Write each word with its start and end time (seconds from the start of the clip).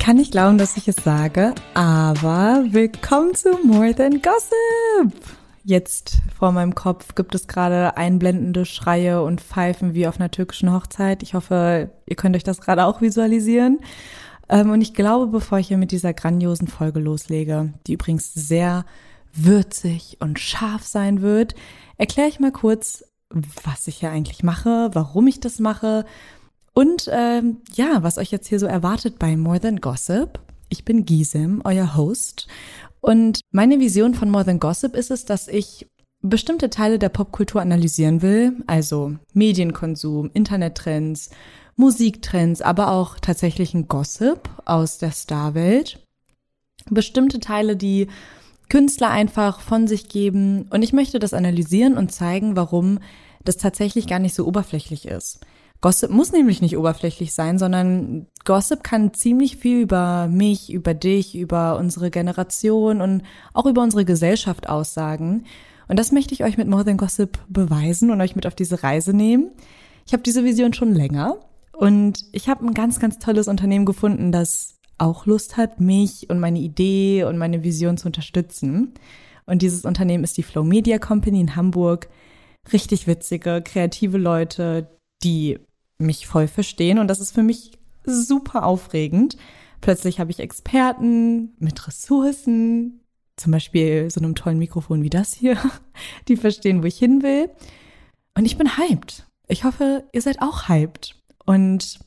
Kann 0.00 0.16
nicht 0.16 0.32
glauben, 0.32 0.56
dass 0.56 0.78
ich 0.78 0.88
es 0.88 0.96
sage, 0.96 1.54
aber 1.74 2.64
willkommen 2.70 3.34
zu 3.34 3.50
More 3.62 3.94
Than 3.94 4.22
Gossip! 4.22 5.14
Jetzt 5.62 6.22
vor 6.36 6.52
meinem 6.52 6.74
Kopf 6.74 7.14
gibt 7.14 7.34
es 7.34 7.46
gerade 7.46 7.98
einblendende 7.98 8.64
Schreie 8.64 9.22
und 9.22 9.42
Pfeifen 9.42 9.92
wie 9.92 10.08
auf 10.08 10.18
einer 10.18 10.30
türkischen 10.30 10.72
Hochzeit. 10.72 11.22
Ich 11.22 11.34
hoffe, 11.34 11.90
ihr 12.06 12.16
könnt 12.16 12.34
euch 12.34 12.44
das 12.44 12.62
gerade 12.62 12.86
auch 12.86 13.02
visualisieren. 13.02 13.80
Ähm, 14.48 14.70
und 14.70 14.80
ich 14.80 14.94
glaube, 14.94 15.26
bevor 15.26 15.58
ich 15.58 15.68
hier 15.68 15.76
mit 15.76 15.92
dieser 15.92 16.14
grandiosen 16.14 16.66
Folge 16.66 16.98
loslege, 16.98 17.74
die 17.86 17.92
übrigens 17.92 18.32
sehr 18.32 18.86
würzig 19.34 20.16
und 20.20 20.38
scharf 20.38 20.86
sein 20.86 21.20
wird, 21.20 21.54
erkläre 21.98 22.30
ich 22.30 22.40
mal 22.40 22.52
kurz, 22.52 23.04
was 23.28 23.86
ich 23.86 23.96
hier 23.98 24.10
eigentlich 24.10 24.42
mache, 24.42 24.88
warum 24.94 25.26
ich 25.26 25.40
das 25.40 25.58
mache 25.58 26.06
und 26.72 27.08
ähm, 27.12 27.58
ja, 27.74 28.02
was 28.02 28.18
euch 28.18 28.30
jetzt 28.30 28.48
hier 28.48 28.58
so 28.58 28.66
erwartet 28.66 29.18
bei 29.18 29.36
More 29.36 29.60
Than 29.60 29.80
Gossip. 29.80 30.38
Ich 30.68 30.84
bin 30.84 31.04
Gisem, 31.04 31.62
euer 31.64 31.96
Host. 31.96 32.46
Und 33.00 33.40
meine 33.50 33.80
Vision 33.80 34.14
von 34.14 34.30
More 34.30 34.44
Than 34.44 34.60
Gossip 34.60 34.94
ist 34.94 35.10
es, 35.10 35.24
dass 35.24 35.48
ich 35.48 35.88
bestimmte 36.22 36.70
Teile 36.70 36.98
der 36.98 37.08
Popkultur 37.08 37.60
analysieren 37.60 38.22
will, 38.22 38.52
also 38.66 39.16
Medienkonsum, 39.32 40.30
Internettrends, 40.34 41.30
Musiktrends, 41.76 42.60
aber 42.60 42.90
auch 42.92 43.18
tatsächlichen 43.18 43.88
Gossip 43.88 44.48
aus 44.66 44.98
der 44.98 45.12
Starwelt. 45.12 45.98
Bestimmte 46.90 47.40
Teile, 47.40 47.76
die 47.76 48.08
Künstler 48.68 49.10
einfach 49.10 49.60
von 49.60 49.88
sich 49.88 50.08
geben. 50.08 50.66
Und 50.70 50.82
ich 50.82 50.92
möchte 50.92 51.18
das 51.18 51.34
analysieren 51.34 51.96
und 51.96 52.12
zeigen, 52.12 52.54
warum 52.54 53.00
das 53.44 53.56
tatsächlich 53.56 54.06
gar 54.06 54.18
nicht 54.18 54.34
so 54.34 54.46
oberflächlich 54.46 55.06
ist. 55.06 55.40
Gossip 55.80 56.10
muss 56.10 56.32
nämlich 56.32 56.60
nicht 56.60 56.76
oberflächlich 56.76 57.32
sein, 57.32 57.58
sondern 57.58 58.26
Gossip 58.44 58.84
kann 58.84 59.14
ziemlich 59.14 59.56
viel 59.56 59.80
über 59.80 60.28
mich, 60.28 60.70
über 60.72 60.92
dich, 60.92 61.34
über 61.34 61.78
unsere 61.78 62.10
Generation 62.10 63.00
und 63.00 63.22
auch 63.54 63.64
über 63.64 63.82
unsere 63.82 64.04
Gesellschaft 64.04 64.68
aussagen. 64.68 65.46
Und 65.88 65.98
das 65.98 66.12
möchte 66.12 66.34
ich 66.34 66.44
euch 66.44 66.58
mit 66.58 66.68
More 66.68 66.84
Than 66.84 66.98
Gossip 66.98 67.38
beweisen 67.48 68.10
und 68.10 68.20
euch 68.20 68.36
mit 68.36 68.46
auf 68.46 68.54
diese 68.54 68.82
Reise 68.82 69.14
nehmen. 69.14 69.50
Ich 70.06 70.12
habe 70.12 70.22
diese 70.22 70.44
Vision 70.44 70.74
schon 70.74 70.94
länger 70.94 71.38
und 71.72 72.26
ich 72.32 72.48
habe 72.48 72.66
ein 72.66 72.74
ganz, 72.74 73.00
ganz 73.00 73.18
tolles 73.18 73.48
Unternehmen 73.48 73.86
gefunden, 73.86 74.32
das 74.32 74.76
auch 74.98 75.24
Lust 75.24 75.56
hat, 75.56 75.80
mich 75.80 76.28
und 76.28 76.40
meine 76.40 76.58
Idee 76.58 77.24
und 77.24 77.38
meine 77.38 77.64
Vision 77.64 77.96
zu 77.96 78.06
unterstützen. 78.06 78.92
Und 79.46 79.62
dieses 79.62 79.86
Unternehmen 79.86 80.24
ist 80.24 80.36
die 80.36 80.42
Flow 80.42 80.62
Media 80.62 80.98
Company 80.98 81.40
in 81.40 81.56
Hamburg. 81.56 82.10
Richtig 82.70 83.06
witzige, 83.06 83.62
kreative 83.62 84.18
Leute, 84.18 84.90
die 85.24 85.58
mich 86.00 86.26
voll 86.26 86.48
verstehen 86.48 86.98
und 86.98 87.08
das 87.08 87.20
ist 87.20 87.32
für 87.32 87.42
mich 87.42 87.72
super 88.04 88.64
aufregend. 88.64 89.36
Plötzlich 89.80 90.20
habe 90.20 90.30
ich 90.30 90.40
Experten 90.40 91.54
mit 91.58 91.86
Ressourcen, 91.86 93.00
zum 93.36 93.52
Beispiel 93.52 94.10
so 94.10 94.20
einem 94.20 94.34
tollen 94.34 94.58
Mikrofon 94.58 95.02
wie 95.02 95.10
das 95.10 95.32
hier, 95.32 95.56
die 96.28 96.36
verstehen, 96.36 96.82
wo 96.82 96.86
ich 96.86 96.98
hin 96.98 97.22
will. 97.22 97.50
Und 98.36 98.44
ich 98.44 98.58
bin 98.58 98.76
hyped. 98.76 99.26
Ich 99.48 99.64
hoffe, 99.64 100.04
ihr 100.12 100.22
seid 100.22 100.42
auch 100.42 100.68
hyped. 100.68 101.16
Und 101.44 101.98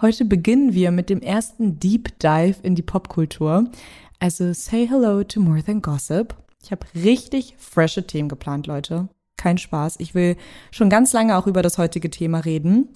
heute 0.00 0.24
beginnen 0.24 0.74
wir 0.74 0.90
mit 0.90 1.10
dem 1.10 1.20
ersten 1.20 1.78
Deep 1.78 2.18
Dive 2.18 2.56
in 2.62 2.74
die 2.74 2.82
Popkultur. 2.82 3.70
Also 4.18 4.52
say 4.52 4.86
hello 4.86 5.22
to 5.22 5.40
more 5.40 5.62
than 5.62 5.82
gossip. 5.82 6.34
Ich 6.62 6.72
habe 6.72 6.86
richtig 6.94 7.54
frische 7.58 8.06
Themen 8.06 8.28
geplant, 8.28 8.66
Leute. 8.66 9.08
Kein 9.36 9.58
Spaß. 9.58 9.96
Ich 9.98 10.14
will 10.14 10.36
schon 10.70 10.90
ganz 10.90 11.12
lange 11.12 11.36
auch 11.38 11.46
über 11.46 11.62
das 11.62 11.78
heutige 11.78 12.10
Thema 12.10 12.40
reden. 12.40 12.88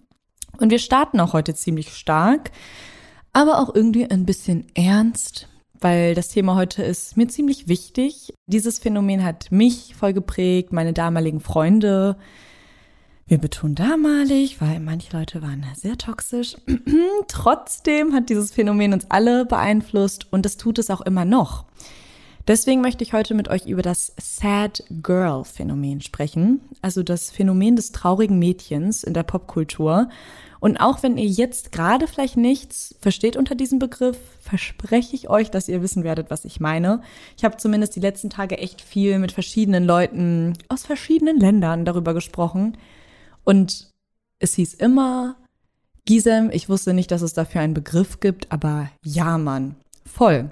Und 0.58 0.70
wir 0.70 0.78
starten 0.78 1.20
auch 1.20 1.32
heute 1.32 1.54
ziemlich 1.54 1.94
stark, 1.94 2.50
aber 3.32 3.58
auch 3.58 3.74
irgendwie 3.74 4.08
ein 4.10 4.26
bisschen 4.26 4.66
ernst, 4.74 5.48
weil 5.80 6.14
das 6.14 6.28
Thema 6.28 6.54
heute 6.54 6.82
ist 6.82 7.16
mir 7.16 7.28
ziemlich 7.28 7.68
wichtig. 7.68 8.32
Dieses 8.46 8.78
Phänomen 8.78 9.24
hat 9.24 9.50
mich 9.50 9.94
voll 9.94 10.12
geprägt, 10.12 10.72
meine 10.72 10.92
damaligen 10.92 11.40
Freunde. 11.40 12.16
Wir 13.26 13.38
betonen 13.38 13.74
damalig, 13.74 14.60
weil 14.60 14.80
manche 14.80 15.16
Leute 15.16 15.40
waren 15.40 15.64
sehr 15.74 15.96
toxisch. 15.96 16.56
Trotzdem 17.28 18.12
hat 18.12 18.28
dieses 18.28 18.52
Phänomen 18.52 18.92
uns 18.92 19.10
alle 19.10 19.46
beeinflusst 19.46 20.30
und 20.30 20.44
es 20.44 20.58
tut 20.58 20.78
es 20.78 20.90
auch 20.90 21.00
immer 21.00 21.24
noch. 21.24 21.64
Deswegen 22.46 22.82
möchte 22.82 23.02
ich 23.02 23.14
heute 23.14 23.34
mit 23.34 23.48
euch 23.48 23.64
über 23.64 23.80
das 23.80 24.12
Sad 24.20 24.84
Girl 25.02 25.44
Phänomen 25.44 26.02
sprechen, 26.02 26.60
also 26.82 27.02
das 27.02 27.30
Phänomen 27.30 27.74
des 27.74 27.92
traurigen 27.92 28.38
Mädchens 28.38 29.02
in 29.02 29.14
der 29.14 29.22
Popkultur. 29.22 30.10
Und 30.60 30.76
auch 30.76 31.02
wenn 31.02 31.16
ihr 31.16 31.26
jetzt 31.26 31.72
gerade 31.72 32.06
vielleicht 32.06 32.36
nichts 32.36 32.94
versteht 33.00 33.36
unter 33.36 33.54
diesem 33.54 33.78
Begriff, 33.78 34.18
verspreche 34.40 35.16
ich 35.16 35.30
euch, 35.30 35.50
dass 35.50 35.68
ihr 35.68 35.80
wissen 35.80 36.04
werdet, 36.04 36.30
was 36.30 36.44
ich 36.44 36.60
meine. 36.60 37.02
Ich 37.36 37.44
habe 37.44 37.56
zumindest 37.56 37.96
die 37.96 38.00
letzten 38.00 38.28
Tage 38.28 38.58
echt 38.58 38.82
viel 38.82 39.18
mit 39.18 39.32
verschiedenen 39.32 39.84
Leuten 39.84 40.52
aus 40.68 40.84
verschiedenen 40.84 41.38
Ländern 41.38 41.86
darüber 41.86 42.12
gesprochen. 42.12 42.76
Und 43.44 43.90
es 44.38 44.54
hieß 44.54 44.74
immer, 44.74 45.36
Gisem, 46.04 46.50
ich 46.50 46.68
wusste 46.68 46.92
nicht, 46.92 47.10
dass 47.10 47.22
es 47.22 47.32
dafür 47.32 47.62
einen 47.62 47.74
Begriff 47.74 48.20
gibt, 48.20 48.52
aber 48.52 48.90
ja, 49.02 49.38
Mann, 49.38 49.76
voll. 50.04 50.50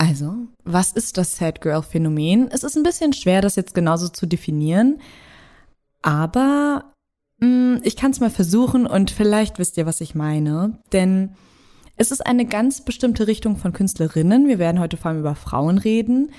Also, 0.00 0.48
was 0.64 0.92
ist 0.92 1.18
das 1.18 1.36
Sad 1.36 1.60
Girl 1.60 1.82
Phänomen? 1.82 2.48
Es 2.50 2.62
ist 2.62 2.74
ein 2.74 2.82
bisschen 2.82 3.12
schwer, 3.12 3.42
das 3.42 3.56
jetzt 3.56 3.74
genauso 3.74 4.08
zu 4.08 4.24
definieren, 4.24 4.98
aber 6.00 6.94
mh, 7.40 7.46
mm, 7.46 7.80
ich 7.82 7.96
kann 7.96 8.10
es 8.10 8.18
mal 8.18 8.30
versuchen 8.30 8.86
und 8.86 9.10
vielleicht 9.10 9.58
wisst 9.58 9.76
ihr, 9.76 9.84
was 9.84 10.00
ich 10.00 10.14
meine. 10.14 10.78
Denn 10.94 11.34
es 11.98 12.12
ist 12.12 12.24
eine 12.24 12.46
ganz 12.46 12.80
bestimmte 12.80 13.26
Richtung 13.26 13.58
von 13.58 13.74
Künstlerinnen. 13.74 14.48
Wir 14.48 14.58
werden 14.58 14.80
heute 14.80 14.96
vor 14.96 15.10
allem 15.10 15.20
über 15.20 15.34
Frauen 15.34 15.76
reden. 15.76 16.32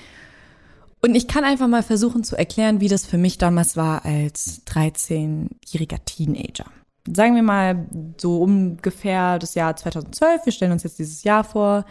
Und 1.00 1.14
ich 1.14 1.28
kann 1.28 1.44
einfach 1.44 1.68
mal 1.68 1.84
versuchen 1.84 2.24
zu 2.24 2.34
erklären, 2.34 2.80
wie 2.80 2.88
das 2.88 3.06
für 3.06 3.18
mich 3.18 3.38
damals 3.38 3.76
war 3.76 4.04
als 4.04 4.66
13-jähriger 4.66 6.04
Teenager. 6.04 6.64
Sagen 7.06 7.36
wir 7.36 7.44
mal 7.44 7.86
so 8.20 8.42
ungefähr 8.42 9.38
das 9.38 9.54
Jahr 9.54 9.76
2012. 9.76 10.46
Wir 10.46 10.52
stellen 10.52 10.72
uns 10.72 10.82
jetzt 10.82 10.98
dieses 10.98 11.22
Jahr 11.22 11.44
vor. 11.44 11.84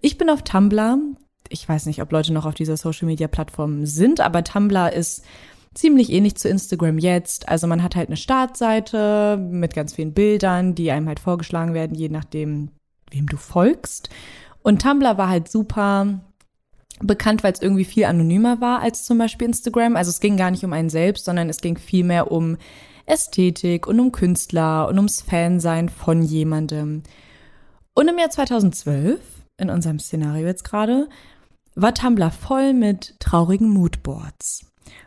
Ich 0.00 0.18
bin 0.18 0.30
auf 0.30 0.42
Tumblr. 0.42 0.98
Ich 1.48 1.68
weiß 1.68 1.86
nicht, 1.86 2.02
ob 2.02 2.12
Leute 2.12 2.32
noch 2.32 2.46
auf 2.46 2.54
dieser 2.54 2.76
Social 2.76 3.06
Media 3.06 3.26
Plattform 3.26 3.86
sind, 3.86 4.20
aber 4.20 4.44
Tumblr 4.44 4.92
ist 4.92 5.24
ziemlich 5.74 6.10
ähnlich 6.10 6.36
zu 6.36 6.48
Instagram 6.48 6.98
jetzt. 6.98 7.48
Also 7.48 7.66
man 7.66 7.82
hat 7.82 7.96
halt 7.96 8.08
eine 8.08 8.16
Startseite 8.16 9.36
mit 9.38 9.74
ganz 9.74 9.94
vielen 9.94 10.12
Bildern, 10.12 10.74
die 10.74 10.90
einem 10.90 11.08
halt 11.08 11.20
vorgeschlagen 11.20 11.74
werden, 11.74 11.96
je 11.96 12.08
nachdem, 12.08 12.70
wem 13.10 13.26
du 13.26 13.36
folgst. 13.36 14.10
Und 14.62 14.82
Tumblr 14.82 15.16
war 15.18 15.28
halt 15.28 15.48
super 15.48 16.20
bekannt, 17.00 17.44
weil 17.44 17.52
es 17.52 17.62
irgendwie 17.62 17.84
viel 17.84 18.04
anonymer 18.04 18.60
war 18.60 18.80
als 18.80 19.04
zum 19.04 19.18
Beispiel 19.18 19.48
Instagram. 19.48 19.96
Also 19.96 20.10
es 20.10 20.20
ging 20.20 20.36
gar 20.36 20.50
nicht 20.50 20.64
um 20.64 20.72
einen 20.72 20.90
selbst, 20.90 21.24
sondern 21.24 21.48
es 21.48 21.60
ging 21.60 21.78
viel 21.78 22.04
mehr 22.04 22.30
um 22.30 22.56
Ästhetik 23.06 23.86
und 23.86 23.98
um 24.00 24.12
Künstler 24.12 24.88
und 24.88 24.96
ums 24.96 25.22
Fansein 25.22 25.88
von 25.88 26.22
jemandem. 26.22 27.02
Und 27.94 28.08
im 28.08 28.18
Jahr 28.18 28.30
2012 28.30 29.20
in 29.58 29.70
unserem 29.70 29.98
Szenario 29.98 30.46
jetzt 30.46 30.64
gerade, 30.64 31.08
war 31.74 31.94
Tumblr 31.94 32.30
voll 32.30 32.72
mit 32.72 33.16
traurigen 33.20 33.68
Moodboards. 33.68 34.64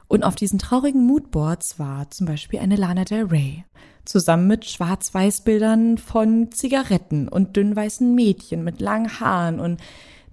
Und 0.07 0.23
auf 0.23 0.35
diesen 0.35 0.59
traurigen 0.59 1.05
Moodboards 1.05 1.79
war 1.79 2.09
zum 2.11 2.27
Beispiel 2.27 2.59
eine 2.59 2.75
Lana 2.75 3.05
Del 3.05 3.25
Rey, 3.25 3.65
zusammen 4.05 4.47
mit 4.47 4.65
Schwarz-Weiß-Bildern 4.65 5.97
von 5.97 6.51
Zigaretten 6.51 7.27
und 7.27 7.55
dünnweißen 7.55 8.13
Mädchen 8.13 8.63
mit 8.63 8.81
langen 8.81 9.19
Haaren 9.19 9.59
und 9.59 9.81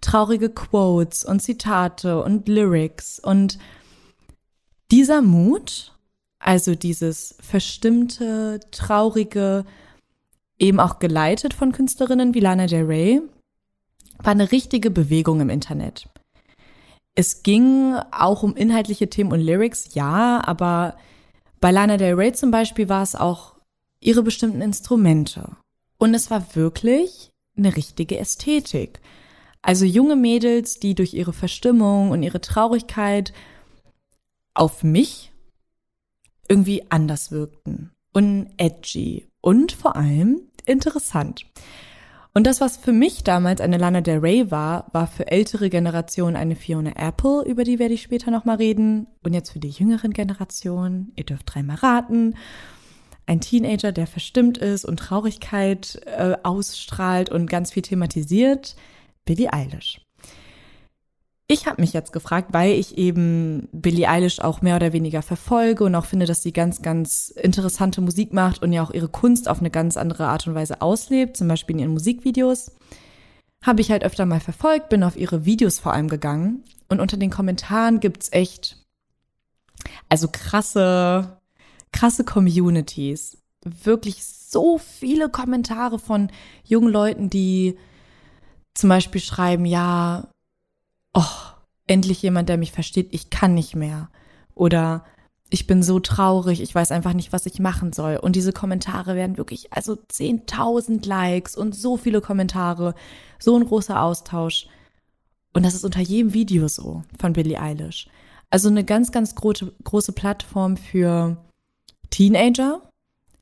traurige 0.01 0.51
Quotes 0.51 1.25
und 1.25 1.41
Zitate 1.41 2.23
und 2.23 2.49
Lyrics. 2.49 3.19
Und 3.19 3.59
dieser 4.91 5.23
Mut, 5.23 5.97
also 6.39 6.75
dieses 6.75 7.37
verstimmte, 7.41 8.61
traurige, 8.71 9.65
eben 10.59 10.81
auch 10.81 10.99
geleitet 10.99 11.55
von 11.55 11.73
Künstlerinnen 11.73 12.35
wie 12.35 12.41
Lana 12.41 12.67
Del 12.67 12.85
Rey, 12.85 13.23
war 14.23 14.33
eine 14.33 14.51
richtige 14.53 14.91
Bewegung 14.91 15.41
im 15.41 15.51
Internet. 15.51 16.09
es 17.15 17.43
ging 17.43 17.97
auch 18.13 18.45
um 18.45 18.55
inhaltliche 18.55 19.11
Themen 19.11 19.33
und 19.33 19.41
Lyrics, 19.41 19.95
ja, 19.95 20.41
aber 20.47 20.97
bei 21.61 21.73
Lana 21.73 21.97
Del 21.97 22.15
Rey 22.15 22.33
zum 22.33 22.53
Beispiel 22.53 22.89
war 22.89 23.03
es 23.03 23.17
auch 23.17 23.57
ihre 24.01 24.23
bestimmten 24.23 24.61
Instrumente. 24.61 25.57
Und 25.99 26.15
es 26.15 26.31
war 26.31 26.55
wirklich 26.55 27.33
eine 27.57 27.75
richtige 27.75 28.19
Ästhetik. 28.19 29.01
Also 29.63 29.85
junge 29.85 30.15
Mädels, 30.15 30.79
die 30.79 30.95
durch 30.95 31.13
ihre 31.13 31.33
Verstimmung 31.33 32.13
und 32.13 32.23
ihre 32.23 32.41
Traurigkeit 32.41 33.33
auf 34.55 34.85
mich 34.85 35.33
irgendwie 36.49 36.85
anders 36.89 37.33
wirkten 37.33 37.91
und 38.13 38.51
edgy 38.59 39.27
und 39.41 39.73
vor 39.73 39.97
allem 39.97 40.43
interessant. 40.67 41.47
Und 42.35 42.47
das, 42.47 42.61
was 42.61 42.77
für 42.77 42.93
mich 42.93 43.25
damals 43.25 43.61
eine 43.61 43.79
Lana 43.79 44.01
Del 44.01 44.19
Rey 44.19 44.51
war, 44.51 44.87
war 44.93 45.07
für 45.07 45.31
ältere 45.31 45.71
Generationen 45.71 46.37
eine 46.37 46.57
Fiona 46.57 46.93
Apple, 46.97 47.43
über 47.45 47.65
die 47.65 47.79
werde 47.79 47.95
ich 47.95 48.03
später 48.03 48.31
nochmal 48.31 48.57
reden. 48.57 49.07
Und 49.25 49.35
jetzt 49.35 49.51
für 49.51 49.59
die 49.59 49.71
jüngeren 49.71 50.13
Generationen, 50.13 51.13
ihr 51.17 51.25
dürft 51.25 51.53
dreimal 51.53 51.77
raten, 51.77 52.35
ein 53.27 53.41
Teenager, 53.41 53.93
der 53.93 54.07
verstimmt 54.07 54.57
ist 54.59 54.85
und 54.85 54.99
Traurigkeit 54.99 56.01
äh, 56.07 56.37
ausstrahlt 56.43 57.29
und 57.31 57.49
ganz 57.49 57.73
viel 57.73 57.83
thematisiert, 57.83 58.75
Billie 59.25 59.53
Eilish. 59.53 60.01
Ich 61.51 61.67
habe 61.67 61.81
mich 61.81 61.95
jetzt 61.95 62.13
gefragt, 62.13 62.49
weil 62.53 62.73
ich 62.73 62.99
eben 62.99 63.69
Billie 63.73 64.09
Eilish 64.09 64.41
auch 64.41 64.61
mehr 64.61 64.77
oder 64.77 64.93
weniger 64.93 65.23
verfolge 65.23 65.85
und 65.85 65.95
auch 65.95 66.05
finde, 66.05 66.27
dass 66.27 66.43
sie 66.43 66.53
ganz, 66.53 66.83
ganz 66.83 67.31
interessante 67.31 68.03
Musik 68.03 68.35
macht 68.35 68.63
und 68.63 68.73
ja 68.75 68.83
auch 68.83 68.91
ihre 68.91 69.09
Kunst 69.09 69.49
auf 69.49 69.61
eine 69.61 69.71
ganz 69.71 69.97
andere 69.97 70.27
Art 70.27 70.47
und 70.47 70.55
Weise 70.55 70.83
auslebt, 70.83 71.39
zum 71.39 71.49
Beispiel 71.49 71.77
in 71.77 71.81
ihren 71.81 71.93
Musikvideos, 71.93 72.73
habe 73.65 73.81
ich 73.81 73.91
halt 73.91 74.05
öfter 74.05 74.27
mal 74.27 74.41
verfolgt, 74.41 74.91
bin 74.91 75.03
auf 75.03 75.17
ihre 75.17 75.47
Videos 75.47 75.79
vor 75.79 75.95
allem 75.95 76.09
gegangen 76.09 76.65
und 76.91 77.01
unter 77.01 77.17
den 77.17 77.31
Kommentaren 77.31 78.01
gibt's 78.01 78.29
echt, 78.31 78.85
also 80.11 80.29
krasse 80.31 81.39
krasse 81.93 82.25
Communities. 82.25 83.39
Wirklich 83.65 84.25
so 84.25 84.79
viele 84.79 85.29
Kommentare 85.29 85.99
von 85.99 86.31
jungen 86.65 86.93
Leuten, 86.93 87.31
die 87.31 87.77
zum 88.75 88.89
Beispiel 88.89 89.21
schreiben, 89.21 89.65
ja, 89.65 90.29
oh, 91.15 91.23
endlich 91.87 92.23
jemand, 92.23 92.49
der 92.49 92.59
mich 92.59 92.73
versteht, 92.73 93.09
ich 93.13 93.31
kann 93.31 93.55
nicht 93.55 93.75
mehr. 93.75 94.11
Oder 94.55 95.05
ich 95.51 95.67
bin 95.67 95.83
so 95.83 95.99
traurig, 95.99 96.61
ich 96.61 96.75
weiß 96.75 96.93
einfach 96.93 97.15
nicht, 97.15 97.33
was 97.33 97.47
ich 97.47 97.59
machen 97.59 97.93
soll. 97.93 98.17
Und 98.17 98.37
diese 98.37 98.53
Kommentare 98.53 99.15
werden 99.15 99.39
wirklich, 99.39 99.73
also 99.73 99.95
10.000 99.95 101.07
Likes 101.07 101.57
und 101.57 101.75
so 101.75 101.97
viele 101.97 102.21
Kommentare, 102.21 102.95
so 103.39 103.57
ein 103.57 103.65
großer 103.65 104.03
Austausch. 104.03 104.67
Und 105.55 105.65
das 105.65 105.75
ist 105.75 105.85
unter 105.85 106.01
jedem 106.01 106.35
Video 106.35 106.69
so 106.69 107.03
von 107.19 107.33
Billie 107.33 107.61
Eilish. 107.61 108.09
Also 108.51 108.69
eine 108.69 108.85
ganz, 108.85 109.11
ganz 109.11 109.35
große, 109.35 109.73
große 109.85 110.13
Plattform 110.13 110.77
für 110.77 111.37
Teenager, 112.11 112.83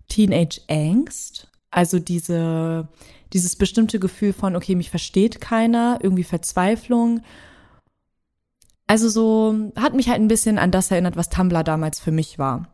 Teenage 0.09 0.61
Angst, 0.69 1.49
also 1.71 1.99
diese, 1.99 2.89
dieses 3.33 3.57
bestimmte 3.57 3.99
Gefühl 3.99 4.33
von, 4.33 4.57
okay, 4.57 4.75
mich 4.75 4.91
versteht 4.91 5.41
keiner, 5.41 5.99
irgendwie 6.03 6.25
Verzweiflung. 6.25 7.23
Also 8.87 9.09
so 9.09 9.73
hat 9.77 9.95
mich 9.95 10.09
halt 10.09 10.21
ein 10.21 10.29
bisschen 10.29 10.59
an 10.59 10.71
das 10.71 10.91
erinnert, 10.91 11.17
was 11.17 11.29
Tumblr 11.29 11.65
damals 11.65 11.99
für 11.99 12.13
mich 12.13 12.39
war. 12.39 12.69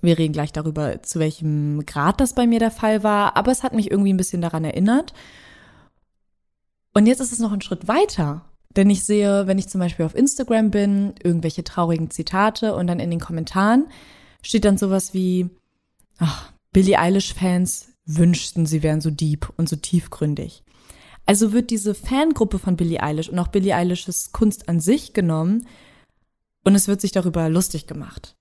Wir 0.00 0.18
reden 0.18 0.32
gleich 0.32 0.52
darüber, 0.52 1.02
zu 1.02 1.18
welchem 1.18 1.84
Grad 1.86 2.20
das 2.20 2.34
bei 2.34 2.46
mir 2.46 2.58
der 2.58 2.70
Fall 2.70 3.02
war, 3.02 3.36
aber 3.36 3.52
es 3.52 3.62
hat 3.62 3.72
mich 3.72 3.90
irgendwie 3.90 4.12
ein 4.12 4.18
bisschen 4.18 4.42
daran 4.42 4.64
erinnert. 4.64 5.14
Und 6.92 7.06
jetzt 7.06 7.20
ist 7.20 7.32
es 7.32 7.38
noch 7.38 7.52
ein 7.52 7.60
Schritt 7.60 7.88
weiter. 7.88 8.44
Denn 8.76 8.90
ich 8.90 9.04
sehe, 9.04 9.46
wenn 9.46 9.58
ich 9.58 9.68
zum 9.68 9.80
Beispiel 9.80 10.04
auf 10.04 10.14
Instagram 10.14 10.70
bin, 10.70 11.14
irgendwelche 11.22 11.64
traurigen 11.64 12.10
Zitate 12.10 12.74
und 12.74 12.86
dann 12.86 13.00
in 13.00 13.10
den 13.10 13.20
Kommentaren 13.20 13.86
steht 14.42 14.64
dann 14.64 14.76
sowas 14.76 15.14
wie, 15.14 15.48
ach, 16.18 16.52
Billie 16.72 16.98
Eilish-Fans 16.98 17.88
wünschten, 18.04 18.66
sie 18.66 18.82
wären 18.82 19.00
so 19.00 19.10
deep 19.10 19.52
und 19.56 19.68
so 19.68 19.76
tiefgründig. 19.76 20.62
Also 21.26 21.52
wird 21.52 21.70
diese 21.70 21.94
Fangruppe 21.94 22.58
von 22.58 22.76
Billie 22.76 23.02
Eilish 23.02 23.28
und 23.28 23.38
auch 23.38 23.48
Billie 23.48 23.74
Eilishes 23.74 24.32
Kunst 24.32 24.68
an 24.68 24.80
sich 24.80 25.12
genommen 25.12 25.66
und 26.64 26.74
es 26.74 26.88
wird 26.88 27.00
sich 27.00 27.12
darüber 27.12 27.48
lustig 27.48 27.86
gemacht. 27.86 28.36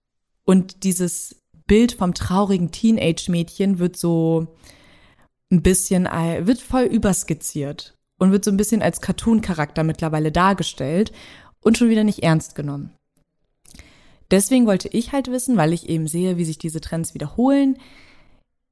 Und 0.46 0.84
dieses 0.84 1.44
Bild 1.66 1.94
vom 1.94 2.14
traurigen 2.14 2.72
Teenage-Mädchen 2.72 3.80
wird 3.80 3.98
so 3.98 4.56
ein 5.52 5.64
bisschen, 5.64 6.06
wird 6.06 6.62
voll 6.62 6.84
überskizziert 6.84 7.98
und 8.20 8.32
wird 8.32 8.46
so 8.46 8.52
ein 8.52 8.58
bisschen 8.58 8.84
als 8.84 9.02
Cartoon-Charakter 9.02 9.84
mittlerweile 9.84 10.32
dargestellt 10.32 11.12
und 11.62 11.78
schon 11.78 11.90
wieder 11.90 12.04
nicht 12.04 12.22
ernst 12.24 12.54
genommen. 12.54 12.92
Deswegen 14.32 14.66
wollte 14.66 14.90
ich 14.90 15.12
halt 15.12 15.30
wissen, 15.30 15.58
weil 15.58 15.74
ich 15.74 15.90
eben 15.90 16.08
sehe, 16.08 16.38
wie 16.38 16.46
sich 16.46 16.58
diese 16.58 16.82
Trends 16.82 17.14
wiederholen, 17.14 17.78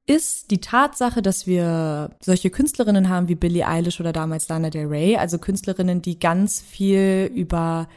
ist 0.06 0.50
die 0.50 0.60
Tatsache, 0.60 1.22
dass 1.22 1.46
wir 1.46 2.10
solche 2.20 2.50
Künstlerinnen 2.50 3.08
haben 3.08 3.28
wie 3.28 3.34
Billie 3.34 3.66
Eilish 3.66 4.00
oder 4.00 4.12
damals 4.12 4.48
Lana 4.48 4.70
Del 4.70 4.86
Rey, 4.86 5.16
also 5.16 5.38
Künstlerinnen, 5.38 6.02
die 6.02 6.18
ganz 6.18 6.60
viel 6.60 7.30
über 7.34 7.88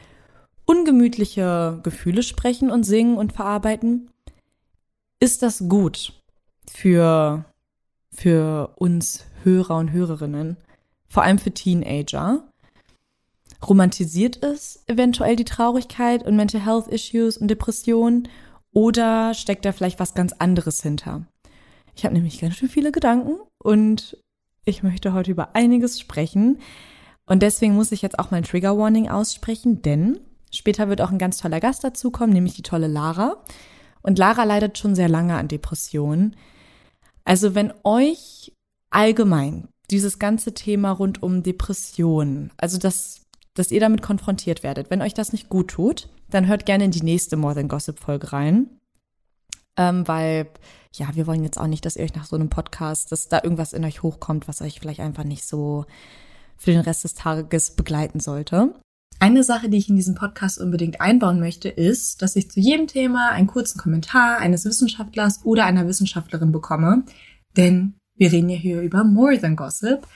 ungemütliche 0.64 1.80
Gefühle 1.82 2.22
sprechen 2.22 2.70
und 2.70 2.84
singen 2.84 3.16
und 3.16 3.32
verarbeiten. 3.32 4.10
Ist 5.20 5.42
das 5.42 5.68
gut 5.68 6.12
für, 6.70 7.44
für 8.10 8.72
uns 8.76 9.24
Hörer 9.42 9.76
und 9.76 9.92
Hörerinnen, 9.92 10.56
vor 11.08 11.24
allem 11.24 11.38
für 11.38 11.52
Teenager? 11.52 12.42
Romantisiert 13.66 14.42
es 14.42 14.84
eventuell 14.86 15.36
die 15.36 15.44
Traurigkeit 15.44 16.24
und 16.24 16.36
Mental 16.36 16.64
Health 16.64 16.86
Issues 16.86 17.36
und 17.36 17.48
Depressionen 17.48 18.28
oder 18.72 19.34
steckt 19.34 19.64
da 19.64 19.72
vielleicht 19.72 19.98
was 19.98 20.14
ganz 20.14 20.32
anderes 20.34 20.80
hinter? 20.82 21.26
Ich 21.98 22.04
habe 22.04 22.14
nämlich 22.14 22.40
ganz 22.40 22.54
schön 22.54 22.68
viele 22.68 22.92
Gedanken 22.92 23.40
und 23.58 24.16
ich 24.64 24.84
möchte 24.84 25.14
heute 25.14 25.32
über 25.32 25.56
einiges 25.56 25.98
sprechen. 25.98 26.60
Und 27.26 27.42
deswegen 27.42 27.74
muss 27.74 27.90
ich 27.90 28.02
jetzt 28.02 28.20
auch 28.20 28.30
mein 28.30 28.44
Trigger 28.44 28.78
Warning 28.78 29.08
aussprechen, 29.08 29.82
denn 29.82 30.20
später 30.54 30.88
wird 30.88 31.00
auch 31.00 31.10
ein 31.10 31.18
ganz 31.18 31.38
toller 31.38 31.58
Gast 31.58 31.82
dazukommen, 31.82 32.32
nämlich 32.32 32.54
die 32.54 32.62
tolle 32.62 32.86
Lara. 32.86 33.42
Und 34.00 34.16
Lara 34.16 34.44
leidet 34.44 34.78
schon 34.78 34.94
sehr 34.94 35.08
lange 35.08 35.34
an 35.34 35.48
Depressionen. 35.48 36.36
Also 37.24 37.56
wenn 37.56 37.72
euch 37.82 38.52
allgemein 38.90 39.66
dieses 39.90 40.20
ganze 40.20 40.54
Thema 40.54 40.92
rund 40.92 41.20
um 41.20 41.42
Depressionen, 41.42 42.52
also 42.58 42.78
das 42.78 43.22
dass 43.54 43.72
ihr 43.72 43.80
damit 43.80 44.02
konfrontiert 44.02 44.62
werdet. 44.62 44.88
Wenn 44.88 45.02
euch 45.02 45.14
das 45.14 45.32
nicht 45.32 45.48
gut 45.48 45.68
tut, 45.68 46.08
dann 46.30 46.46
hört 46.46 46.64
gerne 46.64 46.84
in 46.84 46.92
die 46.92 47.02
nächste 47.02 47.36
More 47.36 47.56
Than 47.56 47.66
Gossip 47.66 47.98
Folge 47.98 48.32
rein. 48.32 48.78
Ähm, 49.78 50.06
weil, 50.06 50.48
ja, 50.94 51.08
wir 51.14 51.26
wollen 51.26 51.44
jetzt 51.44 51.58
auch 51.58 51.68
nicht, 51.68 51.86
dass 51.86 51.96
ihr 51.96 52.04
euch 52.04 52.14
nach 52.14 52.26
so 52.26 52.36
einem 52.36 52.50
Podcast, 52.50 53.12
dass 53.12 53.28
da 53.28 53.40
irgendwas 53.42 53.72
in 53.72 53.84
euch 53.84 54.02
hochkommt, 54.02 54.48
was 54.48 54.60
euch 54.60 54.80
vielleicht 54.80 55.00
einfach 55.00 55.24
nicht 55.24 55.46
so 55.46 55.86
für 56.56 56.72
den 56.72 56.80
Rest 56.80 57.04
des 57.04 57.14
Tages 57.14 57.76
begleiten 57.76 58.20
sollte. 58.20 58.74
Eine 59.20 59.42
Sache, 59.42 59.68
die 59.68 59.78
ich 59.78 59.88
in 59.88 59.96
diesen 59.96 60.14
Podcast 60.14 60.60
unbedingt 60.60 61.00
einbauen 61.00 61.40
möchte, 61.40 61.68
ist, 61.68 62.22
dass 62.22 62.36
ich 62.36 62.50
zu 62.50 62.60
jedem 62.60 62.86
Thema 62.86 63.30
einen 63.30 63.46
kurzen 63.46 63.78
Kommentar 63.78 64.38
eines 64.38 64.64
Wissenschaftlers 64.64 65.44
oder 65.44 65.64
einer 65.64 65.86
Wissenschaftlerin 65.86 66.52
bekomme. 66.52 67.04
Denn 67.56 67.94
wir 68.16 68.30
reden 68.30 68.48
ja 68.48 68.56
hier 68.56 68.80
über 68.80 69.04
More 69.04 69.40
Than 69.40 69.56
Gossip. 69.56 70.06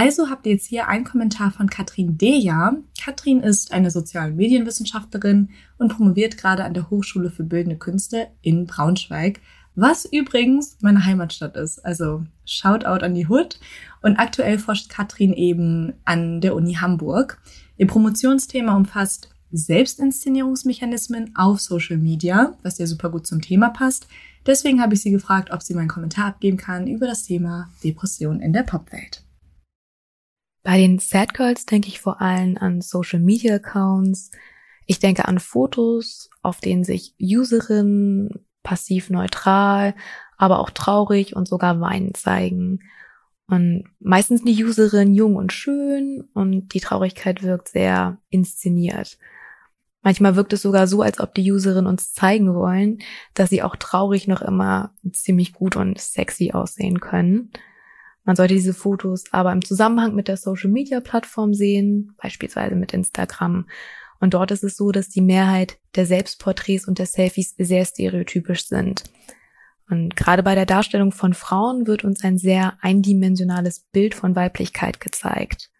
Also 0.00 0.30
habt 0.30 0.46
ihr 0.46 0.52
jetzt 0.52 0.66
hier 0.66 0.86
einen 0.86 1.02
Kommentar 1.02 1.50
von 1.50 1.68
Katrin 1.68 2.16
Deja. 2.18 2.76
Katrin 3.02 3.40
ist 3.40 3.72
eine 3.72 3.90
soziale 3.90 4.30
Medienwissenschaftlerin 4.30 5.50
und 5.76 5.88
promoviert 5.88 6.36
gerade 6.38 6.62
an 6.62 6.72
der 6.72 6.88
Hochschule 6.88 7.32
für 7.32 7.42
Bildende 7.42 7.78
Künste 7.78 8.28
in 8.40 8.68
Braunschweig, 8.68 9.40
was 9.74 10.04
übrigens 10.04 10.78
meine 10.82 11.04
Heimatstadt 11.04 11.56
ist. 11.56 11.84
Also 11.84 12.24
Shoutout 12.44 13.04
an 13.04 13.16
die 13.16 13.26
Hood. 13.26 13.58
Und 14.00 14.20
aktuell 14.20 14.60
forscht 14.60 14.88
Katrin 14.88 15.32
eben 15.32 15.94
an 16.04 16.40
der 16.40 16.54
Uni 16.54 16.74
Hamburg. 16.74 17.42
Ihr 17.76 17.88
Promotionsthema 17.88 18.76
umfasst 18.76 19.30
Selbstinszenierungsmechanismen 19.50 21.34
auf 21.34 21.58
Social 21.58 21.96
Media, 21.96 22.56
was 22.62 22.78
ja 22.78 22.86
super 22.86 23.10
gut 23.10 23.26
zum 23.26 23.40
Thema 23.40 23.70
passt. 23.70 24.06
Deswegen 24.46 24.80
habe 24.80 24.94
ich 24.94 25.00
sie 25.00 25.10
gefragt, 25.10 25.50
ob 25.50 25.60
sie 25.60 25.74
meinen 25.74 25.88
Kommentar 25.88 26.26
abgeben 26.26 26.56
kann 26.56 26.86
über 26.86 27.08
das 27.08 27.24
Thema 27.24 27.68
Depression 27.82 28.38
in 28.38 28.52
der 28.52 28.62
Popwelt. 28.62 29.24
Bei 30.62 30.76
den 30.78 30.98
Sad 30.98 31.34
Girls 31.34 31.66
denke 31.66 31.88
ich 31.88 32.00
vor 32.00 32.20
allem 32.20 32.56
an 32.58 32.80
Social 32.80 33.20
Media 33.20 33.54
Accounts. 33.54 34.30
Ich 34.86 34.98
denke 34.98 35.26
an 35.26 35.38
Fotos, 35.38 36.30
auf 36.42 36.60
denen 36.60 36.84
sich 36.84 37.14
Userinnen 37.20 38.46
passiv 38.62 39.10
neutral, 39.10 39.94
aber 40.36 40.58
auch 40.60 40.70
traurig 40.70 41.34
und 41.36 41.48
sogar 41.48 41.80
weinend 41.80 42.16
zeigen. 42.16 42.80
Und 43.46 43.84
meistens 43.98 44.44
die 44.44 44.62
Userin 44.62 45.14
jung 45.14 45.36
und 45.36 45.52
schön 45.52 46.28
und 46.34 46.74
die 46.74 46.80
Traurigkeit 46.80 47.42
wirkt 47.42 47.68
sehr 47.68 48.18
inszeniert. 48.28 49.18
Manchmal 50.02 50.36
wirkt 50.36 50.52
es 50.52 50.62
sogar 50.62 50.86
so, 50.86 51.02
als 51.02 51.18
ob 51.18 51.34
die 51.34 51.50
Userin 51.50 51.86
uns 51.86 52.12
zeigen 52.12 52.54
wollen, 52.54 52.98
dass 53.34 53.50
sie 53.50 53.62
auch 53.62 53.76
traurig 53.76 54.28
noch 54.28 54.42
immer 54.42 54.94
ziemlich 55.12 55.52
gut 55.54 55.76
und 55.76 55.98
sexy 55.98 56.52
aussehen 56.52 57.00
können. 57.00 57.50
Man 58.28 58.36
sollte 58.36 58.52
diese 58.52 58.74
Fotos 58.74 59.24
aber 59.30 59.52
im 59.52 59.64
Zusammenhang 59.64 60.14
mit 60.14 60.28
der 60.28 60.36
Social 60.36 60.68
Media 60.68 61.00
Plattform 61.00 61.54
sehen, 61.54 62.12
beispielsweise 62.18 62.74
mit 62.76 62.92
Instagram 62.92 63.66
Und 64.20 64.34
dort 64.34 64.50
ist 64.50 64.62
es 64.62 64.76
so, 64.76 64.92
dass 64.92 65.08
die 65.08 65.22
Mehrheit 65.22 65.78
der 65.94 66.04
Selbstporträts 66.04 66.86
und 66.86 66.98
der 66.98 67.06
Selfies 67.06 67.54
sehr 67.56 67.86
stereotypisch 67.86 68.66
sind. 68.66 69.04
Und 69.88 70.14
gerade 70.14 70.42
bei 70.42 70.54
der 70.54 70.66
Darstellung 70.66 71.10
von 71.10 71.32
Frauen 71.32 71.86
wird 71.86 72.04
uns 72.04 72.22
ein 72.22 72.36
sehr 72.36 72.76
eindimensionales 72.82 73.86
Bild 73.92 74.14
von 74.14 74.36
Weiblichkeit 74.36 75.00
gezeigt. 75.00 75.70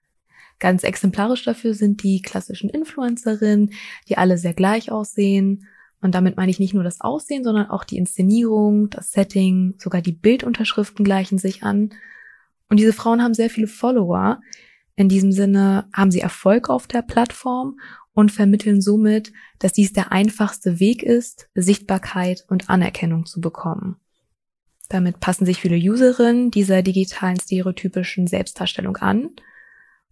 Ganz 0.58 0.84
exemplarisch 0.84 1.44
dafür 1.44 1.74
sind 1.74 2.02
die 2.02 2.22
klassischen 2.22 2.70
Influencerinnen, 2.70 3.74
die 4.08 4.16
alle 4.16 4.38
sehr 4.38 4.54
gleich 4.54 4.90
aussehen. 4.90 5.66
Und 6.00 6.14
damit 6.14 6.38
meine 6.38 6.50
ich 6.50 6.60
nicht 6.60 6.72
nur 6.72 6.82
das 6.82 7.02
Aussehen, 7.02 7.44
sondern 7.44 7.68
auch 7.68 7.84
die 7.84 7.98
Inszenierung, 7.98 8.88
das 8.88 9.12
Setting, 9.12 9.74
sogar 9.76 10.00
die 10.00 10.12
Bildunterschriften 10.12 11.04
gleichen 11.04 11.36
sich 11.36 11.62
an. 11.62 11.90
Und 12.68 12.78
diese 12.78 12.92
Frauen 12.92 13.22
haben 13.22 13.34
sehr 13.34 13.50
viele 13.50 13.66
Follower. 13.66 14.40
In 14.96 15.08
diesem 15.08 15.32
Sinne 15.32 15.88
haben 15.92 16.10
sie 16.10 16.20
Erfolg 16.20 16.68
auf 16.68 16.86
der 16.86 17.02
Plattform 17.02 17.78
und 18.12 18.32
vermitteln 18.32 18.80
somit, 18.80 19.32
dass 19.58 19.72
dies 19.72 19.92
der 19.92 20.12
einfachste 20.12 20.80
Weg 20.80 21.02
ist, 21.02 21.48
Sichtbarkeit 21.54 22.44
und 22.48 22.68
Anerkennung 22.68 23.26
zu 23.26 23.40
bekommen. 23.40 23.96
Damit 24.88 25.20
passen 25.20 25.46
sich 25.46 25.60
viele 25.60 25.76
Userinnen 25.76 26.50
dieser 26.50 26.82
digitalen 26.82 27.38
stereotypischen 27.38 28.26
Selbstdarstellung 28.26 28.96
an 28.96 29.30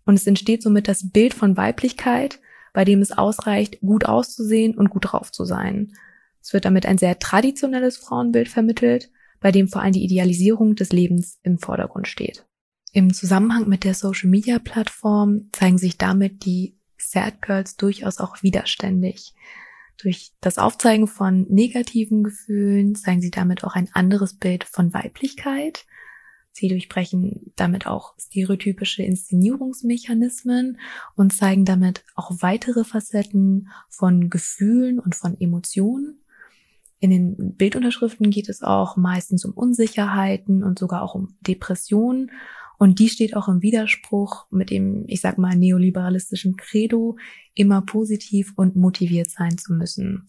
und 0.04 0.14
es 0.14 0.26
entsteht 0.26 0.62
somit 0.62 0.86
das 0.86 1.10
Bild 1.10 1.34
von 1.34 1.56
Weiblichkeit, 1.56 2.40
bei 2.72 2.84
dem 2.84 3.00
es 3.02 3.10
ausreicht, 3.10 3.80
gut 3.80 4.04
auszusehen 4.04 4.76
und 4.76 4.90
gut 4.90 5.12
drauf 5.12 5.32
zu 5.32 5.44
sein. 5.44 5.92
Es 6.40 6.52
wird 6.52 6.64
damit 6.64 6.86
ein 6.86 6.98
sehr 6.98 7.18
traditionelles 7.18 7.96
Frauenbild 7.96 8.48
vermittelt, 8.48 9.10
bei 9.40 9.50
dem 9.50 9.66
vor 9.66 9.82
allem 9.82 9.92
die 9.92 10.04
Idealisierung 10.04 10.76
des 10.76 10.92
Lebens 10.92 11.40
im 11.42 11.58
Vordergrund 11.58 12.06
steht. 12.06 12.45
Im 12.96 13.12
Zusammenhang 13.12 13.68
mit 13.68 13.84
der 13.84 13.92
Social 13.92 14.30
Media 14.30 14.58
Plattform 14.58 15.50
zeigen 15.52 15.76
sich 15.76 15.98
damit 15.98 16.46
die 16.46 16.78
Sad 16.96 17.42
Girls 17.42 17.76
durchaus 17.76 18.20
auch 18.20 18.42
widerständig. 18.42 19.34
Durch 19.98 20.32
das 20.40 20.56
Aufzeigen 20.56 21.06
von 21.06 21.42
negativen 21.50 22.24
Gefühlen 22.24 22.94
zeigen 22.94 23.20
sie 23.20 23.30
damit 23.30 23.64
auch 23.64 23.74
ein 23.74 23.90
anderes 23.92 24.38
Bild 24.38 24.64
von 24.64 24.94
Weiblichkeit 24.94 25.84
Sie 26.52 26.68
durchbrechen 26.68 27.52
damit 27.54 27.86
auch 27.86 28.14
stereotypische 28.18 29.02
Inszenierungsmechanismen 29.02 30.78
und 31.14 31.34
zeigen 31.34 31.66
damit 31.66 32.02
auch 32.14 32.30
weitere 32.40 32.82
Facetten 32.82 33.68
von 33.90 34.30
Gefühlen 34.30 34.98
und 34.98 35.14
von 35.14 35.38
Emotionen. 35.38 36.22
In 36.98 37.10
den 37.10 37.56
Bildunterschriften 37.56 38.30
geht 38.30 38.48
es 38.48 38.62
auch 38.62 38.96
meistens 38.96 39.44
um 39.44 39.52
Unsicherheiten 39.52 40.64
und 40.64 40.78
sogar 40.78 41.02
auch 41.02 41.14
um 41.14 41.36
Depressionen. 41.42 42.30
Und 42.78 42.98
die 42.98 43.08
steht 43.08 43.36
auch 43.36 43.48
im 43.48 43.62
Widerspruch 43.62 44.46
mit 44.50 44.70
dem, 44.70 45.04
ich 45.06 45.20
sag 45.20 45.38
mal, 45.38 45.56
neoliberalistischen 45.56 46.56
Credo, 46.56 47.16
immer 47.54 47.82
positiv 47.82 48.52
und 48.56 48.76
motiviert 48.76 49.30
sein 49.30 49.56
zu 49.56 49.72
müssen. 49.72 50.26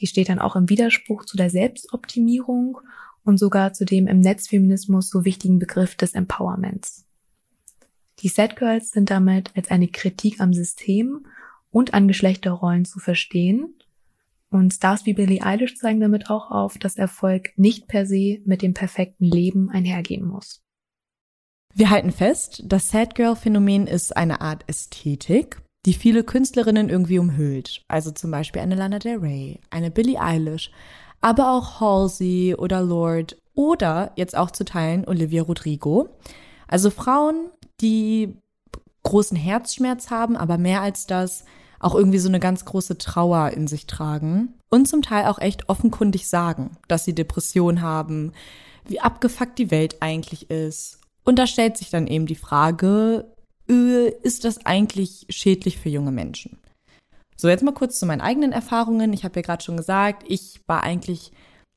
Die 0.00 0.06
steht 0.06 0.28
dann 0.28 0.38
auch 0.38 0.56
im 0.56 0.68
Widerspruch 0.68 1.24
zu 1.24 1.36
der 1.36 1.50
Selbstoptimierung 1.50 2.78
und 3.24 3.38
sogar 3.38 3.72
zu 3.72 3.84
dem 3.84 4.06
im 4.06 4.20
Netzfeminismus 4.20 5.10
so 5.10 5.24
wichtigen 5.24 5.58
Begriff 5.58 5.94
des 5.96 6.14
Empowerments. 6.14 7.04
Die 8.20 8.28
Sad 8.28 8.56
Girls 8.56 8.90
sind 8.90 9.10
damit 9.10 9.52
als 9.54 9.70
eine 9.70 9.88
Kritik 9.88 10.40
am 10.40 10.52
System 10.52 11.26
und 11.70 11.94
an 11.94 12.08
Geschlechterrollen 12.08 12.84
zu 12.84 12.98
verstehen. 12.98 13.74
Und 14.50 14.72
Stars 14.72 15.04
wie 15.04 15.12
Billie 15.12 15.42
Eilish 15.42 15.76
zeigen 15.76 16.00
damit 16.00 16.30
auch 16.30 16.50
auf, 16.50 16.78
dass 16.78 16.96
Erfolg 16.96 17.50
nicht 17.56 17.86
per 17.86 18.06
se 18.06 18.40
mit 18.44 18.62
dem 18.62 18.72
perfekten 18.72 19.24
Leben 19.24 19.68
einhergehen 19.68 20.24
muss. 20.26 20.64
Wir 21.78 21.90
halten 21.90 22.10
fest, 22.10 22.64
das 22.64 22.88
Sad 22.88 23.14
Girl 23.14 23.36
Phänomen 23.36 23.86
ist 23.86 24.16
eine 24.16 24.40
Art 24.40 24.64
Ästhetik, 24.66 25.62
die 25.86 25.94
viele 25.94 26.24
Künstlerinnen 26.24 26.88
irgendwie 26.88 27.20
umhüllt. 27.20 27.84
Also 27.86 28.10
zum 28.10 28.32
Beispiel 28.32 28.62
eine 28.62 28.74
Lana 28.74 28.98
Del 28.98 29.18
Rey, 29.18 29.60
eine 29.70 29.92
Billie 29.92 30.20
Eilish, 30.20 30.72
aber 31.20 31.52
auch 31.52 31.78
Halsey 31.78 32.56
oder 32.58 32.82
Lord 32.82 33.40
oder 33.54 34.10
jetzt 34.16 34.36
auch 34.36 34.50
zu 34.50 34.64
teilen 34.64 35.06
Olivia 35.06 35.44
Rodrigo. 35.44 36.08
Also 36.66 36.90
Frauen, 36.90 37.48
die 37.80 38.36
großen 39.04 39.36
Herzschmerz 39.36 40.10
haben, 40.10 40.36
aber 40.36 40.58
mehr 40.58 40.82
als 40.82 41.06
das 41.06 41.44
auch 41.78 41.94
irgendwie 41.94 42.18
so 42.18 42.28
eine 42.28 42.40
ganz 42.40 42.64
große 42.64 42.98
Trauer 42.98 43.50
in 43.50 43.68
sich 43.68 43.86
tragen 43.86 44.54
und 44.68 44.88
zum 44.88 45.00
Teil 45.00 45.26
auch 45.26 45.38
echt 45.38 45.68
offenkundig 45.68 46.28
sagen, 46.28 46.72
dass 46.88 47.04
sie 47.04 47.14
Depression 47.14 47.82
haben, 47.82 48.32
wie 48.84 48.98
abgefuckt 48.98 49.60
die 49.60 49.70
Welt 49.70 49.98
eigentlich 50.00 50.50
ist. 50.50 50.97
Und 51.28 51.38
da 51.38 51.46
stellt 51.46 51.76
sich 51.76 51.90
dann 51.90 52.06
eben 52.06 52.24
die 52.24 52.34
Frage, 52.34 53.26
äh, 53.68 54.08
ist 54.22 54.46
das 54.46 54.64
eigentlich 54.64 55.26
schädlich 55.28 55.76
für 55.76 55.90
junge 55.90 56.10
Menschen? 56.10 56.56
So, 57.36 57.50
jetzt 57.50 57.62
mal 57.62 57.74
kurz 57.74 57.98
zu 57.98 58.06
meinen 58.06 58.22
eigenen 58.22 58.50
Erfahrungen. 58.50 59.12
Ich 59.12 59.24
habe 59.24 59.34
ja 59.36 59.42
gerade 59.42 59.62
schon 59.62 59.76
gesagt, 59.76 60.24
ich 60.26 60.62
war 60.66 60.84
eigentlich 60.84 61.32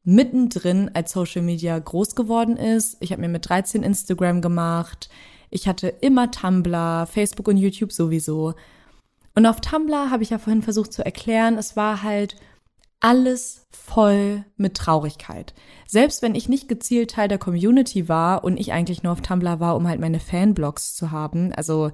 mittendrin, 0.05 0.89
als 0.93 1.12
Social 1.12 1.41
Media 1.41 1.77
groß 1.77 2.15
geworden 2.15 2.55
ist. 2.55 2.96
Ich 3.01 3.12
habe 3.12 3.22
mir 3.22 3.27
mit 3.27 3.50
13 3.50 3.84
Instagram 3.84 4.39
gemacht. 4.39 5.10
Ich 5.50 5.67
hatte 5.67 5.89
immer 5.89 6.31
Tumblr, 6.31 7.05
Facebook 7.08 7.50
und 7.50 7.58
YouTube 7.58 7.91
sowieso. 7.91 8.53
Und 9.36 9.46
auf 9.46 9.60
Tumblr 9.60 10.12
habe 10.12 10.24
ich 10.24 10.29
ja 10.29 10.38
vorhin 10.38 10.62
versucht 10.62 10.93
zu 10.93 11.03
erklären, 11.03 11.58
es 11.58 11.75
war 11.75 12.03
halt 12.03 12.38
alles 13.01 13.67
voll 13.72 14.46
mit 14.55 14.75
Traurigkeit. 14.75 15.53
Selbst 15.86 16.22
wenn 16.22 16.36
ich 16.36 16.48
nicht 16.48 16.70
gezielt 16.70 17.12
Teil 17.12 17.27
der 17.27 17.38
Community 17.38 18.08
war 18.08 18.43
und 18.43 18.58
ich 18.58 18.72
eigentlich 18.72 19.03
nur 19.03 19.12
auf 19.12 19.22
Tumblr 19.22 19.60
war, 19.60 19.75
um 19.75 19.88
halt 19.88 20.00
meine 20.00 20.20
Fanblogs 20.20 20.96
zu 20.96 21.12
haben. 21.12 21.51
Also 21.53 21.91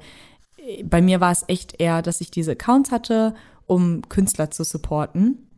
äh, 0.58 0.84
bei 0.84 1.02
mir 1.02 1.20
war 1.20 1.32
es 1.32 1.46
echt 1.48 1.80
eher, 1.80 2.02
dass 2.02 2.22
ich 2.22 2.30
diese 2.30 2.52
Accounts 2.52 2.92
hatte 2.92 3.34
um 3.68 4.02
Künstler 4.10 4.50
zu 4.50 4.64
supporten, 4.64 5.50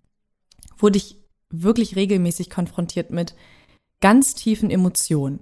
wurde 0.78 0.98
ich 0.98 1.18
wirklich 1.50 1.96
regelmäßig 1.96 2.50
konfrontiert 2.50 3.12
mit 3.12 3.36
ganz 4.02 4.34
tiefen 4.34 4.70
Emotionen, 4.70 5.40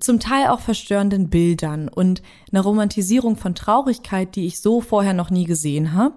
zum 0.00 0.20
Teil 0.20 0.48
auch 0.48 0.60
verstörenden 0.60 1.28
Bildern 1.28 1.88
und 1.88 2.22
einer 2.50 2.62
Romantisierung 2.62 3.36
von 3.36 3.54
Traurigkeit, 3.54 4.36
die 4.36 4.46
ich 4.46 4.60
so 4.60 4.80
vorher 4.80 5.12
noch 5.12 5.30
nie 5.30 5.44
gesehen 5.44 5.92
habe. 5.92 6.16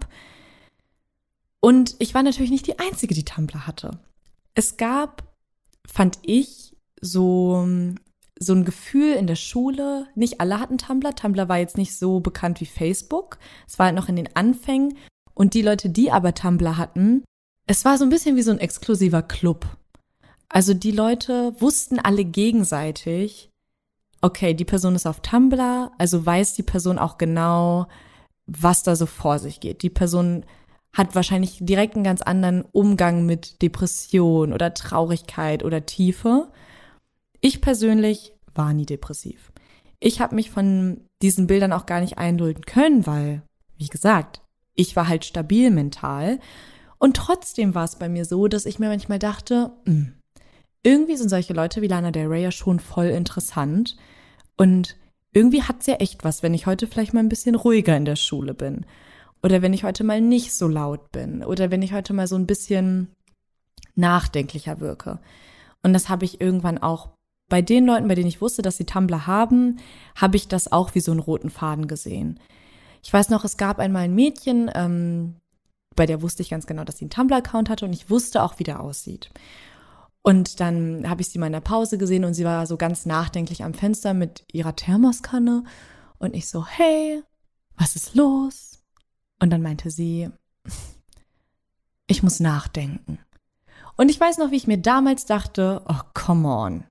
Und 1.65 1.95
ich 1.98 2.13
war 2.13 2.22
natürlich 2.22 2.51
nicht 2.51 2.67
die 2.67 2.77
Einzige, 2.77 3.15
die 3.15 3.25
Tumblr 3.25 3.65
hatte. 3.65 3.98
Es 4.53 4.77
gab, 4.77 5.36
fand 5.88 6.19
ich, 6.22 6.77
so, 7.01 7.67
so 8.38 8.53
ein 8.53 8.65
Gefühl 8.65 9.13
in 9.13 9.25
der 9.25 9.36
Schule. 9.36 10.05
Nicht 10.13 10.41
alle 10.41 10.60
hatten 10.60 10.77
Tumblr. 10.77 11.15
Tumblr 11.15 11.50
war 11.50 11.57
jetzt 11.57 11.75
nicht 11.75 11.98
so 11.98 12.19
bekannt 12.19 12.62
wie 12.62 12.67
Facebook. 12.67 13.39
Es 13.67 13.79
war 13.79 13.88
halt 13.88 13.95
noch 13.95 14.10
in 14.10 14.15
den 14.15 14.36
Anfängen. 14.36 14.95
Und 15.34 15.55
die 15.55 15.63
Leute, 15.63 15.89
die 15.89 16.12
aber 16.12 16.36
Tumblr 16.36 16.77
hatten, 16.77 17.24
es 17.65 17.84
war 17.84 17.98
so 17.98 18.03
ein 18.03 18.12
bisschen 18.12 18.36
wie 18.36 18.43
so 18.43 18.51
ein 18.51 18.60
exklusiver 18.60 19.24
Club. 19.24 19.65
Also 20.48 20.75
die 20.75 20.91
Leute 20.91 21.60
wussten 21.60 21.98
alle 21.98 22.25
gegenseitig, 22.25 23.50
okay, 24.22 24.53
die 24.53 24.65
Person 24.65 24.93
ist 24.93 25.07
auf 25.07 25.22
Tumblr, 25.22 25.91
also 25.98 26.24
weiß 26.24 26.53
die 26.53 26.62
Person 26.62 27.00
auch 27.00 27.17
genau, 27.17 27.88
was 28.45 28.84
da 28.84 28.95
so 28.95 29.07
vor 29.07 29.39
sich 29.39 29.62
geht. 29.62 29.81
Die 29.81 29.89
Person 29.89 30.45
hat 30.96 31.14
wahrscheinlich 31.14 31.58
direkt 31.60 31.96
einen 31.96 32.06
ganz 32.06 32.22
anderen 32.22 32.64
Umgang 32.72 33.25
mit 33.25 33.62
Depression 33.62 34.54
oder 34.54 34.74
Traurigkeit 34.74 35.64
oder 35.64 35.86
Tiefe. 35.86 36.48
Ich 37.42 37.62
persönlich 37.62 38.34
war 38.56 38.74
nie 38.74 38.86
depressiv. 38.86 39.52
Ich 40.00 40.22
habe 40.22 40.36
mich 40.36 40.50
von 40.50 41.02
diesen 41.22 41.48
Bildern 41.48 41.74
auch 41.74 41.86
gar 41.86 42.00
nicht 42.00 42.18
eindulden 42.18 42.66
können, 42.66 43.06
weil, 43.06 43.44
wie 43.78 43.90
gesagt, 43.90 44.42
ich 44.74 44.96
war 44.96 45.10
halt 45.10 45.25
stabil 45.25 45.70
mental. 45.70 46.40
Und 46.98 47.18
trotzdem 47.18 47.75
war 47.75 47.84
es 47.84 47.98
bei 47.98 48.08
mir 48.08 48.24
so, 48.24 48.48
dass 48.48 48.66
ich 48.66 48.80
mir 48.80 48.88
manchmal 48.88 49.20
dachte, 49.20 49.72
mh, 49.86 49.94
hm, 49.94 50.14
irgendwie 50.84 51.18
sind 51.18 51.30
solche 51.30 51.54
Leute 51.54 51.82
wie 51.82 51.88
Lana 51.88 52.12
Del 52.12 52.28
Rey 52.28 52.44
ja 52.44 52.52
schon 52.52 52.80
voll 52.80 53.08
interessant. 53.08 53.98
Und 54.56 54.96
irgendwie 55.34 55.64
hat's 55.64 55.88
ja 55.88 55.96
echt 55.96 56.24
was, 56.24 56.42
wenn 56.42 56.54
ich 56.54 56.68
heute 56.68 56.88
vielleicht 56.88 57.14
mal 57.14 57.20
ein 57.20 57.30
bisschen 57.30 57.56
ruhiger 57.56 57.98
in 57.98 58.06
der 58.06 58.16
Schule 58.16 58.54
bin. 58.54 58.86
Oder 59.46 59.62
wenn 59.62 59.74
ich 59.74 59.84
heute 59.84 60.04
mal 60.04 60.22
nicht 60.22 60.56
so 60.56 60.68
laut 60.68 61.12
bin. 61.12 61.44
Oder 61.44 61.70
wenn 61.70 61.84
ich 61.84 61.94
heute 61.94 62.14
mal 62.14 62.25
so 62.25 62.36
ein 62.36 62.48
bisschen 62.48 63.14
nachdenklicher 63.94 64.80
wirke. 64.80 65.20
Und 65.84 65.94
das 65.94 66.10
habe 66.10 66.25
ich 66.25 66.42
irgendwann 66.42 66.80
auch 66.80 67.10
bei 67.48 67.62
den 67.62 67.86
Leuten, 67.86 68.08
bei 68.08 68.16
denen 68.16 68.28
ich 68.28 68.42
wusste, 68.42 68.64
dass 68.64 68.78
sie 68.78 68.86
Tumblr 68.86 69.28
haben, 69.28 69.78
habe 70.16 70.36
ich 70.36 70.48
das 70.48 70.72
auch 70.72 70.96
wie 70.96 71.00
so 71.00 71.12
einen 71.12 71.20
roten 71.20 71.52
Faden 71.52 71.88
gesehen. 71.88 72.40
Ich 73.04 73.14
weiß 73.14 73.30
noch, 73.30 73.46
es 73.46 73.56
gab 73.56 73.78
einmal 73.78 74.06
ein 74.06 74.16
Mädchen, 74.16 74.72
ähm, 74.74 75.36
bei 75.96 76.08
der 76.08 76.24
wusste 76.24 76.42
ich 76.42 76.50
ganz 76.50 76.66
genau, 76.66 76.84
dass 76.84 76.98
sie 76.98 77.06
einen 77.06 77.12
Tumblr-Account 77.12 77.70
hatte 77.70 77.86
und 77.86 77.94
ich 77.94 78.10
wusste 78.10 78.42
auch, 78.42 78.58
wie 78.58 78.64
der 78.64 78.80
aussieht. 78.80 79.30
Und 80.24 80.60
dann 80.60 81.08
habe 81.08 81.22
ich 81.22 81.30
sie 81.30 81.38
mal 81.38 81.46
in 81.46 81.54
der 81.54 81.60
Pause 81.60 82.00
gesehen 82.00 82.25
und 82.25 82.34
sie 82.34 82.46
war 82.46 82.66
so 82.66 82.78
ganz 82.78 83.06
nachdenklich 83.06 83.64
am 83.64 83.75
Fenster 83.75 84.16
mit 84.16 84.44
ihrer 84.52 84.75
Thermoskanne. 84.75 85.66
Und 86.18 86.34
ich 86.34 86.50
so, 86.50 86.66
hey, 86.66 87.22
was 87.78 87.96
ist 87.96 88.16
los? 88.16 88.75
Und 89.39 89.50
dann 89.51 89.62
meinte 89.62 89.89
sie, 89.89 90.30
ich 92.08 92.24
muss 92.24 92.39
nachdenken. 92.39 93.20
Und 93.98 94.10
ich 94.10 94.20
weiß 94.20 94.38
noch, 94.38 94.51
wie 94.51 94.58
ich 94.58 94.68
mir 94.68 94.77
damals 94.77 95.25
dachte, 95.25 95.82
oh, 95.88 96.01
come 96.13 96.48
on. 96.48 96.84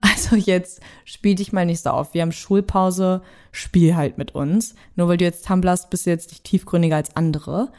Also 0.00 0.34
jetzt 0.34 0.80
spiel 1.04 1.36
dich 1.36 1.52
mal 1.52 1.64
nicht 1.64 1.80
so 1.80 1.90
auf. 1.90 2.12
Wir 2.12 2.22
haben 2.22 2.32
Schulpause, 2.32 3.22
spiel 3.52 3.94
halt 3.94 4.18
mit 4.18 4.34
uns. 4.34 4.74
Nur 4.96 5.08
weil 5.08 5.16
du 5.16 5.24
jetzt 5.24 5.46
tumblest, 5.46 5.90
bist 5.90 6.06
du 6.06 6.10
jetzt 6.10 6.30
nicht 6.30 6.44
tiefgründiger 6.44 6.96
als 6.96 7.16
andere. 7.16 7.72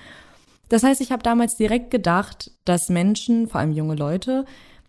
Das 0.70 0.84
heißt, 0.84 1.02
ich 1.02 1.12
habe 1.12 1.22
damals 1.22 1.58
direkt 1.58 1.92
gedacht, 1.92 2.52
dass 2.64 2.90
Menschen, 2.90 3.48
vor 3.48 3.60
allem 3.60 3.74
junge 3.74 3.96
Leute, 3.96 4.46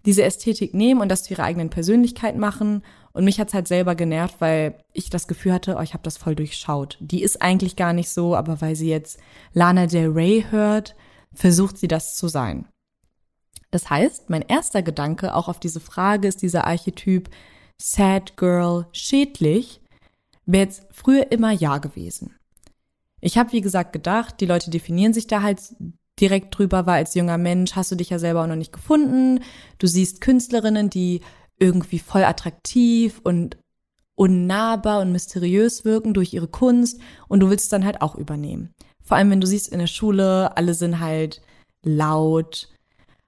diese 0.06 0.22
Ästhetik 0.22 0.74
nehmen 0.74 1.00
und 1.00 1.08
das 1.08 1.24
zu 1.24 1.34
ihrer 1.34 1.44
eigenen 1.44 1.70
Persönlichkeit 1.70 2.36
machen. 2.36 2.82
Und 3.14 3.24
mich 3.24 3.38
hat's 3.38 3.54
halt 3.54 3.68
selber 3.68 3.94
genervt, 3.94 4.40
weil 4.40 4.74
ich 4.92 5.08
das 5.08 5.28
Gefühl 5.28 5.52
hatte, 5.52 5.76
oh, 5.78 5.82
ich 5.82 5.94
habe 5.94 6.02
das 6.02 6.16
voll 6.16 6.34
durchschaut. 6.34 6.98
Die 7.00 7.22
ist 7.22 7.40
eigentlich 7.40 7.76
gar 7.76 7.92
nicht 7.92 8.10
so, 8.10 8.34
aber 8.34 8.60
weil 8.60 8.74
sie 8.74 8.90
jetzt 8.90 9.20
Lana 9.52 9.86
Del 9.86 10.10
Rey 10.10 10.44
hört, 10.50 10.96
versucht 11.32 11.78
sie 11.78 11.88
das 11.88 12.16
zu 12.16 12.26
sein. 12.26 12.66
Das 13.70 13.88
heißt, 13.88 14.30
mein 14.30 14.42
erster 14.42 14.82
Gedanke 14.82 15.34
auch 15.34 15.48
auf 15.48 15.60
diese 15.60 15.80
Frage 15.80 16.26
ist 16.26 16.42
dieser 16.42 16.66
Archetyp 16.66 17.30
Sad 17.80 18.36
Girl 18.36 18.86
schädlich, 18.92 19.80
wäre 20.44 20.64
jetzt 20.64 20.86
früher 20.90 21.30
immer 21.30 21.52
ja 21.52 21.78
gewesen. 21.78 22.34
Ich 23.20 23.38
habe, 23.38 23.52
wie 23.52 23.60
gesagt, 23.60 23.92
gedacht, 23.92 24.40
die 24.40 24.46
Leute 24.46 24.70
definieren 24.70 25.14
sich 25.14 25.28
da 25.28 25.42
halt 25.42 25.60
direkt 26.20 26.56
drüber, 26.56 26.86
weil 26.86 26.96
als 26.96 27.14
junger 27.14 27.38
Mensch 27.38 27.74
hast 27.74 27.90
du 27.90 27.96
dich 27.96 28.10
ja 28.10 28.18
selber 28.18 28.42
auch 28.42 28.48
noch 28.48 28.56
nicht 28.56 28.72
gefunden. 28.72 29.40
Du 29.78 29.86
siehst 29.86 30.20
Künstlerinnen, 30.20 30.90
die 30.90 31.20
irgendwie 31.58 31.98
voll 31.98 32.24
attraktiv 32.24 33.20
und 33.22 33.56
unnahbar 34.16 35.00
und 35.00 35.12
mysteriös 35.12 35.84
wirken 35.84 36.14
durch 36.14 36.32
ihre 36.32 36.48
Kunst 36.48 37.00
und 37.28 37.40
du 37.40 37.50
willst 37.50 37.64
es 37.64 37.70
dann 37.70 37.84
halt 37.84 38.00
auch 38.00 38.14
übernehmen. 38.14 38.72
Vor 39.02 39.16
allem, 39.16 39.30
wenn 39.30 39.40
du 39.40 39.46
siehst 39.46 39.68
in 39.68 39.80
der 39.80 39.86
Schule, 39.86 40.56
alle 40.56 40.74
sind 40.74 41.00
halt 41.00 41.42
laut, 41.82 42.68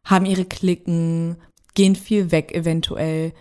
haben 0.05 0.27
ihre 0.27 0.45
Klicken, 0.45 1.37
gehen 1.75 1.97
viel 1.97 2.31
weg 2.31 2.53
eventuell, 2.53 3.33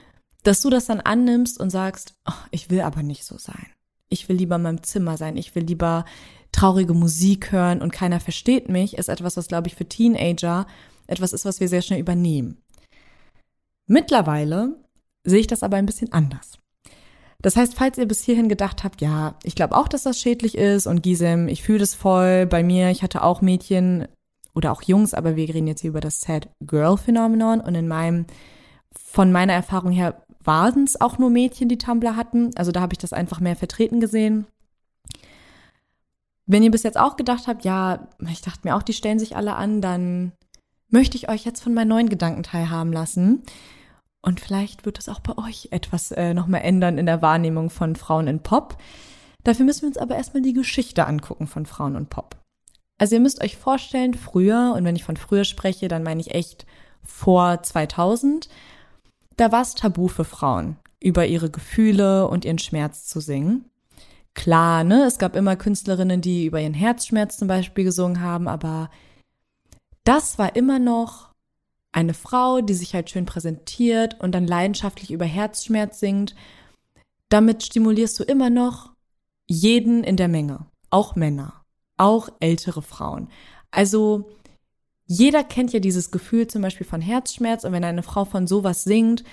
dass 0.43 0.61
du 0.61 0.69
das 0.69 0.85
dann 0.85 0.99
annimmst 0.99 1.59
und 1.59 1.69
sagst, 1.69 2.15
oh, 2.27 2.33
ich 2.51 2.69
will 2.69 2.81
aber 2.81 3.03
nicht 3.03 3.23
so 3.25 3.37
sein. 3.37 3.67
Ich 4.09 4.27
will 4.29 4.35
lieber 4.35 4.57
in 4.57 4.61
meinem 4.61 4.83
Zimmer 4.83 5.17
sein. 5.17 5.37
Ich 5.37 5.55
will 5.55 5.63
lieber 5.63 6.05
traurige 6.51 6.93
Musik 6.93 7.51
hören 7.51 7.81
und 7.81 7.91
keiner 7.91 8.19
versteht 8.19 8.69
mich, 8.69 8.97
ist 8.97 9.09
etwas, 9.09 9.37
was, 9.37 9.47
glaube 9.47 9.67
ich, 9.67 9.75
für 9.75 9.87
Teenager 9.87 10.67
etwas 11.07 11.33
ist, 11.33 11.45
was 11.45 11.59
wir 11.59 11.67
sehr 11.67 11.81
schnell 11.81 11.99
übernehmen. 11.99 12.61
Mittlerweile 13.87 14.75
sehe 15.23 15.39
ich 15.39 15.47
das 15.47 15.63
aber 15.63 15.77
ein 15.77 15.85
bisschen 15.85 16.11
anders. 16.11 16.57
Das 17.41 17.55
heißt, 17.55 17.75
falls 17.75 17.97
ihr 17.97 18.07
bis 18.07 18.23
hierhin 18.23 18.49
gedacht 18.49 18.83
habt, 18.83 19.01
ja, 19.01 19.35
ich 19.43 19.55
glaube 19.55 19.77
auch, 19.77 19.87
dass 19.87 20.03
das 20.03 20.19
schädlich 20.19 20.57
ist 20.57 20.87
und 20.87 21.03
Gisem, 21.03 21.47
ich 21.47 21.61
fühle 21.61 21.79
das 21.79 21.93
voll 21.93 22.47
bei 22.47 22.63
mir, 22.63 22.89
ich 22.89 23.03
hatte 23.03 23.23
auch 23.23 23.41
Mädchen 23.41 24.07
oder 24.55 24.71
auch 24.71 24.81
Jungs, 24.81 25.13
aber 25.13 25.35
wir 25.35 25.47
reden 25.53 25.67
jetzt 25.67 25.81
hier 25.81 25.91
über 25.91 26.01
das 26.01 26.21
Sad 26.21 26.49
Girl 26.61 26.97
Phänomenon 26.97 27.61
und 27.61 27.75
in 27.75 27.87
meinem, 27.87 28.25
von 28.91 29.31
meiner 29.31 29.53
Erfahrung 29.53 29.91
her 29.91 30.25
waren 30.43 30.85
es 30.85 30.99
auch 30.99 31.17
nur 31.17 31.29
Mädchen, 31.29 31.69
die 31.69 31.77
Tumblr 31.77 32.15
hatten. 32.15 32.51
Also 32.55 32.71
da 32.71 32.81
habe 32.81 32.93
ich 32.93 32.99
das 32.99 33.13
einfach 33.13 33.39
mehr 33.39 33.55
vertreten 33.55 33.99
gesehen. 33.99 34.45
Wenn 36.47 36.63
ihr 36.63 36.71
bis 36.71 36.83
jetzt 36.83 36.97
auch 36.97 37.15
gedacht 37.17 37.47
habt, 37.47 37.65
ja, 37.65 38.07
ich 38.29 38.41
dachte 38.41 38.61
mir 38.63 38.75
auch, 38.75 38.83
die 38.83 38.93
stellen 38.93 39.19
sich 39.19 39.35
alle 39.35 39.55
an, 39.55 39.81
dann 39.81 40.31
möchte 40.89 41.17
ich 41.17 41.29
euch 41.29 41.43
jetzt 41.43 41.61
von 41.61 41.73
meinen 41.73 41.89
neuen 41.89 42.09
Gedanken 42.09 42.43
teilhaben 42.43 42.93
lassen. 42.93 43.43
Und 44.25 44.39
vielleicht 44.39 44.86
wird 44.88 44.98
es 44.98 45.08
auch 45.08 45.20
bei 45.20 45.38
euch 45.38 45.67
etwas 45.70 46.12
äh, 46.12 46.34
nochmal 46.34 46.62
ändern 46.62 46.98
in 46.98 47.05
der 47.05 47.22
Wahrnehmung 47.22 47.70
von 47.70 47.96
Frauen 47.96 48.25
in 48.25 48.41
Pop. 48.41 48.75
Dafür 49.44 49.65
müssen 49.65 49.84
wir 49.84 49.89
uns 49.89 49.98
aber 49.98 50.15
erstmal 50.15 50.41
die 50.41 50.53
Geschichte 50.53 51.05
angucken 51.05 51.46
von 51.46 51.67
Frauen 51.67 51.96
und 51.96 52.10
Pop. 52.10 52.36
Also 52.98 53.15
ihr 53.15 53.22
müsst 53.22 53.44
euch 53.44 53.55
vorstellen, 53.55 54.15
früher, 54.15 54.74
und 54.75 54.84
wenn 54.84 54.96
ich 54.96 55.03
von 55.03 55.15
früher 55.15 55.44
spreche, 55.44 55.88
dann 55.88 56.01
meine 56.01 56.22
ich 56.22 56.34
echt 56.34 56.65
vor 57.03 57.62
2000, 57.62 58.50
da 59.38 59.51
war 59.51 59.62
es 59.62 59.75
tabu 59.75 60.08
für 60.08 60.24
Frauen, 60.24 60.77
über 61.00 61.27
ihre 61.27 61.51
Gefühle 61.51 62.27
und 62.27 62.46
ihren 62.46 62.58
Schmerz 62.58 63.05
zu 63.05 63.20
singen. 63.20 63.70
Klar, 64.34 64.84
ne, 64.84 65.03
es 65.03 65.20
gab 65.20 65.36
immer 65.36 65.55
Künstlerinnen, 65.55 66.22
die 66.22 66.48
über 66.48 66.60
ihren 66.60 66.74
Herzschmerz 66.74 67.38
zum 67.38 67.48
Beispiel 67.48 67.84
gesungen 67.84 68.22
haben, 68.22 68.48
aber 68.48 68.89
das 70.03 70.39
war 70.39 70.55
immer 70.55 70.79
noch 70.79 71.34
eine 71.95 72.13
Frau, 72.13 72.61
die 72.61 72.74
sich 72.74 72.93
halt 72.93 73.09
schön 73.09 73.25
präsentiert 73.25 74.20
und 74.20 74.33
dann 74.33 74.46
leidenschaftlich 74.46 75.11
über 75.11 75.25
Herzschmerz 75.25 76.00
singt. 76.00 76.35
Damit 77.29 77.63
stimulierst 77.63 78.20
du 78.20 78.24
immer 78.24 78.50
noch 78.50 78.91
jeden 79.48 80.03
in 80.03 80.17
der 80.17 80.27
Menge, 80.27 80.65
auch 80.89 81.15
Männer 81.15 81.65
auch 81.98 82.29
ältere 82.39 82.81
Frauen. 82.81 83.29
Also 83.72 84.29
jeder 85.05 85.43
kennt 85.43 85.74
ja 85.74 85.79
dieses 85.79 86.11
Gefühl 86.11 86.48
zum 86.48 86.61
Beispiel 86.61 86.85
von 86.85 87.01
Herzschmerz 87.01 87.63
und 87.63 87.72
wenn 87.72 87.83
eine 87.83 88.03
Frau 88.03 88.25
von 88.25 88.48
sowas 88.48 88.83
singt, 88.83 89.24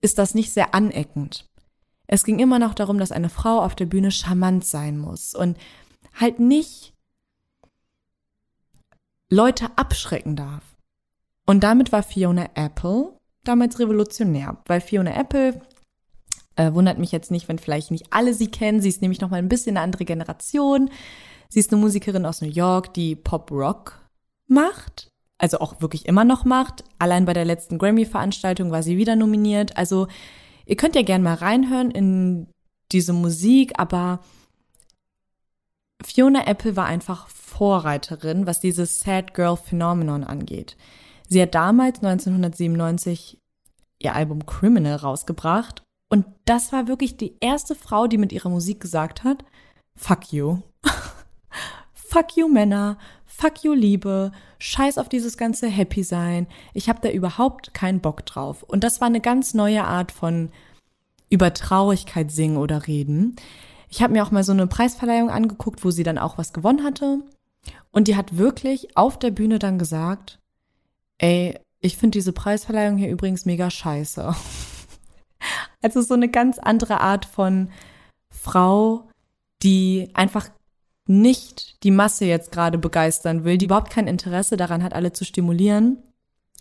ist 0.00 0.18
das 0.18 0.34
nicht 0.34 0.52
sehr 0.52 0.74
aneckend. 0.74 1.46
Es 2.06 2.24
ging 2.24 2.38
immer 2.38 2.58
noch 2.58 2.74
darum, 2.74 2.98
dass 2.98 3.12
eine 3.12 3.28
Frau 3.28 3.60
auf 3.60 3.74
der 3.74 3.86
Bühne 3.86 4.10
charmant 4.10 4.64
sein 4.64 4.98
muss 4.98 5.34
und 5.34 5.58
halt 6.14 6.38
nicht 6.38 6.94
Leute 9.28 9.76
abschrecken 9.76 10.36
darf. 10.36 10.75
Und 11.46 11.62
damit 11.62 11.92
war 11.92 12.02
Fiona 12.02 12.48
Apple 12.54 13.12
damals 13.44 13.78
revolutionär, 13.78 14.58
weil 14.66 14.80
Fiona 14.80 15.18
Apple 15.18 15.60
äh, 16.56 16.72
wundert 16.72 16.98
mich 16.98 17.12
jetzt 17.12 17.30
nicht, 17.30 17.48
wenn 17.48 17.58
vielleicht 17.58 17.90
nicht 17.90 18.06
alle 18.10 18.34
sie 18.34 18.48
kennen. 18.48 18.80
Sie 18.80 18.88
ist 18.88 19.02
nämlich 19.02 19.20
noch 19.20 19.30
mal 19.30 19.36
ein 19.36 19.48
bisschen 19.48 19.76
eine 19.76 19.84
andere 19.84 20.04
Generation. 20.04 20.90
Sie 21.48 21.60
ist 21.60 21.72
eine 21.72 21.80
Musikerin 21.80 22.26
aus 22.26 22.42
New 22.42 22.48
York, 22.48 22.92
die 22.94 23.14
Pop-Rock 23.14 24.00
macht, 24.48 25.12
also 25.38 25.58
auch 25.60 25.80
wirklich 25.80 26.06
immer 26.06 26.24
noch 26.24 26.44
macht. 26.44 26.82
Allein 26.98 27.24
bei 27.24 27.32
der 27.32 27.44
letzten 27.44 27.78
Grammy-Veranstaltung 27.78 28.70
war 28.70 28.82
sie 28.82 28.96
wieder 28.96 29.14
nominiert. 29.16 29.76
Also 29.76 30.08
ihr 30.64 30.76
könnt 30.76 30.96
ja 30.96 31.02
gerne 31.02 31.22
mal 31.22 31.34
reinhören 31.34 31.90
in 31.90 32.48
diese 32.90 33.12
Musik, 33.12 33.74
aber 33.78 34.20
Fiona 36.04 36.46
Apple 36.46 36.76
war 36.76 36.86
einfach 36.86 37.28
Vorreiterin, 37.28 38.46
was 38.46 38.60
dieses 38.60 39.00
Sad 39.00 39.34
Girl 39.34 39.56
Phenomenon 39.56 40.24
angeht. 40.24 40.76
Sie 41.28 41.42
hat 41.42 41.54
damals 41.54 41.98
1997 41.98 43.38
ihr 43.98 44.14
Album 44.14 44.46
Criminal 44.46 44.96
rausgebracht 44.96 45.82
und 46.08 46.26
das 46.44 46.72
war 46.72 46.86
wirklich 46.86 47.16
die 47.16 47.36
erste 47.40 47.74
Frau, 47.74 48.06
die 48.06 48.18
mit 48.18 48.32
ihrer 48.32 48.48
Musik 48.48 48.80
gesagt 48.80 49.24
hat, 49.24 49.44
fuck 49.96 50.32
you. 50.32 50.58
fuck 51.92 52.36
you 52.36 52.48
Männer, 52.48 52.98
fuck 53.24 53.64
you 53.64 53.72
Liebe, 53.72 54.30
scheiß 54.58 54.98
auf 54.98 55.08
dieses 55.08 55.36
ganze 55.36 55.68
Happy 55.68 56.04
sein. 56.04 56.46
Ich 56.74 56.88
habe 56.88 57.00
da 57.02 57.10
überhaupt 57.10 57.74
keinen 57.74 58.00
Bock 58.00 58.24
drauf. 58.24 58.62
Und 58.62 58.84
das 58.84 59.00
war 59.00 59.08
eine 59.08 59.20
ganz 59.20 59.54
neue 59.54 59.84
Art 59.84 60.12
von 60.12 60.50
über 61.28 61.52
Traurigkeit 61.52 62.30
singen 62.30 62.56
oder 62.56 62.86
reden. 62.86 63.34
Ich 63.88 64.02
habe 64.02 64.12
mir 64.12 64.24
auch 64.24 64.30
mal 64.30 64.44
so 64.44 64.52
eine 64.52 64.66
Preisverleihung 64.66 65.30
angeguckt, 65.30 65.84
wo 65.84 65.90
sie 65.90 66.04
dann 66.04 66.18
auch 66.18 66.38
was 66.38 66.52
gewonnen 66.52 66.84
hatte. 66.84 67.20
Und 67.90 68.08
die 68.08 68.16
hat 68.16 68.36
wirklich 68.36 68.96
auf 68.96 69.18
der 69.18 69.32
Bühne 69.32 69.58
dann 69.58 69.78
gesagt, 69.78 70.38
ey, 71.18 71.58
ich 71.80 71.96
finde 71.96 72.18
diese 72.18 72.32
Preisverleihung 72.32 72.96
hier 72.96 73.10
übrigens 73.10 73.44
mega 73.44 73.70
scheiße. 73.70 74.34
also 75.82 76.00
so 76.02 76.14
eine 76.14 76.28
ganz 76.28 76.58
andere 76.58 77.00
Art 77.00 77.24
von 77.24 77.70
Frau, 78.30 79.08
die 79.62 80.10
einfach 80.14 80.48
nicht 81.06 81.82
die 81.84 81.90
Masse 81.90 82.24
jetzt 82.24 82.50
gerade 82.52 82.78
begeistern 82.78 83.44
will, 83.44 83.58
die 83.58 83.66
überhaupt 83.66 83.90
kein 83.90 84.08
Interesse 84.08 84.56
daran 84.56 84.82
hat, 84.82 84.92
alle 84.92 85.12
zu 85.12 85.24
stimulieren, 85.24 86.02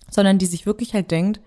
sondern 0.10 0.38
die 0.38 0.46
sich 0.46 0.66
wirklich 0.66 0.94
halt 0.94 1.10
denkt, 1.12 1.42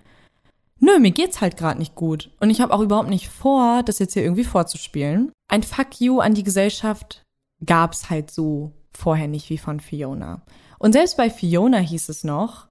nö, 0.81 0.99
mir 0.99 1.13
geht's 1.13 1.41
halt 1.41 1.57
gerade 1.57 1.79
nicht 1.79 1.95
gut. 1.95 2.31
Und 2.41 2.51
ich 2.51 2.61
habe 2.61 2.73
auch 2.73 2.81
überhaupt 2.81 3.09
nicht 3.09 3.29
vor, 3.29 3.83
das 3.83 3.99
jetzt 3.99 4.15
hier 4.15 4.23
irgendwie 4.23 4.45
vorzuspielen. 4.45 5.33
Ein 5.49 5.63
Fuck 5.63 6.01
you 6.01 6.21
an 6.21 6.35
die 6.35 6.43
Gesellschaft 6.43 7.25
gab's 7.65 8.11
halt 8.11 8.31
so 8.31 8.73
vorher 8.91 9.29
nicht 9.29 9.51
wie 9.51 9.59
von 9.59 9.81
Fiona. 9.81 10.43
Und 10.79 10.93
selbst 10.93 11.17
bei 11.17 11.31
Fiona 11.31 11.79
hieß 11.79 12.09
es 12.09 12.25
noch, 12.25 12.68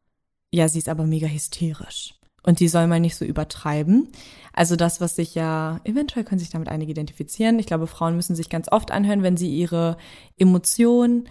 ja, 0.51 0.67
sie 0.67 0.79
ist 0.79 0.89
aber 0.89 1.05
mega 1.05 1.27
hysterisch. 1.27 2.13
Und 2.43 2.61
die 2.61 2.69
soll 2.69 2.87
man 2.87 3.01
nicht 3.01 3.15
so 3.15 3.25
übertreiben. 3.25 4.07
Also 4.53 4.75
das, 4.75 5.01
was 5.01 5.15
sich 5.17 5.35
ja, 5.35 5.81
eventuell 5.83 6.23
können 6.23 6.39
sich 6.39 6.49
damit 6.49 6.69
einige 6.69 6.91
identifizieren. 6.91 7.59
Ich 7.59 7.65
glaube, 7.65 7.87
Frauen 7.87 8.15
müssen 8.15 8.35
sich 8.35 8.49
ganz 8.49 8.71
oft 8.71 8.91
anhören, 8.91 9.21
wenn 9.21 9.37
sie 9.37 9.53
ihre 9.53 9.97
Emotionen 10.37 11.27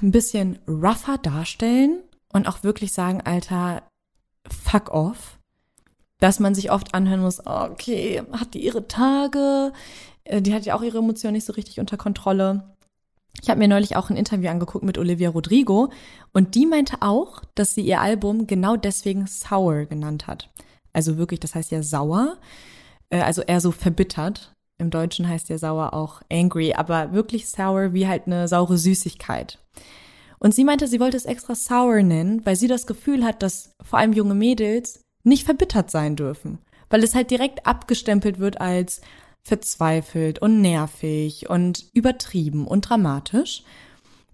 ein 0.00 0.12
bisschen 0.12 0.58
rougher 0.68 1.18
darstellen 1.18 2.00
und 2.32 2.46
auch 2.46 2.62
wirklich 2.62 2.92
sagen, 2.92 3.20
Alter, 3.22 3.82
fuck 4.48 4.90
off. 4.90 5.38
Dass 6.18 6.38
man 6.38 6.54
sich 6.54 6.70
oft 6.70 6.94
anhören 6.94 7.22
muss, 7.22 7.44
okay, 7.46 8.22
hat 8.32 8.54
die 8.54 8.64
ihre 8.64 8.86
Tage, 8.86 9.72
äh, 10.24 10.42
die 10.42 10.54
hat 10.54 10.66
ja 10.66 10.74
auch 10.76 10.82
ihre 10.82 10.98
Emotionen 10.98 11.32
nicht 11.34 11.46
so 11.46 11.54
richtig 11.54 11.80
unter 11.80 11.96
Kontrolle. 11.96 12.76
Ich 13.42 13.48
habe 13.48 13.58
mir 13.58 13.68
neulich 13.68 13.96
auch 13.96 14.10
ein 14.10 14.16
Interview 14.16 14.48
angeguckt 14.48 14.84
mit 14.84 14.98
Olivia 14.98 15.30
Rodrigo 15.30 15.90
und 16.32 16.54
die 16.54 16.66
meinte 16.66 16.98
auch, 17.00 17.42
dass 17.54 17.74
sie 17.74 17.82
ihr 17.82 18.00
Album 18.00 18.46
genau 18.46 18.76
deswegen 18.76 19.26
Sour 19.26 19.86
genannt 19.86 20.26
hat. 20.26 20.50
Also 20.92 21.16
wirklich, 21.18 21.40
das 21.40 21.54
heißt 21.54 21.70
ja 21.70 21.82
sauer, 21.82 22.36
äh, 23.10 23.20
also 23.20 23.42
eher 23.42 23.60
so 23.60 23.70
verbittert. 23.70 24.54
Im 24.78 24.90
Deutschen 24.90 25.28
heißt 25.28 25.48
ja 25.48 25.58
sauer 25.58 25.92
auch 25.94 26.22
angry, 26.30 26.74
aber 26.74 27.12
wirklich 27.12 27.48
sour 27.48 27.92
wie 27.92 28.08
halt 28.08 28.26
eine 28.26 28.48
saure 28.48 28.78
Süßigkeit. 28.78 29.58
Und 30.38 30.54
sie 30.54 30.64
meinte, 30.64 30.86
sie 30.88 31.00
wollte 31.00 31.18
es 31.18 31.26
extra 31.26 31.54
sour 31.54 32.02
nennen, 32.02 32.44
weil 32.46 32.56
sie 32.56 32.68
das 32.68 32.86
Gefühl 32.86 33.24
hat, 33.24 33.42
dass 33.42 33.74
vor 33.82 33.98
allem 33.98 34.14
junge 34.14 34.34
Mädels 34.34 35.00
nicht 35.22 35.44
verbittert 35.44 35.90
sein 35.90 36.16
dürfen. 36.16 36.58
weil 36.90 37.04
es 37.04 37.14
halt 37.14 37.30
direkt 37.30 37.66
abgestempelt 37.66 38.38
wird 38.40 38.60
als 38.60 39.00
verzweifelt 39.42 40.40
und 40.40 40.60
nervig 40.60 41.48
und 41.48 41.86
übertrieben 41.92 42.66
und 42.66 42.82
dramatisch. 42.82 43.62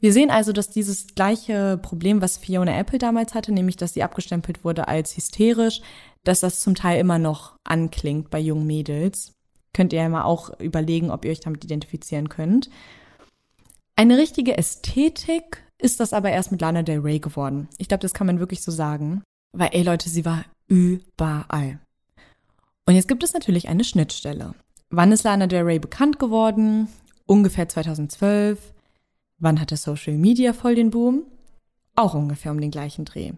Wir 0.00 0.12
sehen 0.12 0.30
also, 0.30 0.52
dass 0.52 0.68
dieses 0.68 1.08
gleiche 1.14 1.78
Problem, 1.78 2.20
was 2.20 2.36
Fiona 2.36 2.76
Apple 2.78 2.98
damals 2.98 3.34
hatte, 3.34 3.52
nämlich 3.52 3.76
dass 3.76 3.94
sie 3.94 4.02
abgestempelt 4.02 4.64
wurde 4.64 4.88
als 4.88 5.16
hysterisch, 5.16 5.80
dass 6.24 6.40
das 6.40 6.60
zum 6.60 6.74
Teil 6.74 7.00
immer 7.00 7.18
noch 7.18 7.56
anklingt 7.64 8.30
bei 8.30 8.38
jungen 8.38 8.66
Mädels. 8.66 9.32
Könnt 9.72 9.92
ihr 9.92 10.02
ja 10.02 10.08
mal 10.08 10.24
auch 10.24 10.58
überlegen, 10.60 11.10
ob 11.10 11.24
ihr 11.24 11.30
euch 11.30 11.40
damit 11.40 11.64
identifizieren 11.64 12.28
könnt. 12.28 12.70
Eine 13.94 14.18
richtige 14.18 14.58
Ästhetik 14.58 15.64
ist 15.78 16.00
das 16.00 16.12
aber 16.12 16.30
erst 16.30 16.52
mit 16.52 16.60
Lana 16.60 16.82
Del 16.82 17.00
Rey 17.00 17.18
geworden. 17.18 17.68
Ich 17.78 17.88
glaube, 17.88 18.02
das 18.02 18.14
kann 18.14 18.26
man 18.26 18.38
wirklich 18.38 18.62
so 18.62 18.70
sagen. 18.70 19.22
Weil, 19.52 19.70
ey 19.72 19.82
Leute, 19.82 20.10
sie 20.10 20.24
war 20.24 20.44
überall. 20.68 21.80
Und 22.86 22.94
jetzt 22.94 23.08
gibt 23.08 23.24
es 23.24 23.32
natürlich 23.32 23.68
eine 23.68 23.84
Schnittstelle. 23.84 24.54
Wann 24.90 25.12
ist 25.12 25.24
Lana 25.24 25.46
Del 25.46 25.62
Rey 25.62 25.78
bekannt 25.78 26.18
geworden? 26.18 26.88
Ungefähr 27.26 27.68
2012. 27.68 28.72
Wann 29.38 29.60
hatte 29.60 29.76
Social 29.76 30.16
Media 30.16 30.52
voll 30.52 30.74
den 30.74 30.90
Boom? 30.90 31.24
Auch 31.94 32.14
ungefähr 32.14 32.52
um 32.52 32.60
den 32.60 32.70
gleichen 32.70 33.04
Dreh. 33.04 33.32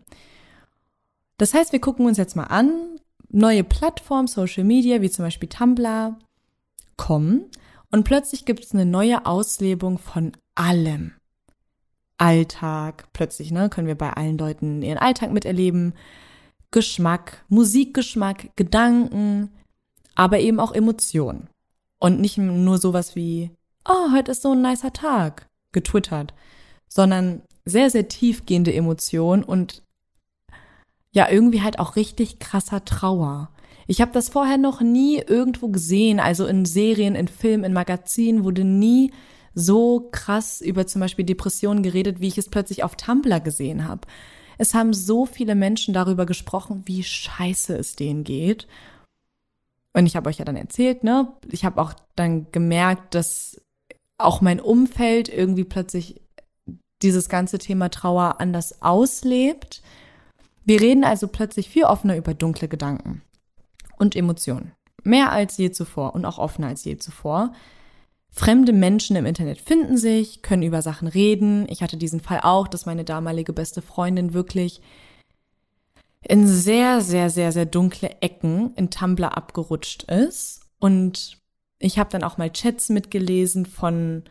Das 1.39 1.55
heißt, 1.55 1.73
wir 1.73 1.81
gucken 1.81 2.07
uns 2.07 2.19
jetzt 2.19 2.37
mal 2.37 2.45
an, 2.45 2.71
neue 3.31 3.65
Plattformen, 3.65 4.27
Social 4.27 4.65
Media, 4.65 5.01
wie 5.01 5.11
zum 5.11 5.25
Beispiel 5.25 5.49
Tumblr, 5.49 6.19
kommen 6.97 7.45
und 7.91 8.05
plötzlich 8.05 8.45
gibt 8.45 8.65
es 8.65 8.75
eine 8.75 8.85
neue 8.85 9.25
Auslebung 9.25 9.99
von 9.99 10.33
allem. 10.55 11.13
Alltag, 12.19 13.09
plötzlich, 13.13 13.53
ne, 13.53 13.71
können 13.71 13.87
wir 13.87 13.95
bei 13.95 14.13
allen 14.13 14.39
Leuten 14.39 14.83
ihren 14.83 14.99
Alltag 14.99 15.33
miterleben. 15.33 15.95
Geschmack, 16.71 17.45
Musikgeschmack, 17.49 18.57
Gedanken, 18.57 19.51
aber 20.19 20.41
eben 20.41 20.59
auch 20.59 20.73
Emotionen. 20.73 21.49
Und 22.01 22.21
nicht 22.21 22.39
nur 22.39 22.79
sowas 22.79 23.15
wie, 23.15 23.53
oh, 23.89 24.13
heute 24.13 24.33
ist 24.33 24.43
so 24.43 24.53
ein 24.53 24.61
nicer 24.61 24.93
Tag, 24.93 25.49
getwittert, 25.73 26.35
sondern 26.89 27.43
sehr, 27.65 27.89
sehr 27.89 28.09
tiefgehende 28.09 28.75
Emotionen 28.75 29.45
und 29.45 29.85
ja, 31.13 31.31
irgendwie 31.31 31.63
halt 31.63 31.79
auch 31.79 31.95
richtig 31.95 32.41
krasser 32.41 32.85
Trauer. 32.85 33.51
Ich 33.87 34.01
habe 34.01 34.11
das 34.11 34.29
vorher 34.29 34.59
noch 34.59 34.81
nie 34.81 35.19
irgendwo 35.19 35.69
gesehen, 35.69 36.19
also 36.19 36.47
in 36.47 36.65
Serien, 36.65 37.15
in 37.15 37.29
Filmen, 37.29 37.65
in 37.65 37.73
Magazinen 37.73 38.43
wurde 38.43 38.65
nie 38.65 39.13
so 39.55 40.09
krass 40.11 40.61
über 40.61 40.87
zum 40.89 41.01
Beispiel 41.01 41.25
Depressionen 41.25 41.85
geredet, 41.85 42.21
wie 42.21 42.29
ich 42.29 42.39
es 42.39 42.49
plötzlich 42.49 42.83
auf 42.83 42.97
Tumblr 42.97 43.39
gesehen 43.39 43.87
habe. 43.87 44.01
Es 44.59 44.75
haben 44.75 44.93
so 44.93 45.27
viele 45.27 45.55
Menschen 45.55 45.95
darüber 45.95 46.27
gesprochen, 46.27 46.83
wie 46.87 47.05
scheiße 47.05 47.77
es 47.77 47.95
denen 47.95 48.25
geht. 48.25 48.67
Und 49.99 50.07
ich 50.07 50.15
habe 50.15 50.31
euch 50.31 50.39
ja 50.39 50.45
dann 50.45 50.55
erzählt, 50.55 51.03
ne? 51.03 51.33
Ich 51.51 51.65
habe 51.65 51.83
auch 51.83 51.93
dann 52.15 52.53
gemerkt, 52.53 53.17
dass 53.17 53.61
auch 54.17 54.41
mein 54.41 54.61
Umfeld 54.61 55.29
irgendwie 55.29 55.65
plötzlich 55.65 56.23
dieses 57.03 57.29
ganze 57.29 57.59
Thema 57.59 57.89
Trauer 57.89 58.37
anders 58.41 58.81
auslebt. 58.81 59.83
Wir 60.65 60.81
reden 60.81 61.03
also 61.03 61.27
plötzlich 61.27 61.69
viel 61.69 61.83
offener 61.83 62.17
über 62.17 62.33
dunkle 62.33 62.69
Gedanken 62.69 63.23
und 63.97 64.15
Emotionen. 64.15 64.71
Mehr 65.03 65.33
als 65.33 65.57
je 65.57 65.73
zuvor 65.73 66.15
und 66.15 66.25
auch 66.27 66.39
offener 66.39 66.69
als 66.69 66.85
je 66.85 66.97
zuvor. 66.99 67.53
Fremde 68.31 68.73
Menschen 68.73 69.17
im 69.17 69.27
Internet 69.27 69.61
finden 69.61 69.97
sich, 69.97 70.43
können 70.43 70.63
über 70.63 70.81
Sachen 70.81 71.09
reden. 71.09 71.67
Ich 71.69 71.83
hatte 71.83 71.97
diesen 71.97 72.21
Fall 72.21 72.43
auch, 72.45 72.69
dass 72.69 72.87
meine 72.87 73.03
damalige 73.03 73.53
beste 73.53 73.83
Freundin 73.83 74.33
wirklich 74.33 74.81
in 76.29 76.47
sehr, 76.47 77.01
sehr, 77.01 77.31
sehr, 77.31 77.53
sehr 77.53 77.67
dunkle 77.67 78.21
Ecken 78.21 78.75
in 78.75 78.91
Tumblr 78.91 79.37
abgerutscht 79.37 80.05
ist. 80.05 80.61
Und 80.79 81.39
ich 81.79 81.99
habe 81.99 82.11
dann 82.11 82.23
auch 82.23 82.37
mal 82.37 82.53
Chats 82.53 82.91
mitgelesen 82.91 83.67
von 83.67 84.25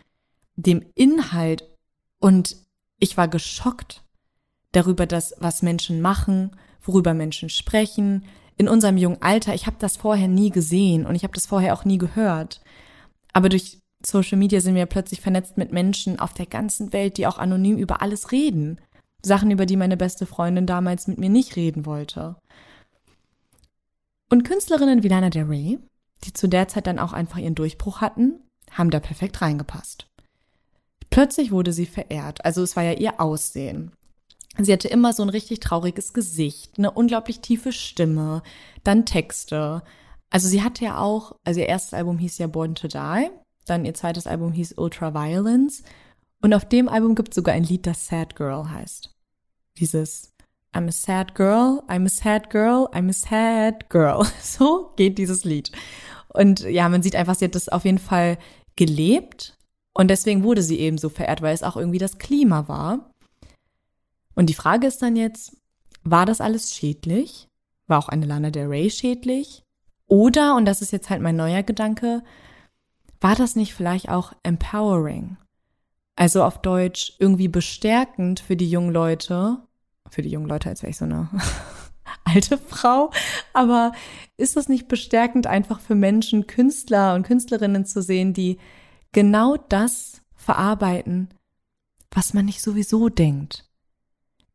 dem 0.56 0.86
Inhalt 0.96 1.68
und 2.20 2.56
ich 3.00 3.18
war 3.18 3.28
geschockt 3.28 4.04
darüber, 4.72 5.06
dass 5.06 5.34
was 5.40 5.62
Menschen 5.62 6.02
machen, 6.02 6.56
worüber 6.82 7.14
Menschen 7.14 7.50
sprechen. 7.50 8.26
In 8.58 8.68
unserem 8.68 8.98
jungen 8.98 9.22
Alter, 9.22 9.54
ich 9.54 9.66
habe 9.66 9.78
das 9.80 9.98
vorher 9.98 10.28
nie 10.28 10.50
gesehen 10.50 11.06
und 11.06 11.16
ich 11.16 11.24
habe 11.24 11.34
das 11.34 11.46
vorher 11.46 11.74
auch 11.74 11.86
nie 11.86 11.98
gehört. 11.98 12.62
Aber 13.34 13.50
durch 13.50 13.80
Social 14.06 14.38
Media 14.38 14.62
sind 14.62 14.76
wir 14.76 14.86
plötzlich 14.86 15.22
vernetzt 15.22 15.58
mit 15.58 15.72
Menschen 15.72 16.20
auf 16.20 16.34
der 16.34 16.46
ganzen 16.46 16.94
Welt, 16.94 17.18
die 17.18 17.28
auch 17.28 17.38
anonym 17.38 17.78
über 17.78 18.02
alles 18.02 18.32
reden. 18.32 18.80
Sachen, 19.28 19.52
über 19.52 19.66
die 19.66 19.78
meine 19.78 19.98
beste 19.98 20.26
Freundin 20.26 20.66
damals 20.66 21.08
mit 21.08 21.20
mir 21.20 21.30
nicht 21.30 21.56
reden 21.56 21.86
wollte. 21.86 22.36
Und 24.30 24.44
Künstlerinnen 24.44 25.04
wie 25.04 25.08
Lana 25.08 25.30
Del 25.30 25.44
Rey, 25.44 25.80
die 26.24 26.34
zu 26.34 26.48
der 26.48 26.68
Zeit 26.68 26.88
dann 26.88 27.00
auch 27.00 27.14
einfach 27.14 27.38
ihren 27.38 27.56
Durchbruch 27.56 28.02
hatten, 28.02 28.40
haben 28.72 28.90
da 28.90 29.00
perfekt 29.00 29.42
reingepasst. 29.42 30.08
Plötzlich 31.10 31.52
wurde 31.52 31.72
sie 31.72 31.86
verehrt, 31.86 32.44
also 32.44 32.62
es 32.64 32.76
war 32.76 32.84
ja 32.84 32.94
ihr 32.94 33.22
Aussehen. 33.22 33.92
Sie 34.60 34.74
hatte 34.74 34.88
immer 34.88 35.14
so 35.14 35.24
ein 35.24 35.30
richtig 35.30 35.60
trauriges 35.60 36.14
Gesicht, 36.14 36.78
eine 36.78 36.92
unglaublich 36.92 37.42
tiefe 37.42 37.72
Stimme, 37.72 38.42
dann 38.84 39.06
Texte. 39.06 39.84
Also 40.30 40.48
sie 40.48 40.64
hatte 40.64 40.84
ja 40.84 40.98
auch, 40.98 41.36
also 41.44 41.60
ihr 41.60 41.68
erstes 41.68 41.94
Album 41.94 42.18
hieß 42.18 42.40
ja 42.40 42.48
Born 42.48 42.76
to 42.76 42.88
Die, 42.88 43.30
dann 43.66 43.86
ihr 43.86 43.94
zweites 43.94 44.28
Album 44.28 44.52
hieß 44.52 44.74
Ultraviolence. 44.74 45.84
Und 46.42 46.54
auf 46.54 46.66
dem 46.66 46.90
Album 46.90 47.16
gibt 47.16 47.30
es 47.30 47.36
sogar 47.36 47.56
ein 47.56 47.64
Lied, 47.64 47.86
das 47.86 48.08
Sad 48.08 48.36
Girl 48.36 48.70
heißt. 48.70 49.14
Dieses 49.80 50.34
I'm 50.74 50.88
a 50.88 50.92
sad 50.92 51.34
girl, 51.34 51.84
I'm 51.88 52.06
a 52.06 52.10
sad 52.10 52.50
girl, 52.50 52.88
I'm 52.94 53.10
a 53.10 53.14
sad 53.14 53.90
girl. 53.90 54.26
So 54.42 54.94
geht 54.96 55.18
dieses 55.18 55.44
Lied. 55.44 55.72
Und 56.30 56.62
ja, 56.62 56.88
man 56.90 57.02
sieht 57.02 57.16
einfach, 57.16 57.36
sie 57.36 57.46
hat 57.46 57.56
das 57.56 57.70
auf 57.70 57.86
jeden 57.86 57.98
Fall 57.98 58.38
gelebt. 58.76 59.58
Und 59.94 60.10
deswegen 60.10 60.44
wurde 60.44 60.62
sie 60.62 60.80
eben 60.80 60.98
so 61.00 61.10
verehrt, 61.10 61.42
weil 61.42 61.56
es 61.56 61.64
auch 61.64 61.78
irgendwie 61.78 61.98
das 61.98 62.20
Klima 62.20 62.68
war. 62.68 63.12
Und 64.36 64.52
die 64.52 64.54
Frage 64.54 64.86
ist 64.86 65.02
dann 65.02 65.16
jetzt, 65.16 65.58
war 66.04 66.28
das 66.28 66.42
alles 66.42 66.76
schädlich? 66.76 67.48
War 67.88 67.98
auch 67.98 68.10
eine 68.10 68.28
Lana 68.28 68.52
Del 68.52 68.68
Rey 68.68 68.92
schädlich? 68.92 69.64
Oder, 70.06 70.56
und 70.56 70.66
das 70.66 70.84
ist 70.84 70.92
jetzt 70.92 71.10
halt 71.10 71.22
mein 71.22 71.36
neuer 71.36 71.64
Gedanke, 71.64 72.24
war 73.20 73.36
das 73.36 73.56
nicht 73.56 73.74
vielleicht 73.74 74.10
auch 74.10 74.34
empowering? 74.44 75.38
Also 76.16 76.44
auf 76.44 76.62
Deutsch 76.62 77.14
irgendwie 77.20 77.48
bestärkend 77.48 78.40
für 78.40 78.56
die 78.56 78.70
jungen 78.70 78.92
Leute, 78.92 79.67
für 80.10 80.22
die 80.22 80.30
jungen 80.30 80.48
Leute, 80.48 80.70
als 80.70 80.82
wäre 80.82 80.92
ich 80.92 80.98
so 80.98 81.06
eine 81.06 81.30
alte 82.24 82.58
Frau, 82.58 83.12
aber 83.54 83.92
ist 84.38 84.56
das 84.56 84.70
nicht 84.70 84.88
bestärkend 84.88 85.48
einfach 85.48 85.80
für 85.80 85.96
Menschen, 85.96 86.48
Künstler 86.48 87.16
und 87.16 87.24
Künstlerinnen 87.24 87.86
zu 87.86 88.02
sehen, 88.02 88.34
die 88.34 88.58
genau 89.12 89.58
das 89.58 90.22
verarbeiten, 90.36 91.30
was 92.12 92.34
man 92.34 92.46
nicht 92.46 92.62
sowieso 92.62 93.10
denkt? 93.10 93.66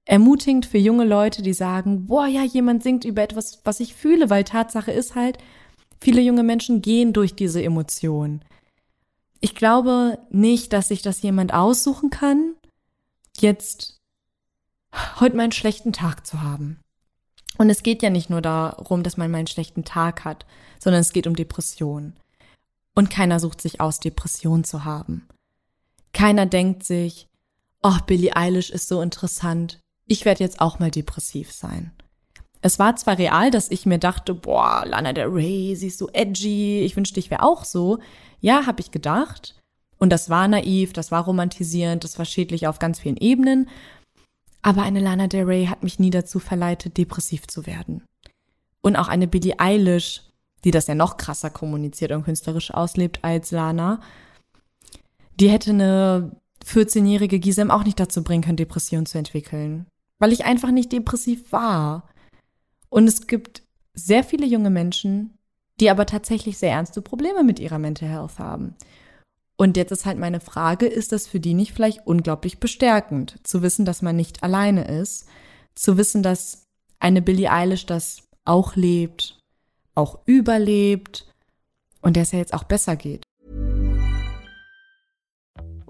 Ermutigend 0.05 0.67
für 0.67 0.79
junge 0.79 1.05
Leute, 1.05 1.43
die 1.43 1.53
sagen, 1.53 2.07
boah, 2.07 2.27
ja, 2.27 2.43
jemand 2.43 2.83
singt 2.83 3.05
über 3.05 3.23
etwas, 3.23 3.61
was 3.65 3.79
ich 3.81 3.95
fühle, 3.95 4.31
weil 4.31 4.45
Tatsache 4.45 4.91
ist 4.91 5.15
halt, 5.15 5.39
viele 6.01 6.21
junge 6.21 6.43
Menschen 6.43 6.83
gehen 6.83 7.13
durch 7.13 7.35
diese 7.35 7.63
Emotionen. 7.63 8.45
Ich 9.41 9.55
glaube 9.55 10.19
nicht, 10.31 10.73
dass 10.73 10.89
sich 10.89 11.03
das 11.03 11.23
jemand 11.23 11.55
aussuchen 11.55 12.11
kann, 12.11 12.55
jetzt 13.39 14.02
heute 15.21 15.37
mal 15.37 15.45
einen 15.45 15.53
schlechten 15.53 15.93
Tag 15.93 16.27
zu 16.27 16.43
haben. 16.43 16.81
Und 17.59 17.71
es 17.71 17.83
geht 17.83 18.03
ja 18.03 18.11
nicht 18.11 18.31
nur 18.31 18.41
darum, 18.41 19.03
dass 19.03 19.17
man 19.17 19.31
mal 19.31 19.39
einen 19.39 19.47
schlechten 19.47 19.85
Tag 19.85 20.25
hat, 20.25 20.47
sondern 20.79 21.01
es 21.01 21.13
geht 21.13 21.27
um 21.27 21.37
Depression. 21.37 22.15
Und 22.95 23.11
keiner 23.11 23.41
sucht 23.41 23.61
sich 23.61 23.81
aus, 23.81 24.01
Depression 24.01 24.65
zu 24.65 24.85
haben. 24.85 25.29
Keiner 26.13 26.47
denkt 26.47 26.85
sich, 26.85 27.29
oh, 27.83 27.97
Billie 28.07 28.37
Eilish 28.37 28.71
ist 28.71 28.89
so 28.89 29.01
interessant, 29.01 29.81
ich 30.07 30.25
werde 30.25 30.45
jetzt 30.45 30.61
auch 30.61 30.79
mal 30.79 30.91
depressiv 30.91 31.53
sein. 31.53 31.93
Es 32.61 32.79
war 32.79 32.95
zwar 32.97 33.19
real, 33.19 33.51
dass 33.51 33.71
ich 33.71 33.87
mir 33.87 33.99
dachte, 33.99 34.35
boah, 34.35 34.85
Lana 34.87 35.13
Del 35.13 35.27
Rey, 35.27 35.75
sie 35.75 35.89
ist 35.89 35.99
so 35.99 36.09
edgy, 36.13 36.83
ich 36.83 36.97
wünschte, 36.97 37.19
ich 37.19 37.31
wäre 37.31 37.43
auch 37.43 37.65
so. 37.65 37.99
Ja, 38.41 38.67
habe 38.67 38.81
ich 38.81 38.91
gedacht. 38.91 39.57
Und 39.99 40.11
das 40.11 40.31
war 40.31 40.47
naiv, 40.49 40.93
das 40.93 41.11
war 41.11 41.25
romantisierend, 41.25 42.05
das 42.05 42.19
war 42.19 42.25
schädlich 42.25 42.67
auf 42.67 42.79
ganz 42.79 43.01
vielen 43.01 43.17
Ebenen. 43.17 43.69
Aber 44.63 44.83
eine 44.83 45.01
Lana 45.01 45.27
Del 45.27 45.45
Rey 45.45 45.67
hat 45.67 45.83
mich 45.83 45.99
nie 45.99 46.11
dazu 46.11 46.39
verleitet, 46.39 46.97
depressiv 46.97 47.47
zu 47.49 47.67
werden. 47.67 48.05
Und 48.81 48.97
auch 48.97 49.09
eine 49.09 49.27
Billie 49.27 49.59
Eilish, 49.59 50.23
die 50.65 50.71
das 50.71 50.87
ja 50.87 50.95
noch 50.95 51.17
krasser 51.17 51.51
kommuniziert 51.51 52.13
und 52.13 52.25
künstlerisch 52.25 52.73
auslebt 52.73 53.21
als 53.23 53.51
Lana, 53.51 54.01
die 55.41 55.49
hätte 55.49 55.71
eine 55.71 56.37
14-jährige 56.65 57.41
Gisem 57.41 57.71
auch 57.71 57.85
nicht 57.85 57.99
dazu 57.99 58.23
bringen 58.23 58.43
können, 58.45 58.57
Depressionen 58.57 59.07
zu 59.07 59.19
entwickeln. 59.19 59.87
Weil 60.19 60.33
ich 60.33 60.45
einfach 60.45 60.71
nicht 60.71 60.93
depressiv 60.93 61.51
war. 61.51 62.09
Und 62.89 63.09
es 63.09 63.27
gibt 63.27 63.63
sehr 63.95 64.23
viele 64.23 64.47
junge 64.47 64.71
Menschen, 64.71 65.37
die 65.81 65.91
aber 65.91 66.07
tatsächlich 66.07 66.59
sehr 66.59 66.71
ernste 66.71 67.03
Probleme 67.03 67.43
mit 67.43 67.59
ihrer 67.59 67.79
Mental 67.79 68.09
Health 68.09 68.39
haben. 68.39 68.77
Und 69.57 69.77
jetzt 69.77 69.93
ist 69.93 70.07
halt 70.07 70.19
meine 70.19 70.41
Frage, 70.41 70.87
ist 70.87 71.13
das 71.13 71.27
für 71.27 71.41
die 71.41 71.55
nicht 71.55 71.73
vielleicht 71.73 72.07
unglaublich 72.07 72.59
bestärkend, 72.59 73.37
zu 73.47 73.63
wissen, 73.63 73.85
dass 73.85 74.03
man 74.03 74.17
nicht 74.17 74.43
alleine 74.43 74.85
ist, 74.85 75.27
zu 75.75 75.97
wissen, 75.97 76.23
dass 76.23 76.65
eine 76.99 77.23
Billie 77.23 77.51
Eilish 77.51 77.87
das 77.87 78.23
auch 78.45 78.77
lebt, 78.77 79.39
auch 79.95 80.21
überlebt 80.27 81.33
und 82.01 82.17
es 82.17 82.33
ja 82.33 82.39
jetzt 82.39 82.55
auch 82.55 82.65
besser 82.65 82.97
geht. 82.97 83.25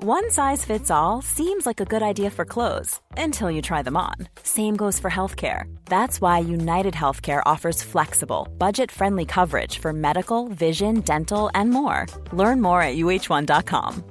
One 0.04 0.32
size 0.32 0.64
fits 0.64 0.90
all 0.90 1.22
seems 1.22 1.64
like 1.64 1.78
a 1.78 1.84
good 1.84 2.02
idea 2.02 2.28
for 2.28 2.44
clothes 2.44 3.00
until 3.16 3.52
you 3.52 3.62
try 3.62 3.82
them 3.82 3.96
on. 3.96 4.14
Same 4.42 4.74
goes 4.76 4.98
for 4.98 5.08
healthcare. 5.08 5.72
That's 5.84 6.20
why 6.20 6.40
United 6.40 6.92
Healthcare 6.92 7.40
offers 7.46 7.84
flexible, 7.84 8.48
budget-friendly 8.58 9.26
coverage 9.26 9.78
for 9.78 9.92
medical, 9.92 10.48
vision, 10.48 11.02
dental, 11.02 11.50
and 11.54 11.70
more. 11.70 12.06
Learn 12.32 12.60
more 12.60 12.82
at 12.82 12.96
uh1.com. 12.96 14.02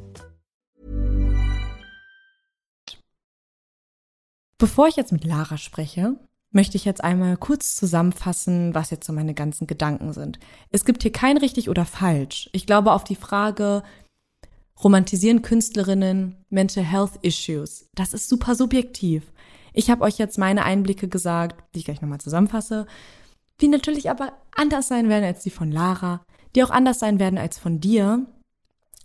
Bevor 4.58 4.88
ich 4.88 4.96
jetzt 4.96 5.12
mit 5.12 5.26
Lara 5.26 5.58
spreche, 5.58 6.16
möchte 6.52 6.78
ich 6.78 6.86
jetzt 6.86 7.04
einmal 7.04 7.36
kurz 7.36 7.76
zusammenfassen, 7.76 8.74
was 8.74 8.92
jetzt 8.92 9.08
so 9.08 9.14
meine 9.14 9.34
ganzen 9.34 9.68
Gedanken 9.68 10.14
sind. 10.14 10.40
Es 10.70 10.86
gibt 10.86 11.02
hier 11.02 11.12
kein 11.12 11.38
richtig 11.38 11.70
oder 11.70 11.84
falsch. 11.84 12.50
Ich 12.54 12.66
glaube, 12.66 12.92
auf 12.94 13.04
die 13.04 13.16
Frage, 13.16 13.84
romantisieren 14.84 15.42
Künstlerinnen 15.42 16.44
Mental 16.50 16.84
Health 16.84 17.20
Issues, 17.22 17.90
das 17.96 18.14
ist 18.14 18.30
super 18.30 18.56
subjektiv. 18.56 19.32
Ich 19.74 19.90
habe 19.90 20.04
euch 20.04 20.18
jetzt 20.18 20.38
meine 20.38 20.66
Einblicke 20.66 21.08
gesagt, 21.08 21.64
die 21.74 21.80
ich 21.80 21.86
gleich 21.86 22.02
nochmal 22.02 22.20
zusammenfasse, 22.20 22.88
die 23.62 23.68
natürlich 23.68 24.10
aber 24.10 24.34
anders 24.56 24.88
sein 24.88 25.08
werden 25.08 25.24
als 25.24 25.44
die 25.44 25.50
von 25.50 25.72
Lara, 25.72 26.26
die 26.56 26.64
auch 26.64 26.72
anders 26.72 27.00
sein 27.00 27.20
werden 27.20 27.38
als 27.38 27.58
von 27.58 27.80
dir, 27.80 28.26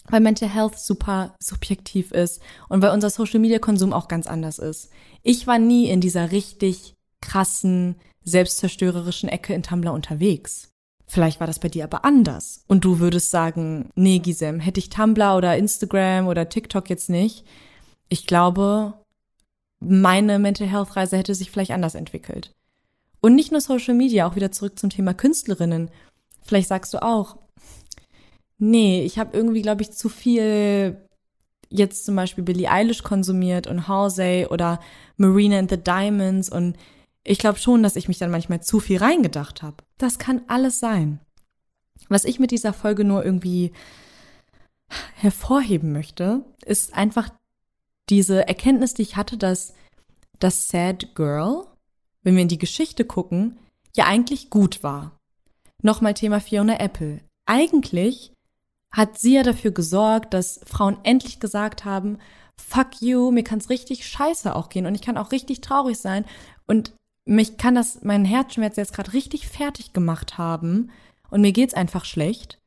weil 0.09 0.21
Mental 0.21 0.49
Health 0.49 0.79
super 0.79 1.35
subjektiv 1.41 2.13
ist 2.13 2.41
und 2.69 2.83
weil 2.83 2.93
unser 2.93 3.11
Social 3.11 3.41
Media 3.41 3.59
Konsum 3.59 3.93
auch 3.93 4.09
ganz 4.09 4.27
anders 4.27 4.59
ist. 4.59 4.91
Ich 5.23 5.47
war 5.47 5.59
nie 5.59 5.89
in 5.89 6.01
dieser 6.01 6.33
richtig 6.33 6.95
krassen, 7.21 7.97
selbstzerstörerischen 8.25 9.29
Ecke 9.29 9.55
in 9.55 9.63
Tumblr 9.63 9.93
unterwegs. 9.93 10.73
Vielleicht 11.07 11.39
war 11.39 11.47
das 11.47 11.61
bei 11.61 11.69
dir 11.69 11.85
aber 11.85 12.05
anders. 12.05 12.65
Und 12.67 12.85
du 12.85 12.99
würdest 12.99 13.31
sagen, 13.31 13.91
nee, 13.95 14.19
Gisem, 14.19 14.61
hätte 14.61 14.81
ich 14.81 14.91
Tumblr 14.91 15.37
oder 15.37 15.57
Instagram 15.57 16.27
oder 16.27 16.49
TikTok 16.49 16.91
jetzt 16.91 17.09
nicht, 17.09 17.45
ich 18.09 18.27
glaube, 18.27 18.95
meine 19.81 20.39
Mental 20.39 20.69
Health 20.69 20.97
Reise 20.97 21.17
hätte 21.17 21.35
sich 21.35 21.51
vielleicht 21.51 21.73
anders 21.73 21.95
entwickelt. 21.95 22.53
Und 23.21 23.35
nicht 23.35 23.53
nur 23.53 23.61
Social 23.61 23.95
Media, 23.95 24.27
auch 24.27 24.37
wieder 24.37 24.53
zurück 24.53 24.79
zum 24.79 24.91
Thema 24.91 25.15
Künstlerinnen. 25.15 25.91
Vielleicht 26.43 26.69
sagst 26.69 26.95
du 26.95 27.03
auch, 27.03 27.37
nee, 28.59 29.03
ich 29.05 29.19
habe 29.19 29.37
irgendwie, 29.37 29.63
glaube 29.63 29.83
ich, 29.83 29.93
zu 29.93 30.09
viel 30.09 30.97
jetzt 31.69 32.05
zum 32.05 32.15
Beispiel 32.15 32.45
Billie 32.45 32.71
Eilish 32.71 33.03
konsumiert 33.03 33.67
und 33.67 33.89
Halsey 33.89 34.47
oder 34.47 34.81
Marina 35.17 35.59
and 35.59 35.71
the 35.71 35.77
Diamonds 35.77 36.49
und 36.49 36.77
ich 37.27 37.39
glaube 37.39 37.59
schon, 37.59 37.83
dass 37.83 37.97
ich 37.97 38.09
mich 38.09 38.19
dann 38.19 38.31
manchmal 38.31 38.63
zu 38.63 38.81
viel 38.81 38.99
reingedacht 38.99 39.63
habe. 39.63 39.77
Das 39.99 40.19
kann 40.19 40.43
alles 40.47 40.79
sein. 40.79 41.21
Was 42.09 42.25
ich 42.25 42.39
mit 42.39 42.51
dieser 42.51 42.73
Folge 42.73 43.05
nur 43.05 43.25
irgendwie 43.25 43.73
hervorheben 45.15 45.93
möchte, 45.93 46.45
ist 46.65 46.95
einfach 46.95 47.31
diese 48.09 48.47
Erkenntnis, 48.47 48.95
die 48.95 49.03
ich 49.03 49.17
hatte, 49.17 49.37
dass 49.37 49.75
das 50.39 50.69
Sad 50.69 51.15
Girl, 51.17 51.67
wenn 52.23 52.37
wir 52.37 52.43
in 52.43 52.49
die 52.49 52.59
Geschichte 52.59 53.05
gucken, 53.05 53.59
ja 53.97 54.05
eigentlich 54.05 54.51
gut 54.51 54.83
war. 54.83 55.19
Nochmal 55.83 56.15
Thema 56.15 56.41
Fiona 56.41 56.79
Apple. 56.79 57.21
Eigentlich 57.47 58.33
hat 58.93 59.19
sie 59.19 59.35
ja 59.35 59.43
dafür 59.43 59.73
gesorgt, 59.73 60.33
dass 60.33 60.61
Frauen 60.65 60.99
endlich 61.03 61.41
gesagt 61.41 61.85
haben, 61.85 62.19
fuck 62.57 63.01
you, 63.01 63.31
mir 63.31 63.43
kann's 63.43 63.69
richtig 63.69 64.07
scheiße 64.07 64.55
auch 64.55 64.69
gehen 64.69 64.87
und 64.87 64.95
ich 64.95 65.03
kann 65.03 65.19
auch 65.19 65.33
richtig 65.33 65.61
traurig 65.61 65.99
sein 65.99 66.25
und 66.67 66.93
mich 67.27 67.59
kann 67.59 67.75
das, 67.75 68.03
mein 68.03 68.25
Herzschmerz 68.25 68.77
jetzt 68.77 68.95
gerade 68.95 69.13
richtig 69.13 69.49
fertig 69.49 69.93
gemacht 69.93 70.39
haben 70.39 70.91
und 71.29 71.43
mir 71.43 71.53
geht's 71.53 71.75
einfach 71.75 72.05
schlecht. 72.05 72.59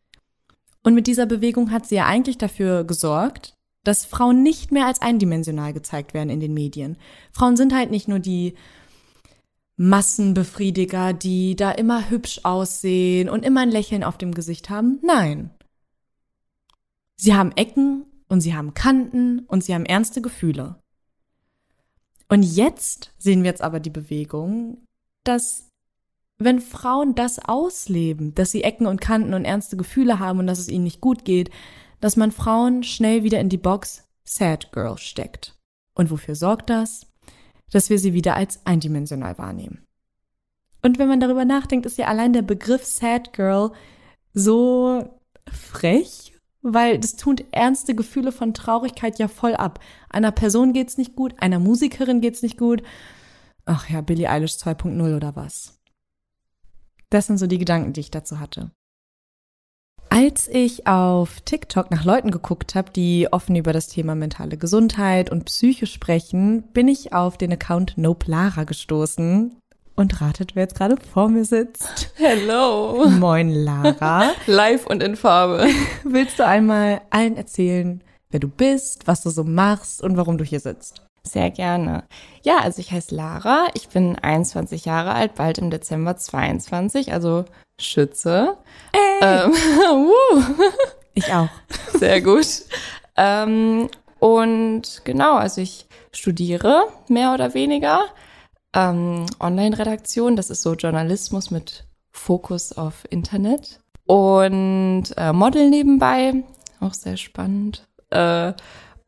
Und 0.84 0.93
mit 0.93 1.08
dieser 1.08 1.26
Bewegung 1.26 1.72
hat 1.72 1.88
sie 1.88 1.95
ja 1.95 2.06
eigentlich 2.06 2.38
dafür 2.38 2.84
gesorgt, 2.84 3.54
dass 3.84 4.06
Frauen 4.06 4.43
nicht 4.43 4.72
mehr 4.72 4.86
als 4.86 5.02
eindimensional 5.02 5.74
gezeigt 5.74 6.13
werden 6.13 6.30
in 6.30 6.39
den 6.39 6.54
Medien. 6.54 6.98
Frauen 7.32 7.58
sind 7.58 7.74
halt 7.74 7.89
nicht 7.89 8.08
nur 8.08 8.19
die 8.19 8.54
Massenbefriediger, 9.78 11.13
die 11.13 11.56
da 11.56 11.72
immer 11.72 12.10
hübsch 12.10 12.41
aussehen 12.43 13.30
und 13.30 13.45
immer 13.45 13.62
ein 13.62 13.72
Lächeln 13.72 14.04
auf 14.04 14.17
dem 14.17 14.34
Gesicht 14.34 14.69
haben. 14.69 15.00
Nein. 15.02 15.52
Sie 17.15 17.34
haben 17.34 17.54
Ecken 17.54 18.06
und 18.28 18.41
sie 18.41 18.54
haben 18.56 18.74
Kanten 18.74 19.39
und 19.48 19.63
sie 19.63 19.74
haben 19.74 19.86
ernste 19.86 20.22
Gefühle. 20.22 20.82
Und 22.30 22.44
jetzt 22.44 23.12
sehen 23.18 23.44
wir 23.44 23.50
jetzt 23.50 23.62
aber 23.62 23.80
die 23.80 23.89
Bewegung, 23.89 24.78
dass 25.24 25.68
wenn 26.38 26.62
Frauen 26.62 27.15
das 27.15 27.39
ausleben, 27.39 28.34
dass 28.34 28.52
sie 28.52 28.63
Ecken 28.63 28.88
und 28.88 29.02
Kanten 29.02 29.34
und 29.34 29.44
ernste 29.44 29.76
Gefühle 29.76 30.20
haben 30.20 30.39
und 30.39 30.48
dass 30.48 30.60
es 30.60 30.70
ihnen 30.70 30.86
nicht 30.86 31.02
gut 31.02 31.26
geht, 31.26 31.50
dass 32.00 32.15
man 32.15 32.32
Frauen 32.32 32.84
schnell 32.84 33.24
wieder 33.24 33.39
in 33.39 33.50
die 33.50 33.58
Box 33.58 34.08
Sad 34.24 34.72
Girl 34.72 34.98
steckt. 34.98 35.58
Und 35.96 36.12
wofür 36.12 36.36
sorgt 36.36 36.70
das? 36.70 37.08
Dass 37.72 37.89
wir 37.89 38.00
sie 38.00 38.13
wieder 38.13 38.36
als 38.36 38.65
eindimensional 38.65 39.38
wahrnehmen. 39.38 39.86
Und 40.82 40.98
wenn 40.98 41.10
man 41.10 41.20
darüber 41.20 41.44
nachdenkt, 41.44 41.86
ist 41.86 41.98
ja 41.98 42.08
allein 42.08 42.32
der 42.32 42.42
Begriff 42.42 42.86
Sad 42.86 43.34
Girl 43.34 43.72
so 44.34 45.20
frech 45.52 46.29
weil 46.62 47.00
das 47.00 47.15
tut 47.15 47.43
ernste 47.52 47.95
Gefühle 47.95 48.32
von 48.32 48.54
Traurigkeit 48.54 49.19
ja 49.19 49.28
voll 49.28 49.56
ab. 49.56 49.80
Einer 50.10 50.32
Person 50.32 50.74
geht's 50.74 50.98
nicht 50.98 51.15
gut, 51.15 51.36
einer 51.39 51.60
Musikerin 51.60 52.22
geht's 52.22 52.41
nicht 52.41 52.58
gut. 52.58 52.84
Ach 53.65 53.89
ja, 53.89 54.02
Billie 54.02 54.30
Eilish 54.30 54.54
2.0 54.54 55.15
oder 55.15 55.36
was. 55.36 55.80
Das 57.10 57.28
sind 57.28 57.38
so 57.38 57.48
die 57.48 57.58
Gedanken, 57.58 57.93
die 57.93 58.02
ich 58.02 58.12
dazu 58.12 58.39
hatte. 58.39 58.72
Als 60.12 60.48
ich 60.48 60.88
auf 60.88 61.41
TikTok 61.41 61.91
nach 61.91 62.04
Leuten 62.04 62.32
geguckt 62.32 62.74
habe, 62.74 62.91
die 62.91 63.28
offen 63.32 63.56
über 63.56 63.74
das 63.74 63.88
Thema 63.88 64.15
mentale 64.15 64.58
Gesundheit 64.58 65.32
und 65.32 65.45
Psyche 65.45 65.86
sprechen, 65.86 66.63
bin 66.74 66.88
ich 66.88 67.13
auf 67.13 67.38
den 67.38 67.54
Account 67.54 67.95
Nope 67.95 68.30
Lara 68.30 68.63
gestoßen. 68.63 69.56
Und 70.00 70.22
ratet, 70.22 70.56
wer 70.56 70.64
jetzt 70.64 70.76
gerade 70.76 70.96
vor 70.96 71.28
mir 71.28 71.44
sitzt. 71.44 72.14
Hello. 72.16 73.06
Moin, 73.10 73.50
Lara. 73.50 74.32
Live 74.48 74.88
und 74.88 75.04
in 75.04 75.18
Farbe. 75.18 75.68
Willst 76.06 76.40
du 76.40 76.46
einmal 76.46 77.02
allen 77.10 77.36
erzählen, 77.36 78.02
wer 78.30 78.40
du 78.40 78.48
bist, 78.48 79.08
was 79.08 79.24
du 79.24 79.30
so 79.30 79.44
machst 79.44 80.02
und 80.02 80.16
warum 80.16 80.38
du 80.38 80.46
hier 80.46 80.62
sitzt? 80.62 81.02
Sehr 81.28 81.52
gerne. 81.52 82.06
Ja, 82.44 82.60
also 82.60 82.80
ich 82.80 82.94
heiße 82.94 83.14
Lara, 83.14 83.68
ich 83.74 83.90
bin 83.90 84.16
21 84.16 84.86
Jahre 84.86 85.12
alt, 85.12 85.36
bald 85.36 85.58
im 85.58 85.70
Dezember 85.70 86.16
22, 86.16 87.12
also 87.12 87.44
Schütze. 87.78 88.56
Ey. 88.94 89.20
Ähm, 89.22 89.54
ich 91.14 91.34
auch. 91.34 91.50
Sehr 91.94 92.22
gut. 92.22 92.48
Ähm, 93.18 93.90
und 94.20 95.02
genau, 95.04 95.36
also 95.36 95.60
ich 95.60 95.88
studiere 96.14 96.86
mehr 97.10 97.34
oder 97.34 97.54
weniger 97.54 98.06
ähm, 98.73 99.25
Online-Redaktion. 99.39 100.36
Das 100.36 100.49
ist 100.49 100.62
so 100.62 100.73
Journalismus 100.73 101.51
mit 101.51 101.86
Fokus 102.12 102.71
auf 102.71 103.05
Internet. 103.10 103.79
Und 104.05 105.05
äh, 105.17 105.34
Model 105.34 105.69
nebenbei, 105.69 106.43
auch 106.79 106.93
sehr 106.93 107.17
spannend. 107.17 107.88
Äh, 108.10 108.53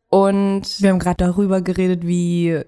und 0.09 0.81
wir 0.81 0.89
haben 0.89 0.99
gerade 0.99 1.25
darüber 1.25 1.61
geredet, 1.61 2.05
wie 2.05 2.63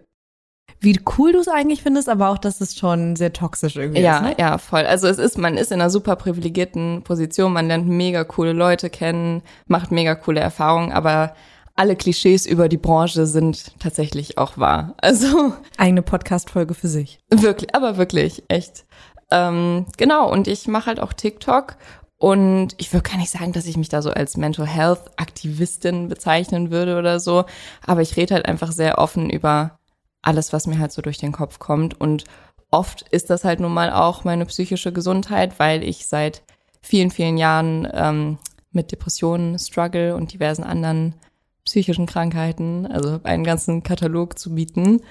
wie 0.83 0.99
cool 1.17 1.31
du 1.31 1.39
es 1.39 1.47
eigentlich 1.47 1.81
findest, 1.81 2.09
aber 2.09 2.29
auch, 2.29 2.37
dass 2.37 2.59
es 2.59 2.75
schon 2.75 3.15
sehr 3.15 3.31
toxisch 3.31 3.77
irgendwie 3.77 4.01
ja, 4.01 4.17
ist. 4.17 4.23
Ne? 4.23 4.35
Ja, 4.37 4.57
voll. 4.57 4.85
Also 4.85 5.07
es 5.07 5.17
ist, 5.17 5.37
man 5.37 5.55
ist 5.55 5.71
in 5.71 5.79
einer 5.79 5.89
super 5.89 6.17
privilegierten 6.17 7.03
Position, 7.03 7.53
man 7.53 7.67
lernt 7.67 7.87
mega 7.87 8.25
coole 8.25 8.51
Leute 8.51 8.89
kennen, 8.89 9.43
macht 9.65 9.91
mega 9.91 10.13
coole 10.15 10.41
Erfahrungen, 10.41 10.91
aber 10.91 11.35
alle 11.75 11.95
Klischees 11.95 12.45
über 12.45 12.69
die 12.69 12.77
Branche 12.77 13.25
sind 13.25 13.79
tatsächlich 13.79 14.37
auch 14.37 14.57
wahr. 14.57 14.95
Also 14.97 15.53
eigene 15.77 16.01
Podcast-Folge 16.01 16.73
für 16.73 16.87
sich. 16.87 17.19
Wirklich, 17.29 17.73
aber 17.75 17.97
wirklich, 17.97 18.43
echt. 18.47 18.85
Ähm, 19.31 19.85
genau. 19.97 20.31
Und 20.31 20.47
ich 20.47 20.67
mache 20.67 20.87
halt 20.87 20.99
auch 20.99 21.13
TikTok 21.13 21.77
und 22.17 22.69
ich 22.77 22.93
würde 22.93 23.09
gar 23.09 23.17
nicht 23.17 23.31
sagen, 23.31 23.51
dass 23.51 23.65
ich 23.65 23.75
mich 23.75 23.89
da 23.89 24.01
so 24.01 24.11
als 24.11 24.37
Mental 24.37 24.67
Health 24.67 25.11
Aktivistin 25.17 26.07
bezeichnen 26.07 26.71
würde 26.71 26.97
oder 26.97 27.19
so, 27.19 27.45
aber 27.85 28.01
ich 28.01 28.15
rede 28.15 28.35
halt 28.35 28.45
einfach 28.45 28.71
sehr 28.71 28.97
offen 28.97 29.29
über 29.29 29.79
alles, 30.21 30.53
was 30.53 30.67
mir 30.67 30.79
halt 30.79 30.93
so 30.93 31.01
durch 31.01 31.17
den 31.17 31.33
Kopf 31.33 31.59
kommt 31.59 31.99
und 31.99 32.23
oft 32.71 33.01
ist 33.09 33.29
das 33.29 33.43
halt 33.43 33.59
nun 33.59 33.73
mal 33.73 33.91
auch 33.91 34.23
meine 34.23 34.45
psychische 34.45 34.93
Gesundheit, 34.93 35.59
weil 35.59 35.83
ich 35.83 36.07
seit 36.07 36.43
vielen, 36.81 37.11
vielen 37.11 37.37
Jahren 37.37 37.87
ähm, 37.93 38.37
mit 38.71 38.91
Depressionen 38.93 39.59
struggle 39.59 40.15
und 40.15 40.31
diversen 40.31 40.63
anderen 40.63 41.15
psychischen 41.65 42.05
Krankheiten, 42.05 42.85
also 42.85 43.19
einen 43.23 43.43
ganzen 43.43 43.83
Katalog 43.83 44.37
zu 44.37 44.53
bieten. 44.53 45.01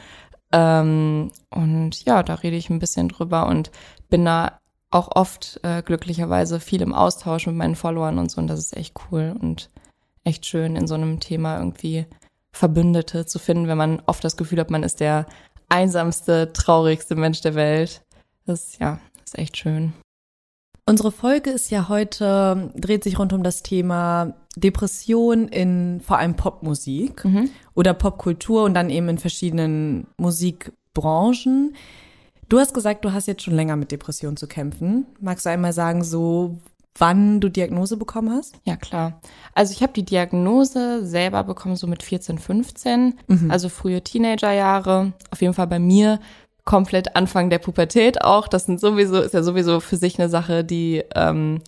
Ähm, 0.53 1.31
und 1.51 2.05
ja, 2.05 2.23
da 2.23 2.35
rede 2.35 2.57
ich 2.57 2.71
ein 2.71 2.79
bisschen 2.79 3.09
drüber 3.09 3.47
und 3.47 3.71
bin 4.11 4.25
da 4.25 4.61
auch 4.91 5.17
oft 5.17 5.61
äh, 5.63 5.83
glücklicherweise 5.83 6.61
viel 6.61 6.83
im 6.83 6.93
Austausch 6.95 7.47
mit 7.47 7.57
meinen 7.57 7.77
Followern 7.77 8.19
und 8.19 8.31
so. 8.31 8.41
Und 8.41 8.49
das 8.49 8.59
ist 8.59 8.77
echt 8.77 8.95
cool 9.11 9.35
und 9.41 9.71
echt 10.25 10.47
schön, 10.47 10.77
in 10.77 10.87
so 10.87 10.95
einem 10.95 11.21
Thema 11.21 11.59
irgendwie 11.59 12.07
Verbündete 12.53 13.25
zu 13.25 13.39
finden, 13.39 13.67
wenn 13.67 13.79
man 13.79 14.03
oft 14.07 14.23
das 14.23 14.37
Gefühl 14.37 14.61
hat, 14.61 14.71
man 14.71 14.83
ist 14.83 15.01
der 15.01 15.27
einsamste, 15.71 16.53
traurigste 16.53 17.17
Mensch 17.17 17.41
der 17.41 17.55
Welt. 17.55 18.03
Das 18.45 18.79
ja, 18.79 19.01
ist 19.25 19.39
echt 19.39 19.57
schön. 19.57 19.95
Unsere 20.85 21.13
Folge 21.13 21.51
ist 21.51 21.71
ja 21.71 21.89
heute, 21.89 22.71
dreht 22.77 23.05
sich 23.05 23.19
rund 23.19 23.33
um 23.33 23.43
das 23.43 23.63
Thema 23.63 24.35
Depression 24.57 25.49
in 25.49 26.01
vor 26.05 26.19
allem 26.19 26.35
Popmusik 26.37 27.25
Mhm. 27.25 27.51
oder 27.75 27.95
Popkultur 27.95 28.65
und 28.65 28.75
dann 28.75 28.91
eben 28.91 29.09
in 29.09 29.19
verschiedenen 29.19 30.07
Musikbranchen. 30.19 31.75
Du 32.49 32.59
hast 32.59 32.75
gesagt, 32.75 33.05
du 33.05 33.13
hast 33.13 33.27
jetzt 33.27 33.43
schon 33.43 33.55
länger 33.55 33.77
mit 33.77 33.93
Depressionen 33.93 34.37
zu 34.37 34.47
kämpfen. 34.47 35.07
Magst 35.21 35.47
du 35.47 35.51
einmal 35.51 35.73
sagen, 35.73 36.05
so 36.05 36.59
wann 36.99 37.41
du 37.41 37.49
Diagnose 37.49 37.97
bekommen 37.97 38.31
hast? 38.31 38.55
Ja, 38.65 38.77
klar. 38.77 39.21
Also 39.55 39.73
ich 39.73 39.83
habe 39.83 39.95
die 39.95 40.05
Diagnose 40.05 41.07
selber 41.07 41.43
bekommen 41.45 41.77
so 41.77 41.87
mit 41.87 42.03
14, 42.03 42.37
15, 42.37 43.15
also 43.49 43.71
frühe 43.71 44.03
Teenagerjahre. 44.03 45.13
Auf 45.31 45.41
jeden 45.41 45.55
Fall 45.55 45.69
bei 45.69 45.79
mir 45.79 46.21
komplett 46.67 47.17
Anfang 47.17 47.49
der 47.49 47.59
Pubertät 47.59 48.23
auch. 48.23 48.47
Das 48.47 48.67
sind 48.67 48.79
sowieso, 48.81 49.21
ist 49.23 49.33
ja 49.33 49.43
sowieso 49.43 49.81
für 49.81 49.97
sich 49.97 50.19
eine 50.21 50.29
Sache, 50.29 50.63
die 50.65 51.03
ähm, 51.15 51.63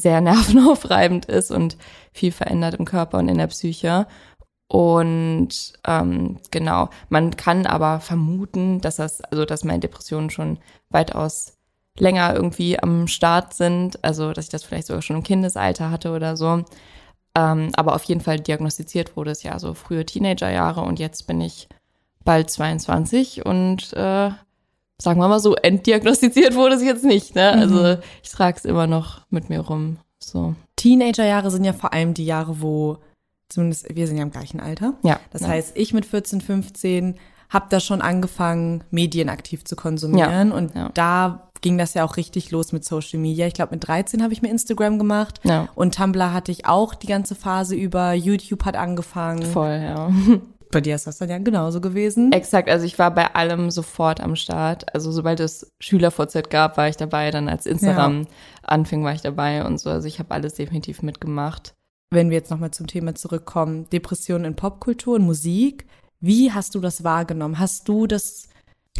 sehr 0.00 0.20
nervenaufreibend 0.20 1.26
ist 1.26 1.50
und 1.50 1.76
viel 2.12 2.32
verändert 2.32 2.74
im 2.74 2.84
Körper 2.84 3.18
und 3.18 3.28
in 3.28 3.38
der 3.38 3.46
Psyche. 3.48 4.06
Und 4.68 5.72
ähm, 5.84 6.38
genau, 6.50 6.90
man 7.08 7.36
kann 7.36 7.66
aber 7.66 8.00
vermuten, 8.00 8.80
dass 8.80 8.96
das, 8.96 9.20
also 9.20 9.44
dass 9.44 9.64
meine 9.64 9.80
Depressionen 9.80 10.30
schon 10.30 10.58
weitaus 10.90 11.54
länger 11.98 12.34
irgendwie 12.34 12.78
am 12.80 13.08
Start 13.08 13.52
sind, 13.54 14.02
also 14.04 14.32
dass 14.32 14.46
ich 14.46 14.50
das 14.50 14.62
vielleicht 14.62 14.86
sogar 14.86 15.02
schon 15.02 15.16
im 15.16 15.22
Kindesalter 15.22 15.90
hatte 15.90 16.12
oder 16.12 16.36
so. 16.36 16.64
Ähm, 17.36 17.70
aber 17.74 17.94
auf 17.94 18.04
jeden 18.04 18.20
Fall 18.20 18.40
diagnostiziert 18.40 19.16
wurde 19.16 19.30
es 19.32 19.42
ja 19.42 19.58
so 19.58 19.74
frühe 19.74 20.06
Teenagerjahre 20.06 20.80
und 20.82 20.98
jetzt 20.98 21.26
bin 21.26 21.40
ich 21.40 21.68
bald 22.24 22.50
22 22.50 23.44
und 23.44 23.92
äh, 23.94 24.30
sagen 25.00 25.20
wir 25.20 25.28
mal 25.28 25.40
so, 25.40 25.54
entdiagnostiziert 25.54 26.54
wurde 26.54 26.76
es 26.76 26.82
jetzt 26.82 27.04
nicht. 27.04 27.34
Ne? 27.34 27.52
Also 27.52 27.96
ich 28.22 28.30
trage 28.30 28.58
es 28.58 28.64
immer 28.64 28.86
noch 28.86 29.22
mit 29.30 29.48
mir 29.48 29.60
rum. 29.60 29.98
So. 30.18 30.54
Teenagerjahre 30.76 31.50
sind 31.50 31.64
ja 31.64 31.72
vor 31.72 31.92
allem 31.92 32.14
die 32.14 32.26
Jahre, 32.26 32.60
wo 32.60 32.98
zumindest 33.48 33.94
wir 33.94 34.06
sind 34.06 34.16
ja 34.16 34.22
im 34.22 34.30
gleichen 34.30 34.60
Alter. 34.60 34.94
Ja. 35.02 35.18
Das 35.32 35.42
ja. 35.42 35.48
heißt, 35.48 35.76
ich 35.76 35.92
mit 35.92 36.06
14, 36.06 36.40
15 36.40 37.16
habe 37.48 37.66
da 37.68 37.80
schon 37.80 38.00
angefangen, 38.00 38.84
Medien 38.90 39.28
aktiv 39.28 39.64
zu 39.64 39.74
konsumieren. 39.74 40.50
Ja, 40.50 40.56
Und 40.56 40.74
ja. 40.74 40.90
da 40.94 41.50
ging 41.60 41.76
das 41.76 41.94
ja 41.94 42.04
auch 42.04 42.16
richtig 42.16 42.50
los 42.52 42.72
mit 42.72 42.84
Social 42.84 43.18
Media. 43.18 43.46
Ich 43.46 43.54
glaube, 43.54 43.74
mit 43.74 43.86
13 43.86 44.22
habe 44.22 44.32
ich 44.32 44.40
mir 44.40 44.48
Instagram 44.48 44.98
gemacht. 44.98 45.40
Ja. 45.42 45.68
Und 45.74 45.96
Tumblr 45.96 46.32
hatte 46.32 46.52
ich 46.52 46.66
auch 46.66 46.94
die 46.94 47.08
ganze 47.08 47.34
Phase 47.34 47.74
über. 47.74 48.14
YouTube 48.14 48.64
hat 48.64 48.76
angefangen. 48.76 49.42
voll, 49.42 49.80
ja. 49.82 50.10
Bei 50.70 50.80
dir 50.80 50.94
ist 50.94 51.06
das 51.06 51.18
dann 51.18 51.28
ja 51.28 51.38
genauso 51.38 51.80
gewesen. 51.80 52.32
Exakt, 52.32 52.68
also 52.68 52.86
ich 52.86 52.98
war 52.98 53.12
bei 53.12 53.34
allem 53.34 53.70
sofort 53.70 54.20
am 54.20 54.36
Start. 54.36 54.94
Also 54.94 55.10
sobald 55.10 55.40
es 55.40 55.72
SchülerVZ 55.80 56.48
gab, 56.48 56.76
war 56.76 56.88
ich 56.88 56.96
dabei. 56.96 57.30
Dann 57.30 57.48
als 57.48 57.66
Instagram 57.66 58.26
anfing, 58.62 59.02
war 59.02 59.12
ich 59.12 59.22
dabei 59.22 59.64
und 59.64 59.78
so. 59.78 59.90
Also 59.90 60.06
ich 60.06 60.20
habe 60.20 60.30
alles 60.32 60.54
definitiv 60.54 61.02
mitgemacht. 61.02 61.74
Wenn 62.10 62.30
wir 62.30 62.36
jetzt 62.36 62.50
nochmal 62.50 62.70
zum 62.70 62.86
Thema 62.86 63.14
zurückkommen, 63.14 63.88
Depressionen 63.90 64.44
in 64.44 64.56
Popkultur 64.56 65.16
und 65.16 65.24
Musik. 65.24 65.86
Wie 66.20 66.52
hast 66.52 66.74
du 66.74 66.80
das 66.80 67.02
wahrgenommen? 67.02 67.58
Hast 67.58 67.88
du 67.88 68.06
das, 68.06 68.48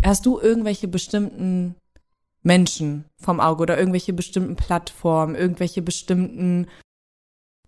hast 0.04 0.26
du 0.26 0.40
irgendwelche 0.40 0.88
bestimmten 0.88 1.76
Menschen 2.42 3.04
vom 3.20 3.38
Auge 3.38 3.62
oder 3.62 3.78
irgendwelche 3.78 4.12
bestimmten 4.12 4.56
Plattformen, 4.56 5.35
irgendwelche 5.35 5.83
bestimmten 5.83 6.66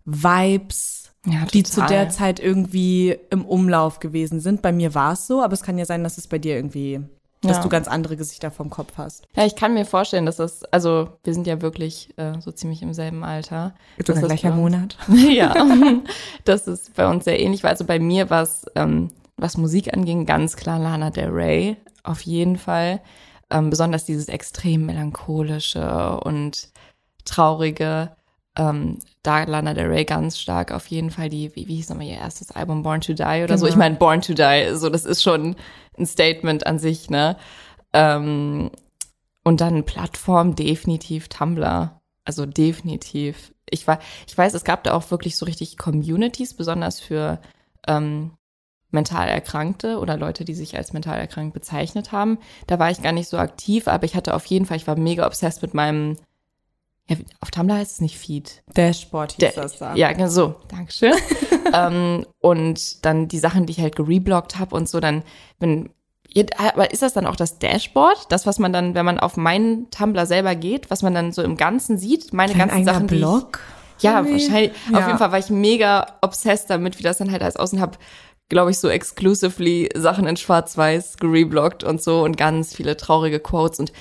Vibes, 0.05 1.02
Ja, 1.25 1.45
die 1.45 1.63
zu 1.63 1.81
der 1.85 2.09
Zeit 2.09 2.39
irgendwie 2.39 3.17
im 3.29 3.45
Umlauf 3.45 3.99
gewesen 3.99 4.39
sind? 4.41 4.61
Bei 4.61 4.71
mir 4.73 4.93
war 4.93 5.13
es 5.13 5.25
so, 5.27 5.41
aber 5.41 5.53
es 5.53 5.61
kann 5.63 5.77
ja 5.77 5.85
sein, 5.85 6.03
dass 6.03 6.17
es 6.17 6.27
bei 6.27 6.37
dir 6.37 6.55
irgendwie, 6.55 6.99
dass 7.41 7.57
Ja. 7.57 7.63
du 7.63 7.69
ganz 7.69 7.87
andere 7.87 8.17
Gesichter 8.17 8.51
vom 8.51 8.69
Kopf 8.69 8.93
hast. 8.97 9.25
Ja, 9.35 9.45
ich 9.45 9.55
kann 9.55 9.73
mir 9.73 9.85
vorstellen, 9.85 10.25
dass 10.25 10.35
das, 10.35 10.63
also 10.65 11.09
wir 11.23 11.33
sind 11.33 11.47
ja 11.47 11.61
wirklich 11.61 12.09
äh, 12.17 12.33
so 12.41 12.51
ziemlich 12.51 12.81
im 12.81 12.93
selben 12.93 13.23
Alter. 13.23 13.73
Sogar 14.05 14.23
gleicher 14.23 14.49
uns- 14.49 14.57
Monat. 14.57 14.97
ja, 15.13 15.53
das 16.43 16.67
ist 16.67 16.93
bei 16.95 17.07
uns 17.09 17.23
sehr 17.23 17.39
ähnlich, 17.39 17.63
weil 17.63 17.71
also 17.71 17.85
bei 17.85 17.99
mir 17.99 18.29
war 18.29 18.43
es, 18.43 18.65
ähm, 18.75 19.09
was 19.37 19.57
Musik 19.57 19.93
anging, 19.93 20.25
ganz 20.25 20.57
klar 20.57 20.77
Lana 20.77 21.09
Del 21.09 21.29
Rey, 21.29 21.77
auf 22.03 22.21
jeden 22.21 22.57
Fall. 22.57 22.99
Ähm, 23.49 23.69
besonders 23.69 24.03
dieses 24.05 24.27
extrem 24.27 24.85
melancholische 24.87 26.19
und 26.21 26.69
traurige, 27.25 28.11
ähm, 28.57 28.99
da 29.23 29.43
Lana 29.43 29.73
Del 29.73 29.87
Rey 29.87 30.05
ganz 30.05 30.39
stark 30.39 30.71
auf 30.71 30.87
jeden 30.87 31.09
Fall 31.09 31.29
die, 31.29 31.55
wie, 31.55 31.67
wie 31.67 31.75
hieß 31.75 31.89
nochmal 31.89 32.07
ihr 32.07 32.17
erstes 32.17 32.51
Album, 32.51 32.83
Born 32.83 33.01
to 33.01 33.13
Die 33.13 33.23
oder 33.23 33.57
so. 33.57 33.65
Genau. 33.65 33.73
Ich 33.73 33.75
meine, 33.75 33.95
Born 33.95 34.21
to 34.21 34.33
Die, 34.33 34.75
so 34.75 34.89
das 34.89 35.05
ist 35.05 35.23
schon 35.23 35.55
ein 35.97 36.05
Statement 36.05 36.65
an 36.67 36.79
sich, 36.79 37.09
ne? 37.09 37.37
Ähm, 37.93 38.71
und 39.43 39.61
dann 39.61 39.83
Plattform 39.83 40.55
definitiv 40.55 41.27
Tumblr. 41.29 41.99
Also 42.25 42.45
definitiv. 42.45 43.53
Ich 43.69 43.87
war, 43.87 43.99
ich 44.27 44.37
weiß, 44.37 44.53
es 44.53 44.63
gab 44.63 44.83
da 44.83 44.93
auch 44.93 45.11
wirklich 45.11 45.35
so 45.35 45.45
richtig 45.45 45.77
Communities, 45.77 46.53
besonders 46.53 46.99
für 46.99 47.39
ähm, 47.87 48.31
mental 48.91 49.27
Erkrankte 49.27 49.99
oder 49.99 50.15
Leute, 50.15 50.45
die 50.45 50.53
sich 50.53 50.77
als 50.77 50.93
mental 50.93 51.19
erkrankt 51.19 51.53
bezeichnet 51.53 52.11
haben. 52.11 52.37
Da 52.67 52.79
war 52.79 52.91
ich 52.91 53.01
gar 53.01 53.11
nicht 53.11 53.27
so 53.27 53.37
aktiv, 53.37 53.87
aber 53.87 54.05
ich 54.05 54.15
hatte 54.15 54.35
auf 54.35 54.45
jeden 54.45 54.65
Fall, 54.65 54.77
ich 54.77 54.87
war 54.87 54.95
mega 54.95 55.25
obsessed 55.25 55.61
mit 55.61 55.73
meinem, 55.73 56.17
ja, 57.09 57.17
auf 57.41 57.51
Tumblr 57.51 57.75
heißt 57.75 57.93
es 57.93 58.01
nicht 58.01 58.17
Feed. 58.17 58.63
Dashboard 58.75 59.33
hieß 59.33 59.39
Der- 59.39 59.51
das 59.51 59.77
da. 59.77 59.95
Ja, 59.95 60.11
genau 60.13 60.27
so. 60.27 60.55
Dankeschön. 60.69 61.13
ähm, 61.73 62.25
und 62.39 63.05
dann 63.05 63.27
die 63.27 63.39
Sachen, 63.39 63.65
die 63.65 63.71
ich 63.71 63.79
halt 63.81 63.95
gerebloggt 63.95 64.57
habe 64.57 64.75
und 64.75 64.87
so, 64.87 64.99
dann 64.99 65.23
bin 65.59 65.89
aber 66.57 66.91
ist 66.91 67.03
das 67.03 67.13
dann 67.13 67.27
auch 67.27 67.35
das 67.35 67.59
Dashboard? 67.59 68.31
Das, 68.31 68.47
was 68.47 68.57
man 68.57 68.73
dann, 68.73 68.95
wenn 68.95 69.05
man 69.05 69.19
auf 69.19 69.37
meinen 69.37 69.91
Tumblr 69.91 70.25
selber 70.25 70.55
geht, 70.55 70.89
was 70.89 71.03
man 71.03 71.13
dann 71.13 71.31
so 71.31 71.43
im 71.43 71.57
Ganzen 71.57 71.99
sieht? 71.99 72.33
Meine 72.33 72.53
Dein 72.53 72.69
ganzen 72.69 72.85
Sachen, 72.85 73.07
Blog? 73.07 73.59
Ja, 73.99 74.25
wahrscheinlich. 74.25 74.71
Ja. 74.91 74.97
Auf 74.97 75.05
jeden 75.05 75.19
Fall 75.19 75.31
war 75.31 75.37
ich 75.37 75.51
mega 75.51 76.07
obsessed 76.21 76.71
damit, 76.71 76.97
wie 76.97 77.03
das 77.03 77.19
dann 77.19 77.31
halt 77.31 77.43
alles 77.43 77.55
außen 77.55 77.79
hab 77.79 77.99
glaube 78.49 78.71
ich, 78.71 78.77
so 78.77 78.89
exclusively 78.89 79.89
Sachen 79.95 80.27
in 80.27 80.37
Schwarz-Weiß 80.37 81.17
gerebloggt 81.17 81.83
und 81.83 82.03
so 82.03 82.23
und 82.23 82.37
ganz 82.37 82.75
viele 82.75 82.97
traurige 82.97 83.39
Quotes 83.39 83.79
und 83.79 83.93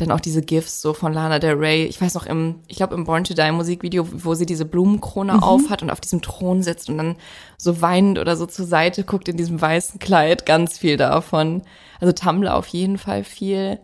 dann 0.00 0.10
auch 0.10 0.20
diese 0.20 0.42
GIFs 0.42 0.80
so 0.80 0.94
von 0.94 1.12
Lana 1.12 1.38
Del 1.38 1.54
Rey. 1.54 1.84
Ich 1.84 2.00
weiß 2.00 2.14
noch 2.14 2.26
im, 2.26 2.60
ich 2.68 2.76
glaube 2.76 2.94
im 2.94 3.04
Born 3.04 3.24
to 3.24 3.34
Die 3.34 3.52
Musikvideo, 3.52 4.06
wo 4.12 4.34
sie 4.34 4.46
diese 4.46 4.64
Blumenkrone 4.64 5.42
auf 5.42 5.70
hat 5.70 5.82
und 5.82 5.90
auf 5.90 6.00
diesem 6.00 6.22
Thron 6.22 6.62
sitzt 6.62 6.88
und 6.88 6.98
dann 6.98 7.16
so 7.56 7.80
weinend 7.80 8.18
oder 8.18 8.36
so 8.36 8.46
zur 8.46 8.66
Seite 8.66 9.04
guckt 9.04 9.28
in 9.28 9.36
diesem 9.36 9.60
weißen 9.60 9.98
Kleid. 9.98 10.46
Ganz 10.46 10.78
viel 10.78 10.96
davon. 10.96 11.62
Also 12.00 12.12
Tumblr 12.12 12.54
auf 12.54 12.66
jeden 12.68 12.98
Fall 12.98 13.24
viel. 13.24 13.78